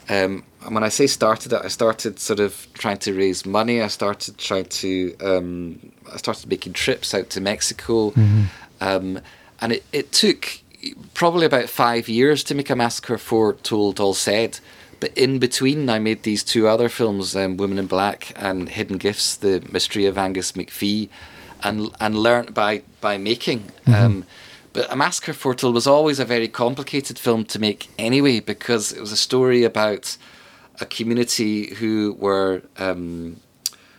Um, 0.08 0.44
and 0.64 0.74
when 0.74 0.84
I 0.84 0.88
say 0.90 1.06
started 1.06 1.52
it, 1.52 1.62
I 1.64 1.68
started 1.68 2.18
sort 2.18 2.40
of 2.40 2.66
trying 2.74 2.98
to 2.98 3.14
raise 3.14 3.46
money. 3.46 3.80
I 3.80 3.88
started 3.88 4.36
trying 4.36 4.66
to 4.66 5.16
um, 5.20 5.92
I 6.12 6.16
started 6.16 6.50
making 6.50 6.72
trips 6.72 7.14
out 7.14 7.30
to 7.30 7.40
Mexico, 7.40 8.12
um, 8.80 9.20
and 9.60 9.72
it, 9.72 9.84
it 9.92 10.12
took 10.12 10.60
probably 11.14 11.46
about 11.46 11.68
five 11.68 12.08
years 12.08 12.42
to 12.44 12.54
make 12.54 12.70
a 12.70 12.76
massacre 12.76 13.18
Foretold 13.18 14.00
all 14.00 14.14
said. 14.14 14.58
But 14.98 15.16
in 15.16 15.38
between, 15.38 15.88
I 15.88 15.98
made 15.98 16.22
these 16.22 16.44
two 16.44 16.68
other 16.68 16.88
films, 16.88 17.34
um, 17.34 17.56
Women 17.56 17.78
in 17.78 17.86
Black 17.86 18.32
and 18.36 18.68
Hidden 18.68 18.98
Gifts, 18.98 19.36
The 19.36 19.60
Mystery 19.72 20.06
of 20.06 20.16
Angus 20.16 20.52
McPhee, 20.52 21.08
and 21.62 21.90
and 22.00 22.16
learnt 22.16 22.54
by 22.54 22.82
by 23.00 23.18
making. 23.18 23.70
Um, 23.86 24.24
but 24.72 24.90
A 24.92 24.96
Massacre 24.96 25.34
was 25.70 25.86
always 25.86 26.18
a 26.18 26.24
very 26.24 26.48
complicated 26.48 27.18
film 27.18 27.44
to 27.46 27.58
make 27.58 27.88
anyway 27.98 28.40
because 28.40 28.92
it 28.92 29.00
was 29.00 29.12
a 29.12 29.16
story 29.16 29.64
about 29.64 30.16
a 30.80 30.86
community 30.86 31.74
who 31.74 32.16
were 32.18 32.62
um, 32.78 33.36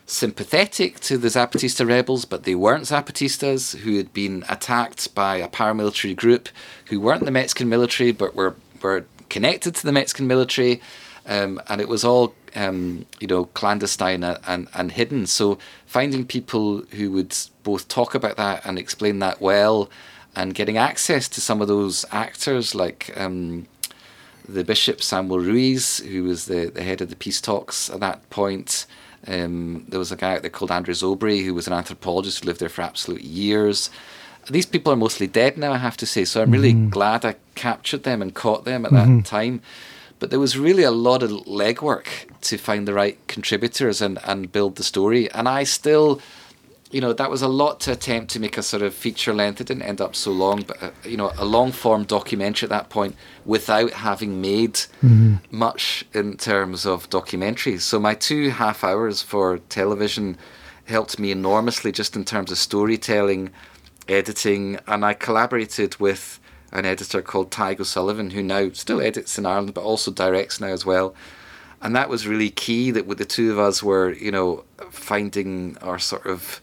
sympathetic 0.05 0.99
to 1.01 1.17
the 1.17 1.27
Zapatista 1.27 1.88
rebels, 1.88 2.25
but 2.25 2.43
they 2.43 2.55
weren't 2.55 2.86
Zapatistas, 2.86 3.77
who 3.77 3.97
had 3.97 4.13
been 4.13 4.43
attacked 4.49 5.13
by 5.13 5.38
a 5.38 5.47
paramilitary 5.47 6.15
group 6.15 6.49
who 6.88 6.99
weren't 6.99 7.25
the 7.25 7.31
Mexican 7.31 7.69
military 7.69 8.12
but 8.12 8.36
were, 8.36 8.55
were 8.81 9.05
connected 9.29 9.75
to 9.75 9.86
the 9.86 9.91
Mexican 9.91 10.27
military. 10.27 10.81
Um, 11.25 11.62
and 11.69 11.79
it 11.79 11.88
was 11.88 12.03
all, 12.03 12.36
um, 12.55 13.05
you 13.19 13.27
know, 13.27 13.45
clandestine 13.45 14.23
and, 14.23 14.67
and 14.73 14.91
hidden. 14.91 15.25
So 15.25 15.57
finding 15.86 16.25
people 16.25 16.81
who 16.91 17.12
would 17.12 17.36
both 17.63 17.88
talk 17.88 18.13
about 18.13 18.36
that 18.38 18.65
and 18.65 18.77
explain 18.77 19.19
that 19.19 19.39
well, 19.39 19.89
and 20.36 20.54
getting 20.54 20.78
access 20.78 21.28
to 21.30 21.41
some 21.41 21.62
of 21.62 21.67
those 21.67 22.06
actors 22.12 22.74
like 22.74 23.13
um, 23.15 23.67
the 24.48 24.63
Bishop 24.63 25.02
Samuel 25.02 25.39
Ruiz, 25.39 26.00
who 26.00 26.24
was 26.24 26.46
the, 26.46 26.72
the 26.74 26.84
head 26.84 27.02
of 27.02 27.10
the 27.10 27.15
peace 27.15 27.39
talks 27.39 27.89
at 27.89 28.00
that 28.00 28.30
point. 28.30 28.86
Um, 29.28 29.86
there 29.88 30.00
was 30.00 30.12
a 30.12 30.17
guy 30.17 30.36
out 30.36 30.41
there 30.41 30.50
called 30.50 30.72
Andrés 30.72 31.02
Aubry, 31.02 31.46
who 31.46 31.54
was 31.54 31.67
an 31.67 31.74
anthropologist 31.74 32.43
who 32.43 32.48
lived 32.48 32.60
there 32.60 32.69
for 32.69 32.82
absolute 32.82 33.22
years. 33.22 33.89
These 34.50 34.65
people 34.65 34.91
are 34.91 34.98
mostly 34.98 35.28
dead 35.28 35.58
now, 35.58 35.72
I 35.72 35.78
have 35.78 35.96
to 35.98 36.06
say, 36.06 36.26
so 36.26 36.41
I'm 36.41 36.52
really 36.52 36.74
glad 36.74 37.24
I 37.24 37.36
captured 37.56 38.04
them 38.04 38.22
and 38.22 38.34
caught 38.34 38.65
them 38.65 38.86
at 38.86 38.91
that 38.91 39.26
time. 39.26 39.62
But 40.19 40.30
there 40.30 40.39
was 40.39 40.58
really 40.58 40.84
a 40.84 40.91
lot 40.91 41.24
of 41.24 41.32
legwork 41.32 42.08
to 42.41 42.58
find 42.58 42.86
the 42.88 42.93
right 42.93 43.17
contributors 43.28 44.02
and, 44.02 44.19
and 44.26 44.52
build 44.52 44.76
the 44.76 44.84
story. 44.84 45.32
And 45.32 45.48
I 45.48 45.63
still, 45.63 46.22
you 46.93 47.01
know, 47.01 47.12
that 47.12 47.32
was 47.32 47.41
a 47.41 47.47
lot 47.47 47.79
to 47.82 47.91
attempt 47.91 48.32
to 48.32 48.39
make 48.39 48.56
a 48.56 48.62
sort 48.62 48.84
of 48.84 48.93
feature 48.93 49.34
length. 49.34 49.60
It 49.60 49.65
didn't 49.65 49.82
end 49.82 49.99
up 49.99 50.15
so 50.15 50.32
long, 50.32 50.62
but, 50.62 50.82
uh, 50.82 50.91
you 51.03 51.17
know, 51.17 51.34
a 51.39 51.43
long 51.43 51.71
form 51.71 52.03
documentary 52.03 52.67
at 52.67 52.69
that 52.69 52.89
point 52.89 53.15
without 53.45 53.91
having 53.93 54.39
made 54.39 54.79
much 55.49 56.06
in 56.13 56.38
terms 56.38 56.86
of 56.86 57.10
documentaries. 57.10 57.82
So 57.82 57.99
my 57.99 58.13
two 58.13 58.51
half 58.51 58.84
hours 58.84 59.23
for 59.23 59.58
television 59.69 60.38
helped 60.86 61.17
me 61.17 61.32
enormously 61.32 61.91
just 61.91 62.15
in 62.15 62.25
terms 62.25 62.51
of 62.51 62.60
storytelling, 62.60 63.49
editing, 64.08 64.77
and 64.86 65.03
I 65.03 65.15
collaborated 65.15 65.95
with 65.99 66.39
an 66.71 66.86
editor 66.86 67.23
called 67.23 67.49
Tadhg 67.49 67.79
O'Sullivan, 67.79 68.29
who 68.29 68.43
now 68.43 68.69
still 68.73 69.01
edits 69.01 69.39
in 69.39 69.47
Ireland 69.47 69.73
but 69.73 69.84
also 69.84 70.12
directs 70.12 70.62
now 70.62 70.67
as 70.67 70.86
well. 70.86 71.15
And 71.82 71.95
that 71.95 72.08
was 72.08 72.27
really 72.27 72.51
key 72.51 72.91
that 72.91 73.08
with 73.08 73.17
the 73.17 73.25
two 73.25 73.51
of 73.51 73.58
us 73.58 73.82
were, 73.82 74.13
you 74.13 74.32
know, 74.32 74.63
finding 74.91 75.75
our 75.82 75.97
sort 75.97 76.27
of 76.27 76.62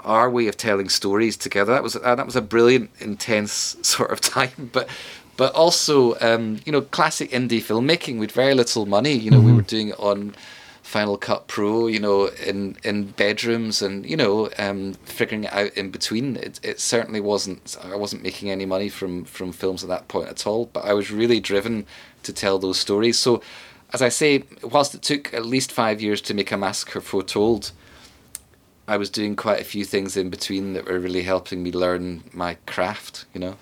our 0.00 0.30
way 0.30 0.48
of 0.48 0.56
telling 0.56 0.88
stories 0.88 1.36
together. 1.36 1.72
That 1.72 1.82
was 1.82 1.96
uh, 1.96 2.14
that 2.14 2.26
was 2.26 2.36
a 2.36 2.42
brilliant, 2.42 2.90
intense 3.00 3.76
sort 3.82 4.10
of 4.10 4.20
time, 4.20 4.70
but 4.72 4.88
but 5.36 5.54
also 5.54 6.18
um, 6.20 6.60
you 6.66 6.72
know 6.72 6.82
classic 6.82 7.30
indie 7.30 7.62
filmmaking 7.62 8.18
with 8.18 8.32
very 8.32 8.54
little 8.54 8.86
money. 8.86 9.14
You 9.14 9.30
know, 9.30 9.40
we 9.40 9.52
were 9.52 9.62
doing 9.62 9.88
it 9.88 9.98
on 9.98 10.34
Final 10.82 11.16
Cut 11.16 11.48
Pro. 11.48 11.86
You 11.86 12.00
know, 12.00 12.26
in 12.26 12.76
in 12.84 13.12
bedrooms 13.12 13.80
and 13.80 14.04
you 14.04 14.16
know 14.16 14.50
um, 14.58 14.94
figuring 15.04 15.44
it 15.44 15.52
out 15.52 15.72
in 15.74 15.90
between. 15.90 16.36
It 16.36 16.60
it 16.62 16.80
certainly 16.80 17.20
wasn't. 17.20 17.76
I 17.82 17.96
wasn't 17.96 18.22
making 18.22 18.50
any 18.50 18.66
money 18.66 18.88
from 18.88 19.24
from 19.24 19.52
films 19.52 19.82
at 19.82 19.88
that 19.88 20.08
point 20.08 20.28
at 20.28 20.46
all. 20.46 20.66
But 20.66 20.84
I 20.84 20.92
was 20.92 21.10
really 21.10 21.40
driven 21.40 21.86
to 22.22 22.32
tell 22.32 22.58
those 22.58 22.78
stories. 22.78 23.18
So. 23.18 23.42
As 23.92 24.02
I 24.02 24.08
say, 24.08 24.44
whilst 24.62 24.94
it 24.94 25.02
took 25.02 25.34
at 25.34 25.44
least 25.44 25.72
five 25.72 26.00
years 26.00 26.20
to 26.20 26.32
make 26.32 26.52
a 26.52 26.56
massacre 26.56 27.00
foretold, 27.00 27.72
I 28.90 28.96
was 28.96 29.08
doing 29.08 29.36
quite 29.36 29.60
a 29.60 29.64
few 29.64 29.84
things 29.84 30.16
in 30.16 30.30
between 30.30 30.72
that 30.72 30.86
were 30.86 30.98
really 30.98 31.22
helping 31.22 31.62
me 31.62 31.70
learn 31.70 32.24
my 32.32 32.54
craft, 32.66 33.24
you 33.32 33.38
know. 33.38 33.54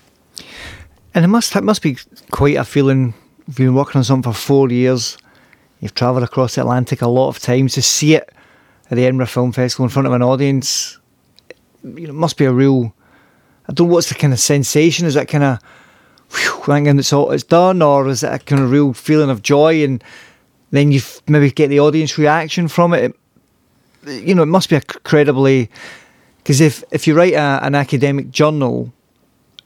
And 1.15 1.23
it 1.23 1.29
must 1.29 1.55
it 1.55 1.63
must 1.63 1.83
be 1.83 1.99
quite 2.31 2.57
a 2.57 2.65
feeling. 2.65 3.13
You've 3.47 3.59
been 3.59 3.75
working 3.75 3.99
on 3.99 4.05
something 4.05 4.33
for 4.33 4.39
four 4.39 4.71
years, 4.71 5.19
you've 5.81 5.95
travelled 5.95 6.25
across 6.25 6.55
the 6.55 6.63
Atlantic 6.63 7.03
a 7.03 7.09
lot 7.09 7.29
of 7.29 7.41
times 7.41 7.75
to 7.75 7.83
see 7.83 8.15
it 8.15 8.33
at 8.91 8.97
the 8.97 9.05
Edinburgh 9.05 9.27
Film 9.27 9.53
Festival 9.53 9.85
in 9.85 9.91
front 9.91 10.07
of 10.07 10.15
an 10.15 10.23
audience. 10.23 10.99
You 11.83 12.07
know, 12.07 12.11
it 12.11 12.15
must 12.15 12.39
be 12.39 12.47
a 12.47 12.53
real. 12.53 12.95
I 13.69 13.75
don't 13.75 13.87
know 13.87 13.93
what's 13.93 14.09
the 14.09 14.15
kind 14.15 14.33
of 14.33 14.41
sensation. 14.41 15.07
Is 15.07 15.13
that 15.13 15.29
kind 15.29 15.45
of 15.45 15.59
thinking 16.31 16.99
it's 16.99 17.13
all 17.13 17.33
it's 17.33 17.45
done, 17.45 17.83
or 17.83 18.09
is 18.09 18.23
it 18.23 18.33
a 18.33 18.39
kind 18.39 18.63
of 18.63 18.71
real 18.71 18.95
feeling 18.95 19.29
of 19.29 19.43
joy, 19.43 19.85
and 19.85 20.03
then 20.71 20.91
you 20.91 21.03
maybe 21.27 21.51
get 21.51 21.69
the 21.69 21.81
audience 21.81 22.17
reaction 22.17 22.67
from 22.67 22.95
it 22.95 23.15
you 24.09 24.35
know, 24.35 24.43
it 24.43 24.47
must 24.47 24.69
be 24.69 24.77
incredibly 24.77 25.71
because 26.39 26.61
if 26.61 26.83
if 26.91 27.07
you 27.07 27.15
write 27.15 27.35
a, 27.35 27.61
an 27.63 27.75
academic 27.75 28.31
journal 28.31 28.93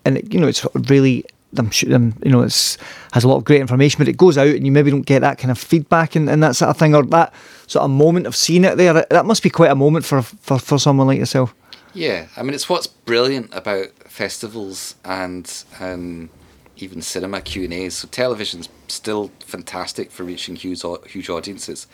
and 0.04 0.18
it, 0.18 0.32
you 0.32 0.40
know 0.40 0.48
it's 0.48 0.66
really 0.74 1.24
I'm 1.56 1.70
sure 1.70 1.90
you 1.90 2.12
know 2.24 2.42
it's 2.42 2.78
has 3.12 3.24
a 3.24 3.28
lot 3.28 3.36
of 3.36 3.44
great 3.44 3.60
information, 3.60 3.98
but 3.98 4.08
it 4.08 4.16
goes 4.16 4.38
out 4.38 4.48
and 4.48 4.64
you 4.64 4.72
maybe 4.72 4.90
don't 4.90 5.06
get 5.06 5.20
that 5.20 5.38
kind 5.38 5.50
of 5.50 5.58
feedback 5.58 6.16
and, 6.16 6.28
and 6.28 6.42
that 6.42 6.56
sort 6.56 6.70
of 6.70 6.78
thing, 6.78 6.94
or 6.94 7.02
that 7.04 7.32
sort 7.66 7.84
of 7.84 7.90
moment 7.90 8.26
of 8.26 8.34
seeing 8.34 8.64
it 8.64 8.76
there. 8.76 9.06
That 9.10 9.26
must 9.26 9.42
be 9.42 9.50
quite 9.50 9.70
a 9.70 9.74
moment 9.74 10.04
for 10.04 10.22
for, 10.22 10.58
for 10.58 10.78
someone 10.78 11.06
like 11.06 11.18
yourself. 11.18 11.54
Yeah, 11.94 12.26
I 12.36 12.42
mean, 12.42 12.54
it's 12.54 12.68
what's 12.68 12.86
brilliant 12.86 13.50
about 13.52 13.88
festivals 14.08 14.94
and 15.04 15.64
um, 15.78 16.30
even 16.78 17.02
cinema 17.02 17.42
Q 17.42 17.64
and 17.64 17.74
A's. 17.74 17.94
So 17.96 18.08
television's 18.08 18.70
still 18.88 19.30
fantastic 19.40 20.10
for 20.10 20.24
reaching 20.24 20.56
huge 20.56 20.82
huge 21.06 21.28
audiences, 21.28 21.86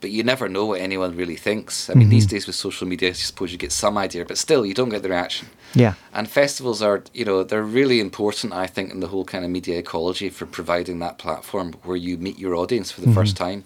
but 0.00 0.10
you 0.10 0.22
never 0.22 0.48
know 0.48 0.66
what 0.66 0.80
anyone 0.80 1.16
really 1.16 1.36
thinks. 1.36 1.90
I 1.90 1.94
mean, 1.94 2.08
these 2.08 2.24
mm-hmm. 2.24 2.36
days 2.36 2.46
with 2.46 2.56
social 2.56 2.86
media, 2.86 3.10
I 3.10 3.12
suppose 3.12 3.52
you 3.52 3.58
get 3.58 3.72
some 3.72 3.98
idea, 3.98 4.24
but 4.24 4.38
still, 4.38 4.64
you 4.64 4.74
don't 4.74 4.88
get 4.88 5.02
the 5.02 5.10
reaction. 5.10 5.48
Yeah, 5.74 5.94
And 6.12 6.28
festivals 6.28 6.82
are, 6.82 7.04
you 7.12 7.24
know, 7.24 7.44
they're 7.44 7.62
really 7.62 8.00
important, 8.00 8.52
I 8.52 8.66
think, 8.66 8.90
in 8.90 9.00
the 9.00 9.08
whole 9.08 9.24
kind 9.24 9.44
of 9.44 9.50
media 9.50 9.78
ecology 9.78 10.30
for 10.30 10.46
providing 10.46 10.98
that 11.00 11.18
platform 11.18 11.74
where 11.84 11.96
you 11.96 12.16
meet 12.16 12.38
your 12.38 12.54
audience 12.54 12.90
for 12.90 13.02
the 13.02 13.12
first 13.12 13.34
mm-hmm. 13.36 13.44
time. 13.44 13.64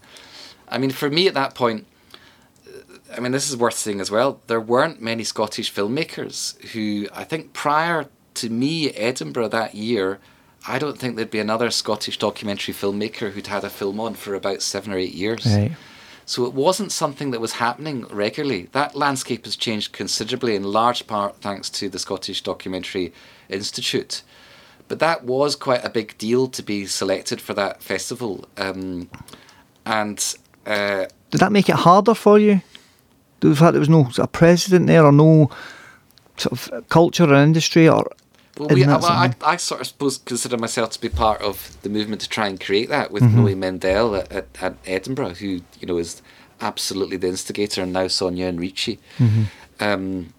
I 0.69 0.79
mean, 0.79 0.91
for 0.91 1.09
me 1.09 1.29
at 1.29 1.35
that 1.35 1.55
point, 1.55 1.87
I 3.17 3.21
mean, 3.21 3.33
this 3.33 3.49
is 3.49 3.57
worth 3.57 3.75
saying 3.75 4.01
as 4.01 4.11
well. 4.11 4.41
There 4.49 4.61
weren't 4.61 5.01
many 5.01 5.25
Scottish 5.25 5.73
filmmakers 5.73 6.61
who, 6.73 7.07
I 7.13 7.25
think, 7.25 7.53
prior 7.53 8.07
to 8.35 8.51
me, 8.51 8.91
Edinburgh 8.91 9.49
that 9.49 9.75
year, 9.75 10.19
I 10.67 10.79
don't 10.79 10.99
think 10.99 11.17
there'd 11.17 11.31
be 11.31 11.39
another 11.39 11.71
Scottish 11.71 12.19
documentary 12.19 12.75
filmmaker 12.75 13.33
who'd 13.33 13.47
had 13.47 13.65
a 13.65 13.71
film 13.71 14.01
on 14.01 14.15
for 14.15 14.35
about 14.35 14.63
seven 14.63 14.93
or 14.93 14.99
eight 14.99 15.15
years. 15.15 15.47
right. 15.47 15.73
So 16.27 16.47
it 16.47 16.55
wasn't 16.55 16.91
something 16.91 17.31
that 17.33 17.41
was 17.41 17.53
happening 17.53 18.07
regularly. 18.07 18.69
That 18.73 18.97
landscape 18.97 19.45
has 19.45 19.57
changed 19.57 19.93
considerably, 19.93 20.57
in 20.57 20.65
large 20.65 21.07
part 21.07 21.37
thanks 21.37 21.69
to 21.71 21.89
the 21.89 21.99
Scottish 21.99 22.43
Documentary 22.43 23.13
Institute. 23.49 24.23
But 24.89 24.99
that 25.01 25.25
was 25.25 25.57
quite 25.57 25.85
a 25.85 25.91
big 25.91 26.17
deal 26.19 26.49
to 26.49 26.63
be 26.63 26.87
selected 26.87 27.41
for 27.41 27.55
that 27.55 27.83
festival. 27.83 28.47
Um, 28.57 29.11
and 29.85 30.35
uh, 30.67 31.07
did 31.31 31.41
that 31.41 31.53
make 31.53 31.69
it 31.69 31.77
harder 31.77 32.15
for 32.15 32.39
you? 32.39 32.63
The 33.41 33.55
fact 33.55 33.73
there 33.73 33.81
was 33.81 33.89
no 33.89 34.05
sort 34.05 34.21
of 34.21 34.33
president 34.33 34.87
there 34.87 35.05
or 35.05 35.13
no 35.13 35.51
sort 36.37 36.53
of 36.53 36.89
culture 36.89 37.25
or 37.25 37.35
industry 37.35 37.89
or 37.89 38.11
well, 38.59 38.69
we, 38.69 38.87
well 38.87 39.05
I, 39.05 39.35
I 39.43 39.57
sort 39.57 39.81
of 39.81 39.87
suppose 39.89 40.19
consider 40.19 40.57
myself 40.57 40.91
to 40.91 41.01
be 41.01 41.09
part 41.09 41.43
of 41.43 41.77
the 41.83 41.89
movement 41.89 42.23
to 42.23 42.29
try 42.29 42.47
and 42.47 42.61
create 42.61 42.89
that 42.89 43.11
with 43.11 43.23
mm-hmm. 43.23 43.45
Noe 43.45 43.55
Mendelle 43.55 44.21
at, 44.21 44.33
at, 44.33 44.47
at, 44.61 44.77
Edinburgh, 44.87 45.35
who 45.35 45.61
you 45.81 45.87
know 45.87 45.99
is 45.99 46.23
absolutely 46.61 47.17
the 47.17 47.29
instigator, 47.29 47.83
and 47.83 47.93
now 47.93 48.05
Sonja 48.07 48.53
Henrici. 48.53 48.99
Mm-hmm. 49.19 49.45
Um, 49.81 50.33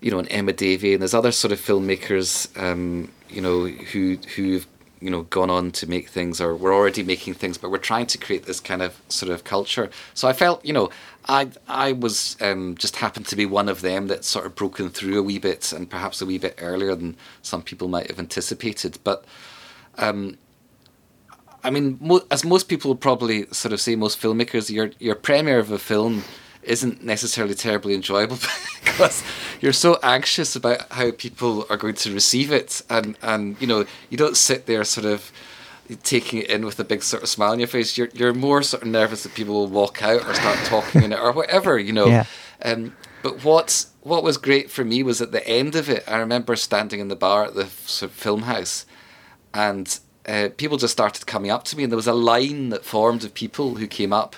you 0.00 0.10
know, 0.10 0.18
and 0.18 0.30
Emma 0.30 0.52
Davie, 0.52 0.92
and 0.92 1.02
there's 1.02 1.14
other 1.14 1.32
sort 1.32 1.52
of 1.52 1.58
filmmakers, 1.60 2.48
um, 2.60 3.10
you 3.30 3.40
know, 3.40 3.66
who 3.66 4.18
who've 4.36 4.66
you 5.00 5.10
know 5.10 5.22
gone 5.22 5.50
on 5.50 5.70
to 5.70 5.86
make 5.86 6.08
things 6.08 6.40
or 6.40 6.54
we're 6.56 6.74
already 6.74 7.02
making 7.02 7.34
things 7.34 7.58
but 7.58 7.70
we're 7.70 7.76
trying 7.76 8.06
to 8.06 8.16
create 8.16 8.46
this 8.46 8.58
kind 8.58 8.80
of 8.80 9.02
sort 9.08 9.30
of 9.30 9.44
culture 9.44 9.90
so 10.14 10.26
i 10.26 10.32
felt 10.32 10.64
you 10.64 10.72
know 10.72 10.88
i 11.28 11.48
i 11.68 11.92
was 11.92 12.36
um, 12.40 12.74
just 12.76 12.96
happened 12.96 13.26
to 13.26 13.36
be 13.36 13.46
one 13.46 13.68
of 13.68 13.80
them 13.80 14.08
that 14.08 14.24
sort 14.24 14.46
of 14.46 14.54
broken 14.54 14.88
through 14.90 15.18
a 15.18 15.22
wee 15.22 15.38
bit 15.38 15.72
and 15.72 15.88
perhaps 15.88 16.20
a 16.20 16.26
wee 16.26 16.38
bit 16.38 16.58
earlier 16.60 16.94
than 16.94 17.16
some 17.42 17.62
people 17.62 17.88
might 17.88 18.08
have 18.08 18.18
anticipated. 18.18 18.98
But 19.04 19.24
um, 19.98 20.38
I 21.62 21.70
mean, 21.70 21.98
mo- 22.00 22.26
as 22.30 22.44
most 22.44 22.68
people 22.68 22.94
probably 22.94 23.46
sort 23.46 23.72
of 23.72 23.80
say, 23.80 23.96
most 23.96 24.20
filmmakers, 24.20 24.70
your 24.70 24.90
your 24.98 25.14
premiere 25.14 25.58
of 25.58 25.70
a 25.70 25.78
film 25.78 26.24
isn't 26.62 27.04
necessarily 27.04 27.54
terribly 27.54 27.94
enjoyable 27.94 28.38
because 28.84 29.22
you're 29.60 29.72
so 29.72 29.98
anxious 30.02 30.56
about 30.56 30.90
how 30.92 31.10
people 31.10 31.66
are 31.68 31.76
going 31.76 31.94
to 31.94 32.12
receive 32.12 32.52
it. 32.52 32.82
And 32.90 33.16
and 33.22 33.56
you 33.60 33.66
know 33.66 33.86
you 34.10 34.18
don't 34.18 34.36
sit 34.36 34.66
there 34.66 34.84
sort 34.84 35.06
of 35.06 35.32
taking 36.02 36.40
it 36.40 36.50
in 36.50 36.64
with 36.64 36.78
a 36.80 36.84
big 36.84 37.02
sort 37.02 37.22
of 37.22 37.28
smile 37.28 37.52
on 37.52 37.58
your 37.58 37.68
face 37.68 37.96
you're 37.98 38.08
you're 38.14 38.32
more 38.32 38.62
sort 38.62 38.82
of 38.82 38.88
nervous 38.88 39.22
that 39.22 39.34
people 39.34 39.54
will 39.54 39.66
walk 39.66 40.02
out 40.02 40.26
or 40.26 40.34
start 40.34 40.58
talking 40.64 41.02
in 41.02 41.12
it 41.12 41.18
or 41.18 41.32
whatever 41.32 41.78
you 41.78 41.92
know 41.92 42.06
yeah. 42.06 42.24
um, 42.64 42.94
but 43.22 43.44
what's 43.44 43.88
what 44.02 44.22
was 44.22 44.36
great 44.36 44.70
for 44.70 44.84
me 44.84 45.02
was 45.02 45.20
at 45.20 45.32
the 45.32 45.46
end 45.46 45.74
of 45.74 45.88
it 45.88 46.04
I 46.06 46.16
remember 46.16 46.56
standing 46.56 47.00
in 47.00 47.08
the 47.08 47.16
bar 47.16 47.44
at 47.44 47.54
the 47.54 47.66
sort 47.66 48.10
of 48.12 48.18
Filmhouse 48.18 48.84
and 49.52 49.98
uh, 50.26 50.48
people 50.56 50.78
just 50.78 50.92
started 50.92 51.26
coming 51.26 51.50
up 51.50 51.64
to 51.64 51.76
me 51.76 51.82
and 51.82 51.92
there 51.92 51.96
was 51.96 52.06
a 52.06 52.14
line 52.14 52.70
that 52.70 52.84
formed 52.84 53.24
of 53.24 53.34
people 53.34 53.74
who 53.74 53.86
came 53.86 54.12
up 54.12 54.36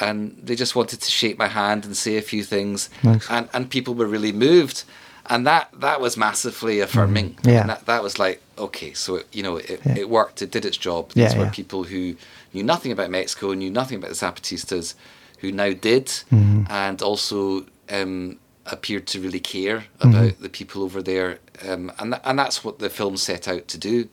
and 0.00 0.38
they 0.42 0.54
just 0.54 0.76
wanted 0.76 1.00
to 1.00 1.10
shake 1.10 1.38
my 1.38 1.48
hand 1.48 1.84
and 1.84 1.96
say 1.96 2.16
a 2.16 2.22
few 2.22 2.44
things, 2.44 2.90
nice. 3.02 3.28
and 3.30 3.48
and 3.52 3.70
people 3.70 3.94
were 3.94 4.06
really 4.06 4.32
moved, 4.32 4.84
and 5.28 5.46
that 5.46 5.68
that 5.80 6.00
was 6.00 6.16
massively 6.16 6.80
affirming. 6.80 7.34
Mm. 7.34 7.52
Yeah, 7.52 7.60
and 7.60 7.70
that, 7.70 7.86
that 7.86 8.02
was 8.02 8.18
like 8.18 8.42
okay, 8.56 8.92
so 8.92 9.16
it, 9.16 9.26
you 9.32 9.42
know 9.42 9.56
it, 9.56 9.80
yeah. 9.84 9.98
it 9.98 10.08
worked, 10.08 10.42
it 10.42 10.50
did 10.50 10.64
its 10.64 10.76
job. 10.76 11.12
These 11.12 11.32
yeah, 11.32 11.38
were 11.38 11.44
yeah. 11.44 11.50
people 11.50 11.84
who 11.84 12.16
knew 12.52 12.62
nothing 12.62 12.92
about 12.92 13.10
Mexico, 13.10 13.52
knew 13.52 13.70
nothing 13.70 13.98
about 13.98 14.10
the 14.10 14.16
Zapatistas, 14.16 14.94
who 15.38 15.52
now 15.52 15.72
did, 15.72 16.06
mm-hmm. 16.06 16.64
and 16.70 17.02
also 17.02 17.66
um, 17.90 18.38
appeared 18.66 19.06
to 19.08 19.20
really 19.20 19.40
care 19.40 19.78
mm-hmm. 19.78 20.08
about 20.08 20.24
mm-hmm. 20.24 20.42
the 20.42 20.48
people 20.48 20.82
over 20.82 21.02
there, 21.02 21.38
um, 21.66 21.92
and 21.98 22.12
th- 22.12 22.22
and 22.24 22.38
that's 22.38 22.64
what 22.64 22.78
the 22.78 22.90
film 22.90 23.16
set 23.16 23.48
out 23.48 23.68
to 23.68 23.78
do. 23.78 24.08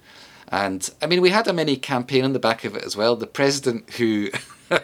And 0.49 0.87
I 1.01 1.07
mean, 1.07 1.21
we 1.21 1.31
had 1.31 1.47
a 1.47 1.53
mini 1.53 1.75
campaign 1.75 2.23
on 2.23 2.33
the 2.33 2.39
back 2.39 2.65
of 2.65 2.75
it 2.75 2.83
as 2.83 2.95
well. 2.95 3.15
The 3.15 3.27
president 3.27 3.89
who 3.91 4.29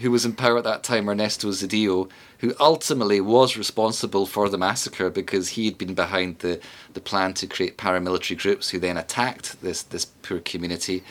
who 0.00 0.10
was 0.10 0.24
in 0.24 0.34
power 0.34 0.58
at 0.58 0.64
that 0.64 0.82
time, 0.82 1.08
Ernesto 1.08 1.48
Zedillo, 1.48 2.10
who 2.42 2.52
ultimately 2.58 3.20
was 3.20 3.56
responsible 3.56 4.26
for 4.26 4.48
the 4.48 4.58
massacre 4.58 5.08
because 5.08 5.50
he 5.50 5.64
had 5.64 5.78
been 5.78 5.94
behind 5.94 6.40
the, 6.40 6.60
the 6.92 7.00
plan 7.00 7.32
to 7.32 7.46
create 7.46 7.78
paramilitary 7.78 8.36
groups 8.36 8.70
who 8.70 8.80
then 8.80 8.96
attacked 8.96 9.62
this, 9.62 9.84
this 9.84 10.04
poor 10.04 10.40
community. 10.40 11.04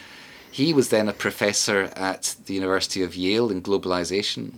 He 0.52 0.74
was 0.74 0.90
then 0.90 1.08
a 1.08 1.14
professor 1.14 1.84
at 1.96 2.36
the 2.46 2.54
University 2.54 3.02
of 3.02 3.16
Yale 3.16 3.50
in 3.50 3.62
globalization, 3.62 4.56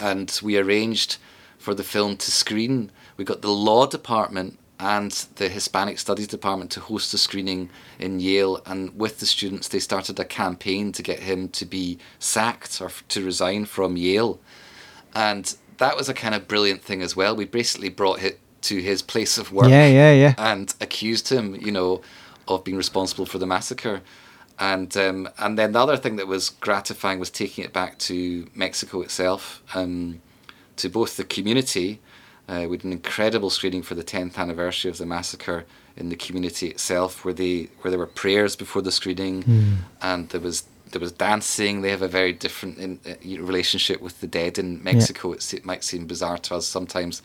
and 0.00 0.40
we 0.42 0.56
arranged 0.56 1.18
for 1.58 1.74
the 1.74 1.84
film 1.84 2.16
to 2.16 2.30
screen. 2.30 2.90
We 3.18 3.26
got 3.26 3.42
the 3.42 3.50
law 3.50 3.86
department 3.86 4.58
and 4.78 5.12
the 5.34 5.50
Hispanic 5.50 5.98
Studies 5.98 6.28
Department 6.28 6.70
to 6.70 6.80
host 6.80 7.12
a 7.12 7.18
screening 7.18 7.68
in 7.98 8.20
Yale. 8.20 8.62
And 8.64 8.96
with 8.98 9.20
the 9.20 9.26
students, 9.26 9.68
they 9.68 9.80
started 9.80 10.18
a 10.18 10.24
campaign 10.24 10.92
to 10.92 11.02
get 11.02 11.20
him 11.20 11.50
to 11.50 11.66
be 11.66 11.98
sacked 12.18 12.80
or 12.80 12.90
to 13.08 13.22
resign 13.22 13.66
from 13.66 13.98
Yale. 13.98 14.40
And 15.14 15.54
that 15.80 15.96
was 15.96 16.08
a 16.08 16.14
kind 16.14 16.34
of 16.34 16.48
brilliant 16.48 16.82
thing 16.82 17.02
as 17.02 17.14
well. 17.16 17.34
We 17.36 17.44
basically 17.44 17.88
brought 17.88 18.22
it 18.22 18.38
to 18.62 18.80
his 18.80 19.02
place 19.02 19.36
of 19.38 19.52
work. 19.52 19.68
Yeah, 19.68 19.86
yeah, 19.86 20.12
yeah. 20.12 20.34
And 20.38 20.72
accused 20.80 21.28
him, 21.30 21.56
you 21.56 21.72
know, 21.72 22.00
of 22.46 22.64
being 22.64 22.76
responsible 22.76 23.26
for 23.26 23.38
the 23.38 23.46
massacre. 23.46 24.00
And 24.58 24.96
um, 24.96 25.28
and 25.38 25.58
then 25.58 25.72
the 25.72 25.80
other 25.80 25.96
thing 25.96 26.16
that 26.16 26.26
was 26.26 26.50
gratifying 26.50 27.18
was 27.18 27.30
taking 27.30 27.64
it 27.64 27.72
back 27.72 27.98
to 28.00 28.46
Mexico 28.54 29.00
itself, 29.00 29.62
um, 29.74 30.22
to 30.76 30.88
both 30.88 31.16
the 31.16 31.24
community 31.24 32.00
uh, 32.50 32.66
we 32.68 32.76
did 32.76 32.84
an 32.84 32.92
incredible 32.92 33.48
screening 33.48 33.82
for 33.82 33.94
the 33.94 34.02
10th 34.02 34.36
anniversary 34.36 34.90
of 34.90 34.98
the 34.98 35.06
massacre 35.06 35.64
in 35.96 36.08
the 36.08 36.16
community 36.16 36.66
itself, 36.66 37.24
where 37.24 37.32
they 37.32 37.68
where 37.80 37.90
there 37.90 37.98
were 37.98 38.06
prayers 38.06 38.56
before 38.56 38.82
the 38.82 38.90
screening, 38.90 39.44
mm. 39.44 39.76
and 40.02 40.28
there 40.30 40.40
was 40.40 40.64
there 40.92 41.00
was 41.00 41.12
dancing. 41.12 41.82
They 41.82 41.90
have 41.90 42.02
a 42.02 42.08
very 42.08 42.32
different 42.32 42.78
in, 42.78 43.00
uh, 43.06 43.14
relationship 43.42 44.00
with 44.00 44.20
the 44.20 44.26
dead 44.26 44.58
in 44.58 44.82
Mexico. 44.82 45.32
Yeah. 45.32 45.58
It 45.58 45.64
might 45.64 45.84
seem 45.84 46.06
bizarre 46.06 46.38
to 46.38 46.56
us 46.56 46.66
sometimes, 46.66 47.22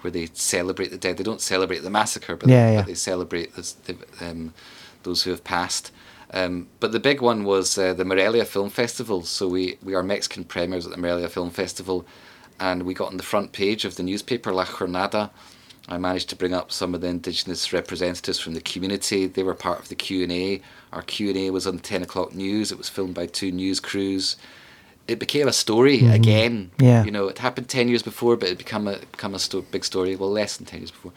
where 0.00 0.10
they 0.10 0.28
celebrate 0.32 0.90
the 0.90 0.98
dead. 0.98 1.16
They 1.16 1.24
don't 1.24 1.40
celebrate 1.40 1.82
the 1.82 1.90
massacre, 1.90 2.36
but, 2.36 2.48
yeah, 2.48 2.66
they, 2.66 2.72
yeah. 2.72 2.80
but 2.80 2.86
they 2.86 2.94
celebrate 2.94 3.54
this, 3.56 3.72
the, 3.72 3.96
um, 4.20 4.54
those 5.02 5.22
who 5.22 5.30
have 5.30 5.44
passed. 5.44 5.92
Um, 6.32 6.68
but 6.78 6.92
the 6.92 7.00
big 7.00 7.20
one 7.20 7.44
was 7.44 7.76
uh, 7.76 7.92
the 7.92 8.04
Morelia 8.04 8.44
Film 8.44 8.70
Festival. 8.70 9.24
So 9.24 9.48
we, 9.48 9.78
we 9.82 9.94
are 9.94 10.02
Mexican 10.02 10.44
premiers 10.44 10.86
at 10.86 10.92
the 10.92 10.98
Morelia 10.98 11.28
Film 11.28 11.50
Festival 11.50 12.06
and 12.60 12.82
we 12.82 12.94
got 12.94 13.08
on 13.08 13.16
the 13.16 13.22
front 13.22 13.52
page 13.52 13.84
of 13.84 13.96
the 13.96 14.02
newspaper 14.02 14.52
La 14.52 14.66
Jornada. 14.66 15.30
I 15.90 15.98
managed 15.98 16.28
to 16.30 16.36
bring 16.36 16.54
up 16.54 16.70
some 16.70 16.94
of 16.94 17.00
the 17.00 17.08
indigenous 17.08 17.72
representatives 17.72 18.38
from 18.38 18.54
the 18.54 18.60
community. 18.60 19.26
They 19.26 19.42
were 19.42 19.54
part 19.54 19.80
of 19.80 19.88
the 19.88 19.96
Q 19.96 20.22
and 20.22 20.32
A. 20.32 20.62
Our 20.92 21.02
Q 21.02 21.30
and 21.30 21.38
A 21.38 21.50
was 21.50 21.66
on 21.66 21.80
ten 21.80 22.02
o'clock 22.02 22.32
news. 22.34 22.70
It 22.70 22.78
was 22.78 22.88
filmed 22.88 23.14
by 23.14 23.26
two 23.26 23.50
news 23.50 23.80
crews. 23.80 24.36
It 25.08 25.18
became 25.18 25.48
a 25.48 25.52
story 25.52 25.98
mm-hmm. 25.98 26.12
again. 26.12 26.70
Yeah, 26.78 27.04
you 27.04 27.10
know, 27.10 27.26
it 27.26 27.38
happened 27.38 27.68
ten 27.68 27.88
years 27.88 28.02
before, 28.02 28.36
but 28.36 28.48
it 28.48 28.58
became 28.58 28.86
a 28.86 28.98
become 28.98 29.34
a 29.34 29.38
sto- 29.40 29.62
big 29.62 29.84
story. 29.84 30.14
Well, 30.14 30.30
less 30.30 30.56
than 30.56 30.66
ten 30.66 30.80
years 30.80 30.92
before, 30.92 31.12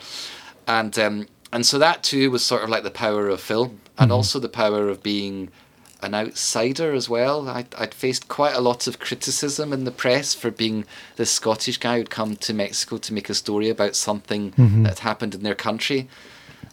and 0.68 0.98
um, 0.98 1.28
and 1.52 1.66
so 1.66 1.78
that 1.78 2.02
too 2.02 2.32
was 2.32 2.44
sort 2.44 2.64
of 2.64 2.70
like 2.70 2.84
the 2.84 2.92
power 2.92 3.30
of 3.30 3.40
film, 3.40 3.80
and 4.00 4.08
mm-hmm. 4.08 4.12
also 4.14 4.40
the 4.40 4.50
power 4.50 4.90
of 4.90 5.04
being 5.04 5.52
an 6.04 6.14
outsider 6.14 6.94
as 6.94 7.10
well. 7.10 7.48
I'd, 7.48 7.74
I'd 7.76 7.94
faced 7.94 8.28
quite 8.28 8.56
a 8.56 8.62
lot 8.62 8.88
of 8.88 9.00
criticism 9.00 9.72
in 9.74 9.86
the 9.86 9.92
press 9.92 10.34
for 10.34 10.52
being 10.52 10.86
the 11.16 11.26
Scottish 11.26 11.78
guy 11.78 11.98
who'd 11.98 12.10
come 12.10 12.36
to 12.36 12.54
Mexico 12.54 12.98
to 12.98 13.14
make 13.14 13.30
a 13.30 13.34
story 13.34 13.70
about 13.70 13.96
something 13.96 14.52
mm-hmm. 14.52 14.84
that 14.84 15.00
happened 15.00 15.34
in 15.34 15.44
their 15.44 15.56
country. 15.56 16.10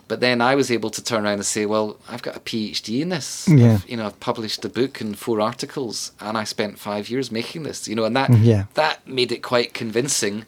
But 0.08 0.18
then 0.18 0.40
I 0.40 0.56
was 0.56 0.72
able 0.72 0.90
to 0.90 1.04
turn 1.04 1.24
around 1.24 1.34
and 1.34 1.46
say, 1.46 1.66
well, 1.66 1.96
I've 2.08 2.22
got 2.22 2.36
a 2.36 2.40
PhD 2.40 3.00
in 3.00 3.10
this. 3.10 3.46
Yeah. 3.48 3.74
I've, 3.74 3.88
you 3.88 3.96
know, 3.96 4.06
I've 4.06 4.18
published 4.18 4.64
a 4.64 4.68
book 4.68 5.00
and 5.00 5.16
four 5.16 5.40
articles, 5.40 6.10
and 6.18 6.36
I 6.36 6.42
spent 6.42 6.80
five 6.80 7.08
years 7.08 7.30
making 7.30 7.62
this. 7.62 7.86
You 7.86 7.94
know, 7.94 8.04
and 8.04 8.16
that 8.16 8.30
yeah. 8.38 8.64
that 8.74 9.06
made 9.06 9.30
it 9.30 9.40
quite 9.40 9.72
convincing, 9.72 10.46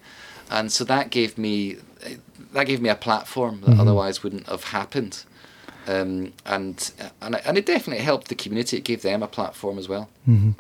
and 0.50 0.72
so 0.72 0.82
that 0.84 1.10
gave 1.10 1.38
me 1.38 1.76
that 2.52 2.66
gave 2.66 2.80
me 2.80 2.88
a 2.88 2.96
platform 2.96 3.60
that 3.60 3.70
mm-hmm. 3.70 3.80
otherwise 3.80 4.24
wouldn't 4.24 4.48
have 4.48 4.64
happened 4.64 5.24
um, 5.86 6.32
and 6.46 6.92
and 7.20 7.36
and 7.44 7.58
it 7.58 7.66
definitely 7.66 8.04
helped 8.04 8.28
the 8.28 8.34
community. 8.34 8.76
It 8.76 8.84
gave 8.84 9.02
them 9.02 9.22
a 9.22 9.28
platform 9.28 9.78
as 9.78 9.88
well. 9.88 10.08
Mm-hmm. 10.28 10.52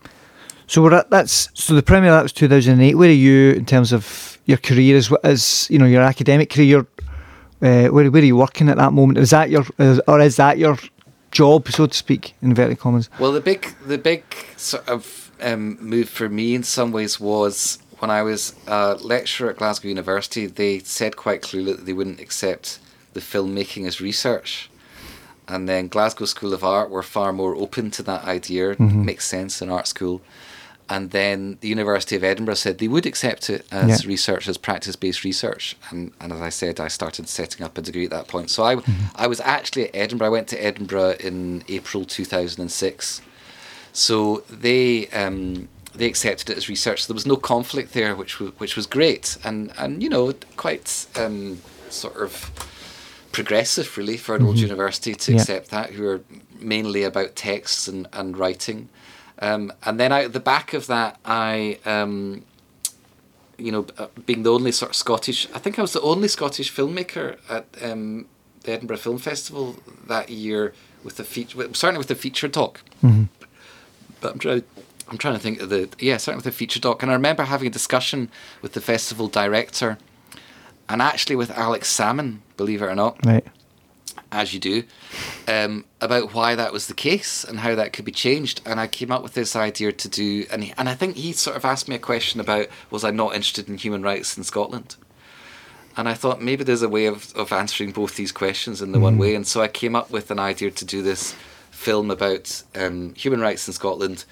So 0.66 0.82
we're 0.82 0.94
at, 0.94 1.10
that's 1.10 1.48
so 1.54 1.74
the 1.74 1.82
Premier 1.82 2.10
that 2.10 2.22
was 2.22 2.32
two 2.32 2.48
thousand 2.48 2.74
and 2.74 2.82
eight. 2.82 2.94
Where 2.94 3.10
are 3.10 3.12
you 3.12 3.52
in 3.52 3.66
terms 3.66 3.92
of 3.92 4.38
your 4.46 4.58
career 4.58 4.96
as 4.96 5.12
as 5.22 5.66
you 5.70 5.78
know 5.78 5.86
your 5.86 6.02
academic 6.02 6.50
career? 6.50 6.86
Uh, 7.60 7.88
where 7.88 8.10
where 8.10 8.22
are 8.22 8.24
you 8.24 8.36
working 8.36 8.68
at 8.68 8.76
that 8.76 8.92
moment? 8.92 9.18
Is 9.18 9.30
that 9.30 9.50
your 9.50 9.64
or 10.06 10.20
is 10.20 10.36
that 10.36 10.58
your 10.58 10.78
job, 11.30 11.68
so 11.68 11.86
to 11.86 11.94
speak, 11.94 12.34
in 12.42 12.50
inverted 12.50 12.78
commas? 12.78 13.08
Well, 13.18 13.32
the 13.32 13.40
big 13.40 13.74
the 13.86 13.98
big 13.98 14.24
sort 14.56 14.88
of 14.88 15.30
um, 15.40 15.78
move 15.80 16.08
for 16.08 16.28
me 16.28 16.54
in 16.54 16.62
some 16.62 16.92
ways 16.92 17.20
was 17.20 17.78
when 17.98 18.10
I 18.10 18.22
was 18.22 18.54
a 18.66 18.94
lecturer 18.94 19.50
at 19.50 19.56
Glasgow 19.56 19.88
University. 19.88 20.46
They 20.46 20.80
said 20.80 21.16
quite 21.16 21.42
clearly 21.42 21.72
that 21.74 21.86
they 21.86 21.92
wouldn't 21.92 22.20
accept 22.20 22.80
the 23.12 23.20
filmmaking 23.20 23.86
as 23.86 24.00
research 24.00 24.70
and 25.48 25.68
then 25.68 25.88
Glasgow 25.88 26.24
School 26.24 26.54
of 26.54 26.62
Art 26.64 26.90
were 26.90 27.02
far 27.02 27.32
more 27.32 27.54
open 27.54 27.90
to 27.92 28.02
that 28.04 28.24
idea. 28.24 28.74
Mm-hmm. 28.74 29.04
Makes 29.04 29.26
sense 29.26 29.60
in 29.60 29.70
art 29.70 29.86
school. 29.86 30.22
And 30.88 31.10
then 31.10 31.58
the 31.60 31.68
University 31.68 32.16
of 32.16 32.24
Edinburgh 32.24 32.54
said 32.54 32.78
they 32.78 32.88
would 32.88 33.06
accept 33.06 33.48
it 33.48 33.66
as 33.70 34.04
yeah. 34.04 34.08
research, 34.08 34.46
as 34.48 34.58
practice 34.58 34.94
based 34.94 35.24
research. 35.24 35.76
And, 35.90 36.12
and 36.20 36.32
as 36.32 36.40
I 36.40 36.50
said, 36.50 36.80
I 36.80 36.88
started 36.88 37.28
setting 37.28 37.64
up 37.64 37.78
a 37.78 37.82
degree 37.82 38.04
at 38.04 38.10
that 38.10 38.28
point. 38.28 38.50
So 38.50 38.64
I, 38.64 38.76
mm-hmm. 38.76 39.06
I 39.14 39.26
was 39.26 39.40
actually 39.40 39.88
at 39.88 39.96
Edinburgh. 39.96 40.26
I 40.26 40.30
went 40.30 40.48
to 40.48 40.62
Edinburgh 40.62 41.16
in 41.20 41.64
April 41.68 42.04
2006. 42.04 43.22
So 43.94 44.42
they, 44.50 45.08
um, 45.08 45.68
they 45.94 46.06
accepted 46.06 46.50
it 46.50 46.56
as 46.56 46.68
research. 46.68 47.06
There 47.06 47.14
was 47.14 47.26
no 47.26 47.36
conflict 47.36 47.92
there, 47.92 48.14
which 48.14 48.40
was 48.40 48.50
which 48.58 48.76
was 48.76 48.86
great, 48.86 49.36
and 49.44 49.72
and 49.78 50.02
you 50.02 50.08
know 50.08 50.32
quite 50.56 51.06
um, 51.16 51.60
sort 51.90 52.16
of 52.16 52.50
progressive 53.32 53.96
really 53.96 54.16
for 54.16 54.34
an 54.34 54.40
mm-hmm. 54.40 54.48
old 54.48 54.58
university 54.58 55.14
to 55.14 55.32
yeah. 55.32 55.40
accept 55.40 55.70
that, 55.70 55.90
who 55.90 56.06
are 56.06 56.20
mainly 56.58 57.02
about 57.02 57.34
texts 57.34 57.88
and 57.88 58.06
and 58.12 58.36
writing. 58.36 58.88
Um, 59.38 59.72
and 59.84 59.98
then 59.98 60.12
out 60.12 60.32
the 60.32 60.40
back 60.40 60.72
of 60.72 60.86
that, 60.86 61.18
I 61.24 61.78
um, 61.84 62.44
you 63.58 63.72
know, 63.72 63.86
uh, 63.98 64.06
being 64.26 64.42
the 64.42 64.52
only 64.52 64.72
sort 64.72 64.90
of 64.90 64.96
Scottish, 64.96 65.46
I 65.54 65.58
think 65.58 65.78
I 65.78 65.82
was 65.82 65.92
the 65.92 66.00
only 66.00 66.28
Scottish 66.28 66.72
filmmaker 66.72 67.38
at 67.48 67.66
um, 67.82 68.26
the 68.62 68.72
Edinburgh 68.72 68.98
Film 68.98 69.18
Festival 69.18 69.76
that 70.06 70.30
year 70.30 70.74
with 71.04 71.16
the 71.16 71.24
feature, 71.24 71.58
certainly 71.74 71.98
with 71.98 72.08
the 72.08 72.14
feature 72.14 72.48
talk. 72.48 72.82
Mm-hmm. 73.02 73.24
But 74.20 74.32
I'm 74.32 74.38
trying, 74.38 74.64
I'm 75.08 75.18
trying 75.18 75.34
to 75.34 75.40
think 75.40 75.60
of 75.60 75.68
the 75.68 75.88
yeah, 75.98 76.16
certainly 76.16 76.38
with 76.38 76.44
the 76.44 76.52
feature 76.52 76.80
doc. 76.80 77.02
And 77.02 77.10
I 77.10 77.14
remember 77.14 77.44
having 77.44 77.68
a 77.68 77.70
discussion 77.70 78.30
with 78.62 78.72
the 78.72 78.80
festival 78.80 79.28
director, 79.28 79.98
and 80.92 81.02
actually 81.02 81.36
with 81.36 81.50
Alex 81.50 81.92
Salmond, 81.92 82.38
believe 82.56 82.82
it 82.82 82.86
or 82.86 82.94
not, 82.94 83.24
right 83.24 83.46
as 84.32 84.54
you 84.54 84.58
do, 84.60 84.82
um, 85.46 85.84
about 86.00 86.32
why 86.32 86.54
that 86.54 86.72
was 86.72 86.86
the 86.86 86.94
case 86.94 87.44
and 87.44 87.60
how 87.60 87.74
that 87.74 87.92
could 87.92 88.04
be 88.04 88.12
changed. 88.12 88.62
And 88.64 88.80
I 88.80 88.86
came 88.86 89.12
up 89.12 89.22
with 89.22 89.34
this 89.34 89.54
idea 89.54 89.92
to 89.92 90.08
do, 90.08 90.46
and 90.50 90.64
he, 90.64 90.74
and 90.78 90.88
I 90.88 90.94
think 90.94 91.16
he 91.16 91.32
sort 91.32 91.56
of 91.56 91.64
asked 91.64 91.86
me 91.86 91.94
a 91.94 92.00
question 92.00 92.40
about 92.40 92.68
was 92.90 93.04
I 93.04 93.10
not 93.10 93.34
interested 93.34 93.68
in 93.68 93.76
human 93.76 94.02
rights 94.02 94.36
in 94.36 94.44
Scotland? 94.44 94.96
And 95.96 96.08
I 96.08 96.14
thought 96.14 96.40
maybe 96.40 96.64
there's 96.64 96.82
a 96.82 96.88
way 96.88 97.04
of, 97.04 97.34
of 97.36 97.52
answering 97.52 97.92
both 97.92 98.16
these 98.16 98.32
questions 98.32 98.80
in 98.80 98.92
the 98.92 98.98
mm. 98.98 99.02
one 99.02 99.18
way. 99.18 99.34
And 99.34 99.46
so 99.46 99.60
I 99.60 99.68
came 99.68 99.94
up 99.94 100.10
with 100.10 100.30
an 100.30 100.38
idea 100.38 100.70
to 100.70 100.84
do 100.86 101.02
this 101.02 101.34
film 101.70 102.10
about 102.10 102.62
um, 102.74 103.14
human 103.14 103.40
rights 103.40 103.66
in 103.66 103.74
Scotland, 103.74 104.24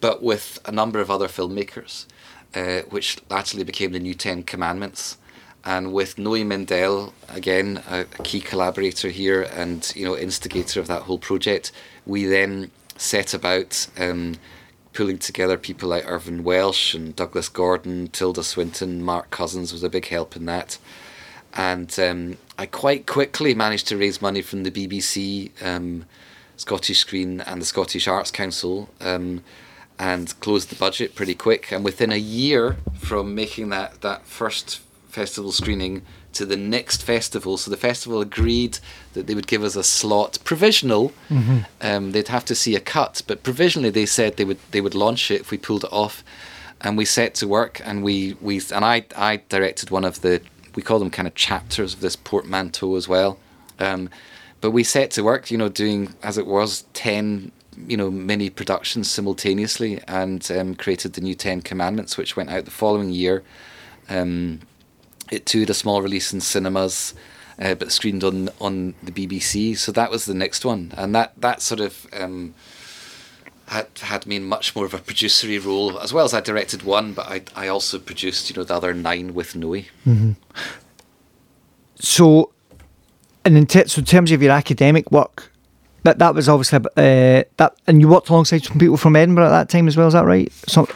but 0.00 0.22
with 0.22 0.60
a 0.64 0.70
number 0.70 1.00
of 1.00 1.10
other 1.10 1.26
filmmakers, 1.26 2.06
uh, 2.54 2.82
which 2.90 3.18
actually 3.32 3.64
became 3.64 3.90
the 3.90 3.98
New 3.98 4.14
Ten 4.14 4.44
Commandments 4.44 5.18
and 5.64 5.92
with 5.92 6.18
Noe 6.18 6.32
Mendelle, 6.44 7.12
again 7.28 7.82
a, 7.88 8.00
a, 8.00 8.22
key 8.22 8.40
collaborator 8.40 9.08
here 9.08 9.42
and 9.42 9.92
you 9.94 10.04
know 10.04 10.16
instigator 10.16 10.80
of 10.80 10.86
that 10.88 11.02
whole 11.02 11.18
project, 11.18 11.72
we 12.06 12.24
then 12.24 12.70
set 12.96 13.32
about 13.34 13.86
um, 13.98 14.36
pulling 14.92 15.18
together 15.18 15.56
people 15.56 15.88
like 15.88 16.06
Irvine 16.06 16.44
Welsh 16.44 16.94
and 16.94 17.14
Douglas 17.14 17.48
Gordon, 17.48 18.08
Tilda 18.08 18.42
Swinton, 18.42 19.02
Mark 19.02 19.30
Cousins 19.30 19.72
was 19.72 19.82
a 19.82 19.88
big 19.88 20.06
help 20.06 20.36
in 20.36 20.46
that, 20.46 20.78
and 21.54 21.96
um, 21.98 22.38
I 22.58 22.66
quite 22.66 23.06
quickly 23.06 23.54
managed 23.54 23.88
to 23.88 23.96
raise 23.96 24.20
money 24.20 24.42
from 24.42 24.64
the 24.64 24.70
BBC, 24.70 25.50
um, 25.64 26.06
Scottish 26.56 26.98
Screen, 26.98 27.40
and 27.40 27.60
the 27.60 27.66
Scottish 27.66 28.08
Arts 28.08 28.30
Council. 28.30 28.90
Um, 29.00 29.42
and 29.98 30.40
closed 30.40 30.70
the 30.70 30.74
budget 30.74 31.14
pretty 31.14 31.34
quick, 31.34 31.70
and 31.70 31.84
within 31.84 32.10
a 32.10 32.16
year 32.16 32.76
from 32.98 33.36
making 33.36 33.68
that, 33.68 34.00
that 34.00 34.26
first 34.26 34.80
festival 35.12 35.52
screening 35.52 36.02
to 36.32 36.46
the 36.46 36.56
next 36.56 37.02
festival. 37.02 37.58
So 37.58 37.70
the 37.70 37.76
festival 37.76 38.20
agreed 38.20 38.78
that 39.12 39.26
they 39.26 39.34
would 39.34 39.46
give 39.46 39.62
us 39.62 39.76
a 39.76 39.84
slot 39.84 40.38
provisional. 40.42 41.12
Mm-hmm. 41.28 41.58
Um, 41.80 42.12
they'd 42.12 42.28
have 42.28 42.46
to 42.46 42.54
see 42.54 42.74
a 42.74 42.80
cut, 42.80 43.22
but 43.26 43.42
provisionally 43.42 43.90
they 43.90 44.06
said 44.06 44.36
they 44.36 44.44
would 44.44 44.58
they 44.70 44.80
would 44.80 44.94
launch 44.94 45.30
it 45.30 45.42
if 45.42 45.50
we 45.50 45.58
pulled 45.58 45.84
it 45.84 45.92
off. 45.92 46.24
And 46.84 46.98
we 46.98 47.04
set 47.04 47.34
to 47.36 47.46
work, 47.46 47.80
and 47.84 48.02
we, 48.02 48.36
we 48.40 48.60
and 48.74 48.84
I 48.84 49.04
I 49.16 49.42
directed 49.48 49.90
one 49.90 50.04
of 50.04 50.22
the 50.22 50.40
we 50.74 50.82
call 50.82 50.98
them 50.98 51.10
kind 51.10 51.28
of 51.28 51.34
chapters 51.34 51.94
of 51.94 52.00
this 52.00 52.16
portmanteau 52.16 52.96
as 52.96 53.06
well. 53.06 53.38
Um, 53.78 54.08
but 54.60 54.70
we 54.70 54.82
set 54.82 55.10
to 55.12 55.22
work, 55.22 55.50
you 55.50 55.58
know, 55.58 55.68
doing 55.68 56.14
as 56.22 56.38
it 56.38 56.46
was 56.46 56.84
ten 56.92 57.52
you 57.86 57.96
know 57.96 58.10
mini 58.10 58.50
productions 58.50 59.10
simultaneously, 59.10 60.00
and 60.08 60.50
um, 60.50 60.74
created 60.74 61.12
the 61.12 61.20
new 61.20 61.34
Ten 61.34 61.62
Commandments, 61.62 62.16
which 62.16 62.36
went 62.36 62.50
out 62.50 62.64
the 62.64 62.70
following 62.70 63.10
year. 63.10 63.42
Um, 64.08 64.60
it 65.32 65.46
too 65.46 65.60
had 65.60 65.70
a 65.70 65.74
small 65.74 66.02
release 66.02 66.32
in 66.32 66.40
cinemas, 66.40 67.14
uh, 67.58 67.74
but 67.74 67.90
screened 67.90 68.22
on 68.22 68.50
on 68.60 68.94
the 69.02 69.12
BBC. 69.12 69.76
So 69.76 69.90
that 69.92 70.10
was 70.10 70.26
the 70.26 70.34
next 70.34 70.64
one, 70.64 70.92
and 70.96 71.14
that 71.14 71.32
that 71.38 71.62
sort 71.62 71.80
of. 71.80 72.06
Um, 72.12 72.54
had 73.68 73.86
had 74.00 74.26
me 74.26 74.36
in 74.36 74.44
much 74.44 74.76
more 74.76 74.84
of 74.84 74.92
a 74.92 74.98
producery 74.98 75.58
role 75.58 75.98
as 76.00 76.12
well 76.12 76.26
as 76.26 76.34
I 76.34 76.40
directed 76.40 76.82
one, 76.82 77.14
but 77.14 77.26
I 77.26 77.42
I 77.56 77.68
also 77.68 77.98
produced 77.98 78.50
you 78.50 78.56
know 78.56 78.64
the 78.64 78.74
other 78.74 78.92
nine 78.92 79.32
with 79.32 79.56
Noe. 79.56 79.84
Mm-hmm. 80.06 80.32
So, 81.98 82.52
and 83.44 83.56
in, 83.56 83.68
so 83.88 84.00
in 84.00 84.04
terms 84.04 84.30
of 84.32 84.42
your 84.42 84.52
academic 84.52 85.10
work, 85.10 85.52
that 86.02 86.18
that 86.18 86.34
was 86.34 86.48
obviously 86.48 86.80
uh, 86.80 87.44
that, 87.56 87.74
and 87.86 88.00
you 88.00 88.08
worked 88.08 88.28
alongside 88.28 88.64
some 88.64 88.78
people 88.78 88.96
from 88.96 89.16
Edinburgh 89.16 89.46
at 89.46 89.50
that 89.50 89.68
time 89.70 89.88
as 89.88 89.96
well. 89.96 90.08
Is 90.08 90.12
that 90.12 90.26
right? 90.26 90.52
So, 90.66 90.86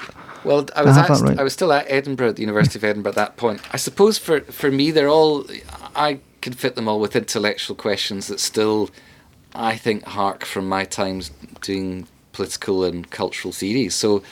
well, 0.46 0.66
I 0.74 0.82
was 0.82 0.96
at, 0.96 1.08
right. 1.08 1.38
I 1.38 1.42
was 1.42 1.52
still 1.52 1.72
at 1.72 1.86
Edinburgh, 1.88 2.32
the 2.32 2.42
University 2.42 2.78
of 2.78 2.84
Edinburgh 2.84 3.10
at 3.10 3.16
that 3.16 3.36
point. 3.36 3.60
I 3.72 3.76
suppose 3.76 4.18
for 4.18 4.40
for 4.40 4.70
me, 4.70 4.90
they're 4.90 5.08
all 5.08 5.46
I 5.94 6.20
can 6.40 6.52
fit 6.52 6.76
them 6.76 6.86
all 6.88 7.00
with 7.00 7.16
intellectual 7.16 7.74
questions 7.74 8.28
that 8.28 8.38
still, 8.38 8.90
I 9.54 9.76
think, 9.76 10.04
hark 10.04 10.44
from 10.44 10.68
my 10.68 10.84
times 10.84 11.30
doing 11.60 12.06
political 12.32 12.84
and 12.84 13.10
cultural 13.10 13.50
theory. 13.50 13.88
So, 13.88 14.22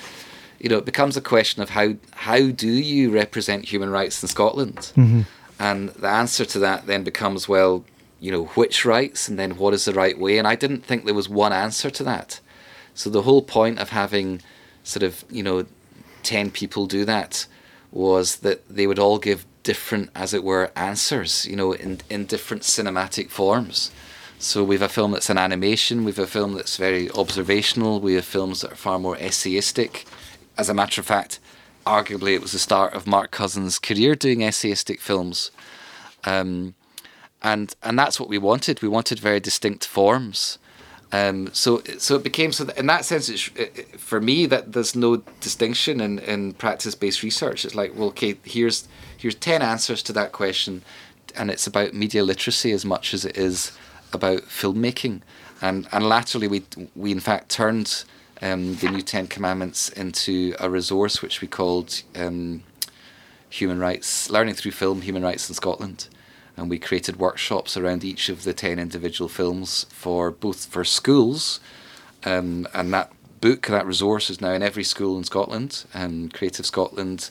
you 0.61 0.69
know, 0.69 0.77
it 0.79 0.85
becomes 0.85 1.17
a 1.17 1.21
question 1.21 1.63
of 1.63 1.71
how 1.71 1.95
how 2.13 2.51
do 2.51 2.69
you 2.69 3.11
represent 3.11 3.65
human 3.65 3.91
rights 3.91 4.23
in 4.23 4.29
Scotland, 4.29 4.93
mm-hmm. 4.97 5.23
and 5.59 5.89
the 5.89 6.09
answer 6.09 6.45
to 6.45 6.59
that 6.61 6.87
then 6.87 7.03
becomes 7.03 7.49
well, 7.49 7.85
you 8.21 8.31
know, 8.31 8.45
which 8.55 8.85
rights, 8.85 9.29
and 9.29 9.39
then 9.39 9.57
what 9.57 9.75
is 9.75 9.85
the 9.85 9.93
right 9.93 10.19
way. 10.19 10.39
And 10.39 10.47
I 10.47 10.55
didn't 10.55 10.85
think 10.85 11.05
there 11.05 11.15
was 11.15 11.29
one 11.29 11.53
answer 11.53 11.91
to 11.91 12.05
that. 12.05 12.41
So 12.95 13.11
the 13.11 13.23
whole 13.23 13.43
point 13.43 13.81
of 13.81 13.89
having 13.89 14.41
sort 14.85 15.03
of 15.03 15.25
you 15.31 15.43
know 15.43 15.67
10 16.25 16.51
people 16.51 16.87
do 16.87 17.05
that 17.05 17.47
was 17.91 18.37
that 18.37 18.69
they 18.69 18.87
would 18.87 18.99
all 18.99 19.19
give 19.19 19.47
different, 19.63 20.11
as 20.15 20.35
it 20.35 20.43
were, 20.43 20.73
answers, 20.77 21.47
you 21.47 21.57
know, 21.57 21.73
in, 21.73 22.01
in 22.11 22.27
different 22.27 22.63
cinematic 22.63 23.31
forms. 23.31 23.91
So 24.39 24.63
we've 24.65 24.83
a 24.83 24.89
film 24.89 25.13
that's 25.13 25.31
an 25.31 25.39
animation, 25.39 26.05
we've 26.05 26.19
a 26.19 26.27
film 26.27 26.55
that's 26.55 26.77
very 26.77 27.11
observational, 27.13 28.01
we 28.01 28.15
have 28.15 28.25
films 28.25 28.61
that 28.61 28.73
are 28.73 28.77
far 28.77 28.99
more 28.99 29.17
essayistic. 29.17 30.05
As 30.59 30.69
a 30.69 30.75
matter 30.75 31.01
of 31.01 31.07
fact, 31.07 31.41
arguably 31.87 32.35
it 32.35 32.43
was 32.43 32.53
the 32.53 32.59
start 32.59 32.95
of 32.95 33.07
Mark 33.07 33.31
Cousins' 33.31 33.79
career 33.79 34.15
doing 34.15 34.41
essayistic 34.41 35.01
films. 35.01 35.51
Um, 36.25 36.75
and 37.43 37.75
and 37.83 37.99
that's 37.99 38.19
what 38.19 38.29
we 38.29 38.39
wanted. 38.39 38.83
We 38.83 38.89
wanted 38.89 39.19
very 39.21 39.39
distinct 39.39 39.87
forms. 39.87 40.59
Um, 41.15 41.51
so, 41.53 41.81
so 41.99 42.17
it 42.17 42.25
became 42.25 42.51
so. 42.51 42.65
That 42.65 42.77
in 42.77 42.87
that 42.87 43.05
sense, 43.05 43.29
it's, 43.29 43.49
it, 43.55 44.01
for 44.01 44.21
me 44.21 44.47
that 44.47 44.73
there's 44.73 44.97
no 44.97 45.23
distinction 45.41 46.01
in, 46.01 46.19
in 46.19 46.55
practice-based 46.55 47.23
research. 47.23 47.65
It's 47.65 47.77
like, 47.77 47.95
well, 47.95 48.09
okay, 48.09 48.37
here's 48.43 48.89
here's 49.17 49.37
ten 49.37 49.63
answers 49.63 50.03
to 50.03 50.13
that 50.15 50.33
question, 50.33 50.83
and 51.37 51.53
it's 51.53 51.69
about 51.69 51.95
media 51.95 52.25
literacy 52.25 52.73
as 52.73 52.85
much 52.85 53.15
as 53.15 53.25
it 53.25 53.37
is 53.39 53.71
about 54.13 54.41
filmmaking. 54.49 55.21
And 55.63 55.87
and 55.93 56.09
latterly, 56.09 56.49
we 56.49 56.65
we 56.97 57.13
in 57.13 57.21
fact 57.21 57.49
turned 57.49 58.05
um, 58.43 58.75
the 58.75 58.91
new 58.91 59.03
Ten 59.03 59.29
Commandments 59.29 59.91
into 59.91 60.57
a 60.59 60.69
resource 60.69 61.23
which 61.23 61.41
we 61.41 61.47
called 61.47 62.03
um, 62.17 62.65
Human 63.51 63.79
Rights 63.79 64.31
Learning 64.31 64.55
Through 64.55 64.73
Film, 64.73 65.03
Human 65.03 65.23
Rights 65.23 65.49
in 65.49 65.55
Scotland 65.55 66.09
and 66.57 66.71
we 66.71 66.79
created 66.79 67.17
workshops 67.19 67.77
around 67.77 68.05
each 68.05 68.29
of 68.29 68.45
the 68.45 68.53
10 68.53 68.79
individual 68.79 69.29
films 69.29 69.87
for 69.91 70.31
both 70.31 70.67
for 70.67 70.85
schools. 70.85 71.61
Um, 72.25 72.67
and 72.73 72.93
that 72.95 73.13
book 73.41 73.67
that 73.67 73.87
resource 73.87 74.31
is 74.31 74.41
now 74.41 74.53
in 74.53 74.63
every 74.63 74.85
school 74.85 75.19
in 75.19 75.25
Scotland 75.25 75.85
and 75.93 76.33
Creative 76.33 76.65
Scotland 76.65 77.31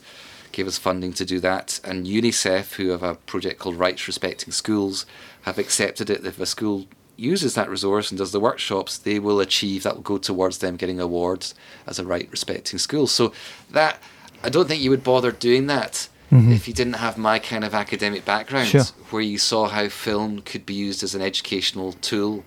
gave 0.51 0.67
us 0.67 0.77
funding 0.77 1.13
to 1.13 1.25
do 1.25 1.39
that. 1.39 1.79
And 1.83 2.05
UNICEF 2.05 2.73
who 2.75 2.89
have 2.89 3.03
a 3.03 3.15
project 3.15 3.59
called 3.59 3.75
Rights 3.75 4.07
Respecting 4.07 4.51
Schools 4.51 5.05
have 5.43 5.57
accepted 5.57 6.09
it. 6.09 6.25
If 6.25 6.39
a 6.39 6.45
school 6.45 6.85
uses 7.15 7.55
that 7.55 7.69
resource 7.69 8.11
and 8.11 8.17
does 8.17 8.31
the 8.31 8.39
workshops 8.39 8.97
they 8.97 9.19
will 9.19 9.39
achieve 9.39 9.83
that 9.83 9.95
will 9.95 10.01
go 10.01 10.17
towards 10.17 10.57
them 10.57 10.75
getting 10.75 10.99
awards 10.99 11.53
as 11.87 11.99
a 11.99 12.05
right 12.05 12.27
respecting 12.31 12.79
school. 12.79 13.07
So 13.07 13.33
that 13.71 14.01
I 14.43 14.49
don't 14.49 14.67
think 14.67 14.81
you 14.81 14.89
would 14.89 15.03
bother 15.03 15.31
doing 15.31 15.67
that 15.67 16.09
mm-hmm. 16.33 16.51
if 16.51 16.67
you 16.67 16.73
didn't 16.73 16.93
have 16.93 17.17
my 17.17 17.39
kind 17.39 17.63
of 17.63 17.73
academic 17.73 18.25
background, 18.25 18.69
sure. 18.69 18.83
where 19.09 19.21
you 19.21 19.37
saw 19.37 19.67
how 19.67 19.89
film 19.89 20.41
could 20.41 20.65
be 20.65 20.73
used 20.73 21.03
as 21.03 21.15
an 21.15 21.21
educational 21.21 21.93
tool, 21.93 22.43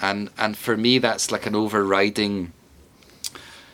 and 0.00 0.30
and 0.38 0.56
for 0.56 0.76
me 0.76 0.98
that's 0.98 1.30
like 1.30 1.46
an 1.46 1.54
overriding 1.54 2.52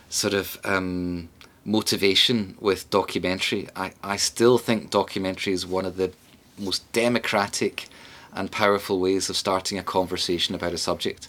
sort 0.09 0.35
of 0.35 0.61
um, 0.65 1.29
motivation 1.65 2.57
with 2.61 2.91
documentary. 2.91 3.69
I, 3.75 3.93
I 4.03 4.17
still 4.17 4.59
think 4.59 4.91
documentary 4.91 5.53
is 5.53 5.67
one 5.67 5.87
of 5.87 5.97
the 5.97 6.13
most 6.59 6.91
democratic 6.93 7.89
and 8.35 8.51
powerful 8.51 9.01
ways 9.01 9.31
of 9.31 9.37
starting 9.37 9.79
a 9.79 9.83
conversation 9.83 10.55
about 10.55 10.73
a 10.73 10.79
subject. 10.79 11.29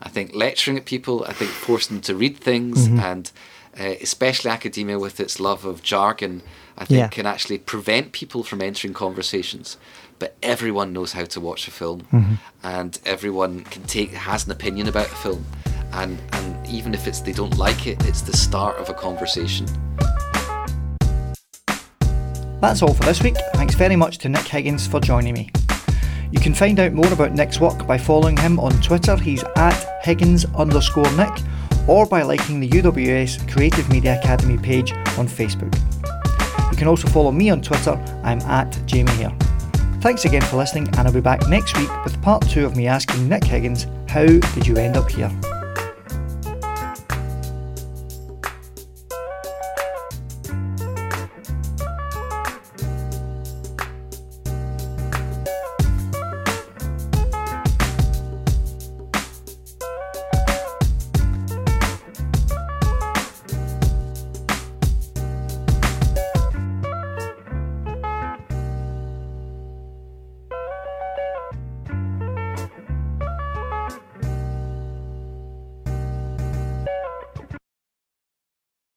I 0.00 0.08
think 0.08 0.34
lecturing 0.34 0.76
at 0.76 0.84
people, 0.84 1.24
I 1.24 1.32
think 1.32 1.50
forcing 1.50 1.96
them 1.96 2.02
to 2.02 2.14
read 2.14 2.36
things, 2.36 2.86
mm-hmm. 2.86 3.00
and 3.00 3.32
uh, 3.78 3.94
especially 4.00 4.50
academia 4.50 4.98
with 4.98 5.20
its 5.20 5.40
love 5.40 5.64
of 5.64 5.82
jargon, 5.82 6.42
I 6.78 6.84
think 6.84 6.98
yeah. 6.98 7.08
can 7.08 7.26
actually 7.26 7.58
prevent 7.58 8.12
people 8.12 8.44
from 8.44 8.62
entering 8.62 8.94
conversations. 8.94 9.76
But 10.20 10.36
everyone 10.42 10.92
knows 10.92 11.12
how 11.12 11.24
to 11.24 11.40
watch 11.40 11.68
a 11.68 11.70
film, 11.70 12.02
mm-hmm. 12.12 12.34
and 12.62 12.98
everyone 13.04 13.64
can 13.64 13.82
take 13.82 14.10
has 14.12 14.46
an 14.46 14.52
opinion 14.52 14.88
about 14.88 15.06
a 15.06 15.16
film. 15.16 15.44
and 15.92 16.18
and 16.32 16.66
even 16.66 16.94
if 16.94 17.06
it's 17.06 17.20
they 17.20 17.32
don't 17.32 17.56
like 17.56 17.86
it, 17.86 18.04
it's 18.06 18.22
the 18.22 18.36
start 18.36 18.76
of 18.76 18.88
a 18.88 18.94
conversation. 18.94 19.66
That's 22.60 22.82
all 22.82 22.94
for 22.94 23.04
this 23.04 23.22
week. 23.22 23.36
Thanks 23.54 23.74
very 23.74 23.96
much 23.96 24.18
to 24.18 24.28
Nick 24.28 24.46
Higgins 24.46 24.86
for 24.86 25.00
joining 25.00 25.34
me. 25.34 25.50
You 26.30 26.40
can 26.40 26.52
find 26.52 26.78
out 26.80 26.92
more 26.92 27.10
about 27.12 27.32
Nick's 27.32 27.60
work 27.60 27.86
by 27.86 27.96
following 27.96 28.36
him 28.36 28.58
on 28.60 28.72
Twitter. 28.82 29.16
He's 29.16 29.44
at 29.56 30.04
Higgins 30.04 30.44
underscore 30.56 31.10
Nick, 31.12 31.32
or 31.86 32.04
by 32.04 32.22
liking 32.22 32.60
the 32.60 32.68
UWS 32.68 33.50
Creative 33.50 33.88
Media 33.90 34.18
Academy 34.18 34.58
page 34.58 34.92
on 35.16 35.26
Facebook. 35.26 35.72
You 36.78 36.82
can 36.82 36.88
also 36.90 37.08
follow 37.08 37.32
me 37.32 37.50
on 37.50 37.60
Twitter. 37.60 37.94
I'm 38.22 38.38
at 38.42 38.80
Jamie 38.86 39.10
Hare. 39.16 39.36
Thanks 40.00 40.26
again 40.26 40.42
for 40.42 40.58
listening, 40.58 40.86
and 40.90 41.08
I'll 41.08 41.12
be 41.12 41.20
back 41.20 41.48
next 41.48 41.76
week 41.76 41.90
with 42.04 42.22
part 42.22 42.48
two 42.48 42.64
of 42.64 42.76
me 42.76 42.86
asking 42.86 43.28
Nick 43.28 43.42
Higgins, 43.42 43.88
How 44.06 44.24
did 44.24 44.64
you 44.64 44.76
end 44.76 44.96
up 44.96 45.10
here? 45.10 45.28